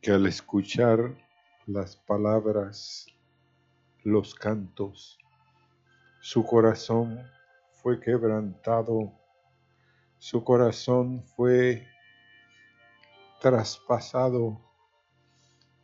que 0.03 0.11
al 0.11 0.27
escuchar 0.27 1.17
las 1.65 1.95
palabras, 1.95 3.07
los 4.03 4.35
cantos, 4.35 5.17
su 6.21 6.45
corazón 6.45 7.19
fue 7.81 7.99
quebrantado, 7.99 9.13
su 10.19 10.43
corazón 10.43 11.23
fue 11.23 11.87
traspasado 13.41 14.61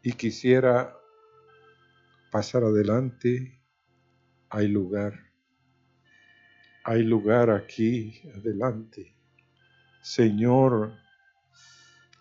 y 0.04 0.14
quisiera 0.14 0.96
pasar 2.32 2.64
adelante, 2.64 3.60
hay 4.50 4.68
lugar. 4.68 5.20
Hay 6.84 7.02
lugar 7.02 7.50
aquí 7.50 8.22
adelante. 8.36 9.16
Señor, 10.02 10.92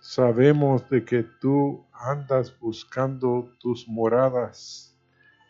sabemos 0.01 0.89
de 0.91 1.05
que 1.05 1.23
tú 1.23 1.85
andas 1.93 2.55
buscando 2.61 3.53
tus 3.59 3.89
moradas, 3.89 4.95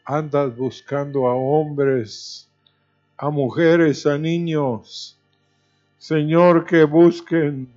andas 0.04 0.56
buscando 0.56 1.28
a 1.28 1.34
hombres, 1.34 2.48
a 3.16 3.30
mujeres, 3.30 4.06
a 4.06 4.16
niños. 4.16 5.18
Señor, 5.98 6.64
que 6.64 6.84
busquen, 6.84 7.72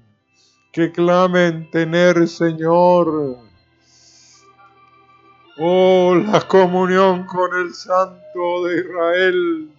que 0.72 0.92
clamen 0.92 1.70
tener, 1.72 2.28
Señor, 2.28 3.44
Oh, 5.56 6.16
la 6.16 6.42
comunión 6.48 7.28
con 7.28 7.54
el 7.54 7.76
Santo 7.76 8.64
de 8.64 8.80
Israel, 8.80 9.70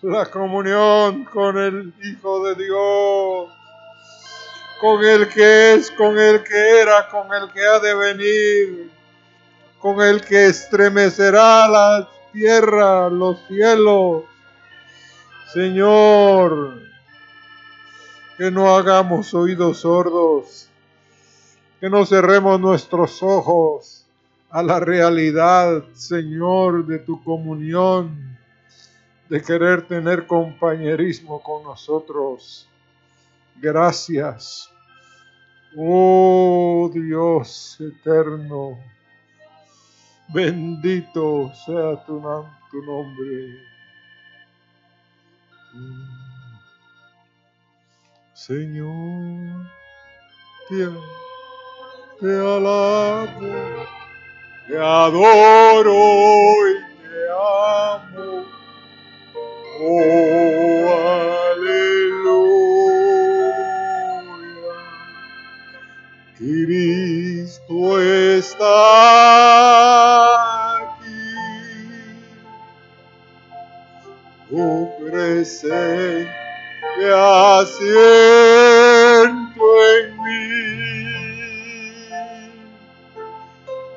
la 0.00 0.24
comunión 0.24 1.24
con 1.24 1.58
el 1.58 1.92
Hijo 2.02 2.42
de 2.46 2.54
Dios, 2.64 3.50
con 4.80 5.04
el 5.04 5.28
que 5.28 5.74
es, 5.74 5.90
con 5.90 6.18
el 6.18 6.42
que 6.42 6.80
era, 6.80 7.06
con 7.08 7.32
el 7.34 7.52
que 7.52 7.60
ha 7.66 7.78
de 7.80 7.94
venir, 7.94 8.90
con 9.78 10.00
el 10.00 10.22
que 10.22 10.46
estremecerá 10.46 11.68
la 11.68 12.08
tierra, 12.32 13.10
los 13.10 13.46
cielos. 13.46 14.24
Señor, 15.52 16.80
que 18.38 18.50
no 18.50 18.74
hagamos 18.74 19.34
oídos 19.34 19.80
sordos, 19.80 20.70
que 21.78 21.90
no 21.90 22.06
cerremos 22.06 22.58
nuestros 22.58 23.22
ojos 23.22 24.06
a 24.48 24.62
la 24.62 24.80
realidad, 24.80 25.84
Señor, 25.92 26.86
de 26.86 27.00
tu 27.00 27.22
comunión, 27.22 28.38
de 29.28 29.42
querer 29.42 29.86
tener 29.86 30.26
compañerismo 30.26 31.42
con 31.42 31.64
nosotros. 31.64 32.66
Gracias. 33.56 34.69
Oh 35.76 36.90
Dios 36.92 37.78
eterno, 37.80 38.78
bendito 40.28 41.52
sea 41.64 42.04
tu, 42.04 42.20
nombre. 42.20 43.70
Señor, 48.34 49.70
te, 50.68 50.88
te 52.20 52.34
alabo 52.34 53.90
te 54.70 54.78
adoro 54.78 56.68
y 56.68 56.74
te 57.02 57.28
amo. 57.32 58.44
Oh, 59.82 61.39
Cristo 66.40 68.00
está 68.00 68.72
aquí. 70.78 71.36
Tu 74.48 74.90
presencia 75.04 76.30
siento 77.76 79.66
en 79.92 80.16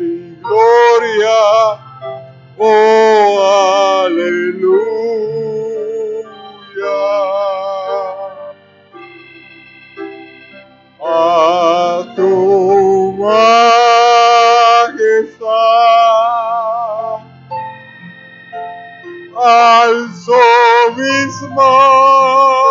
y 0.00 0.38
gloria. 0.40 1.40
Oh, 2.56 3.63
Christmas. 21.04 22.63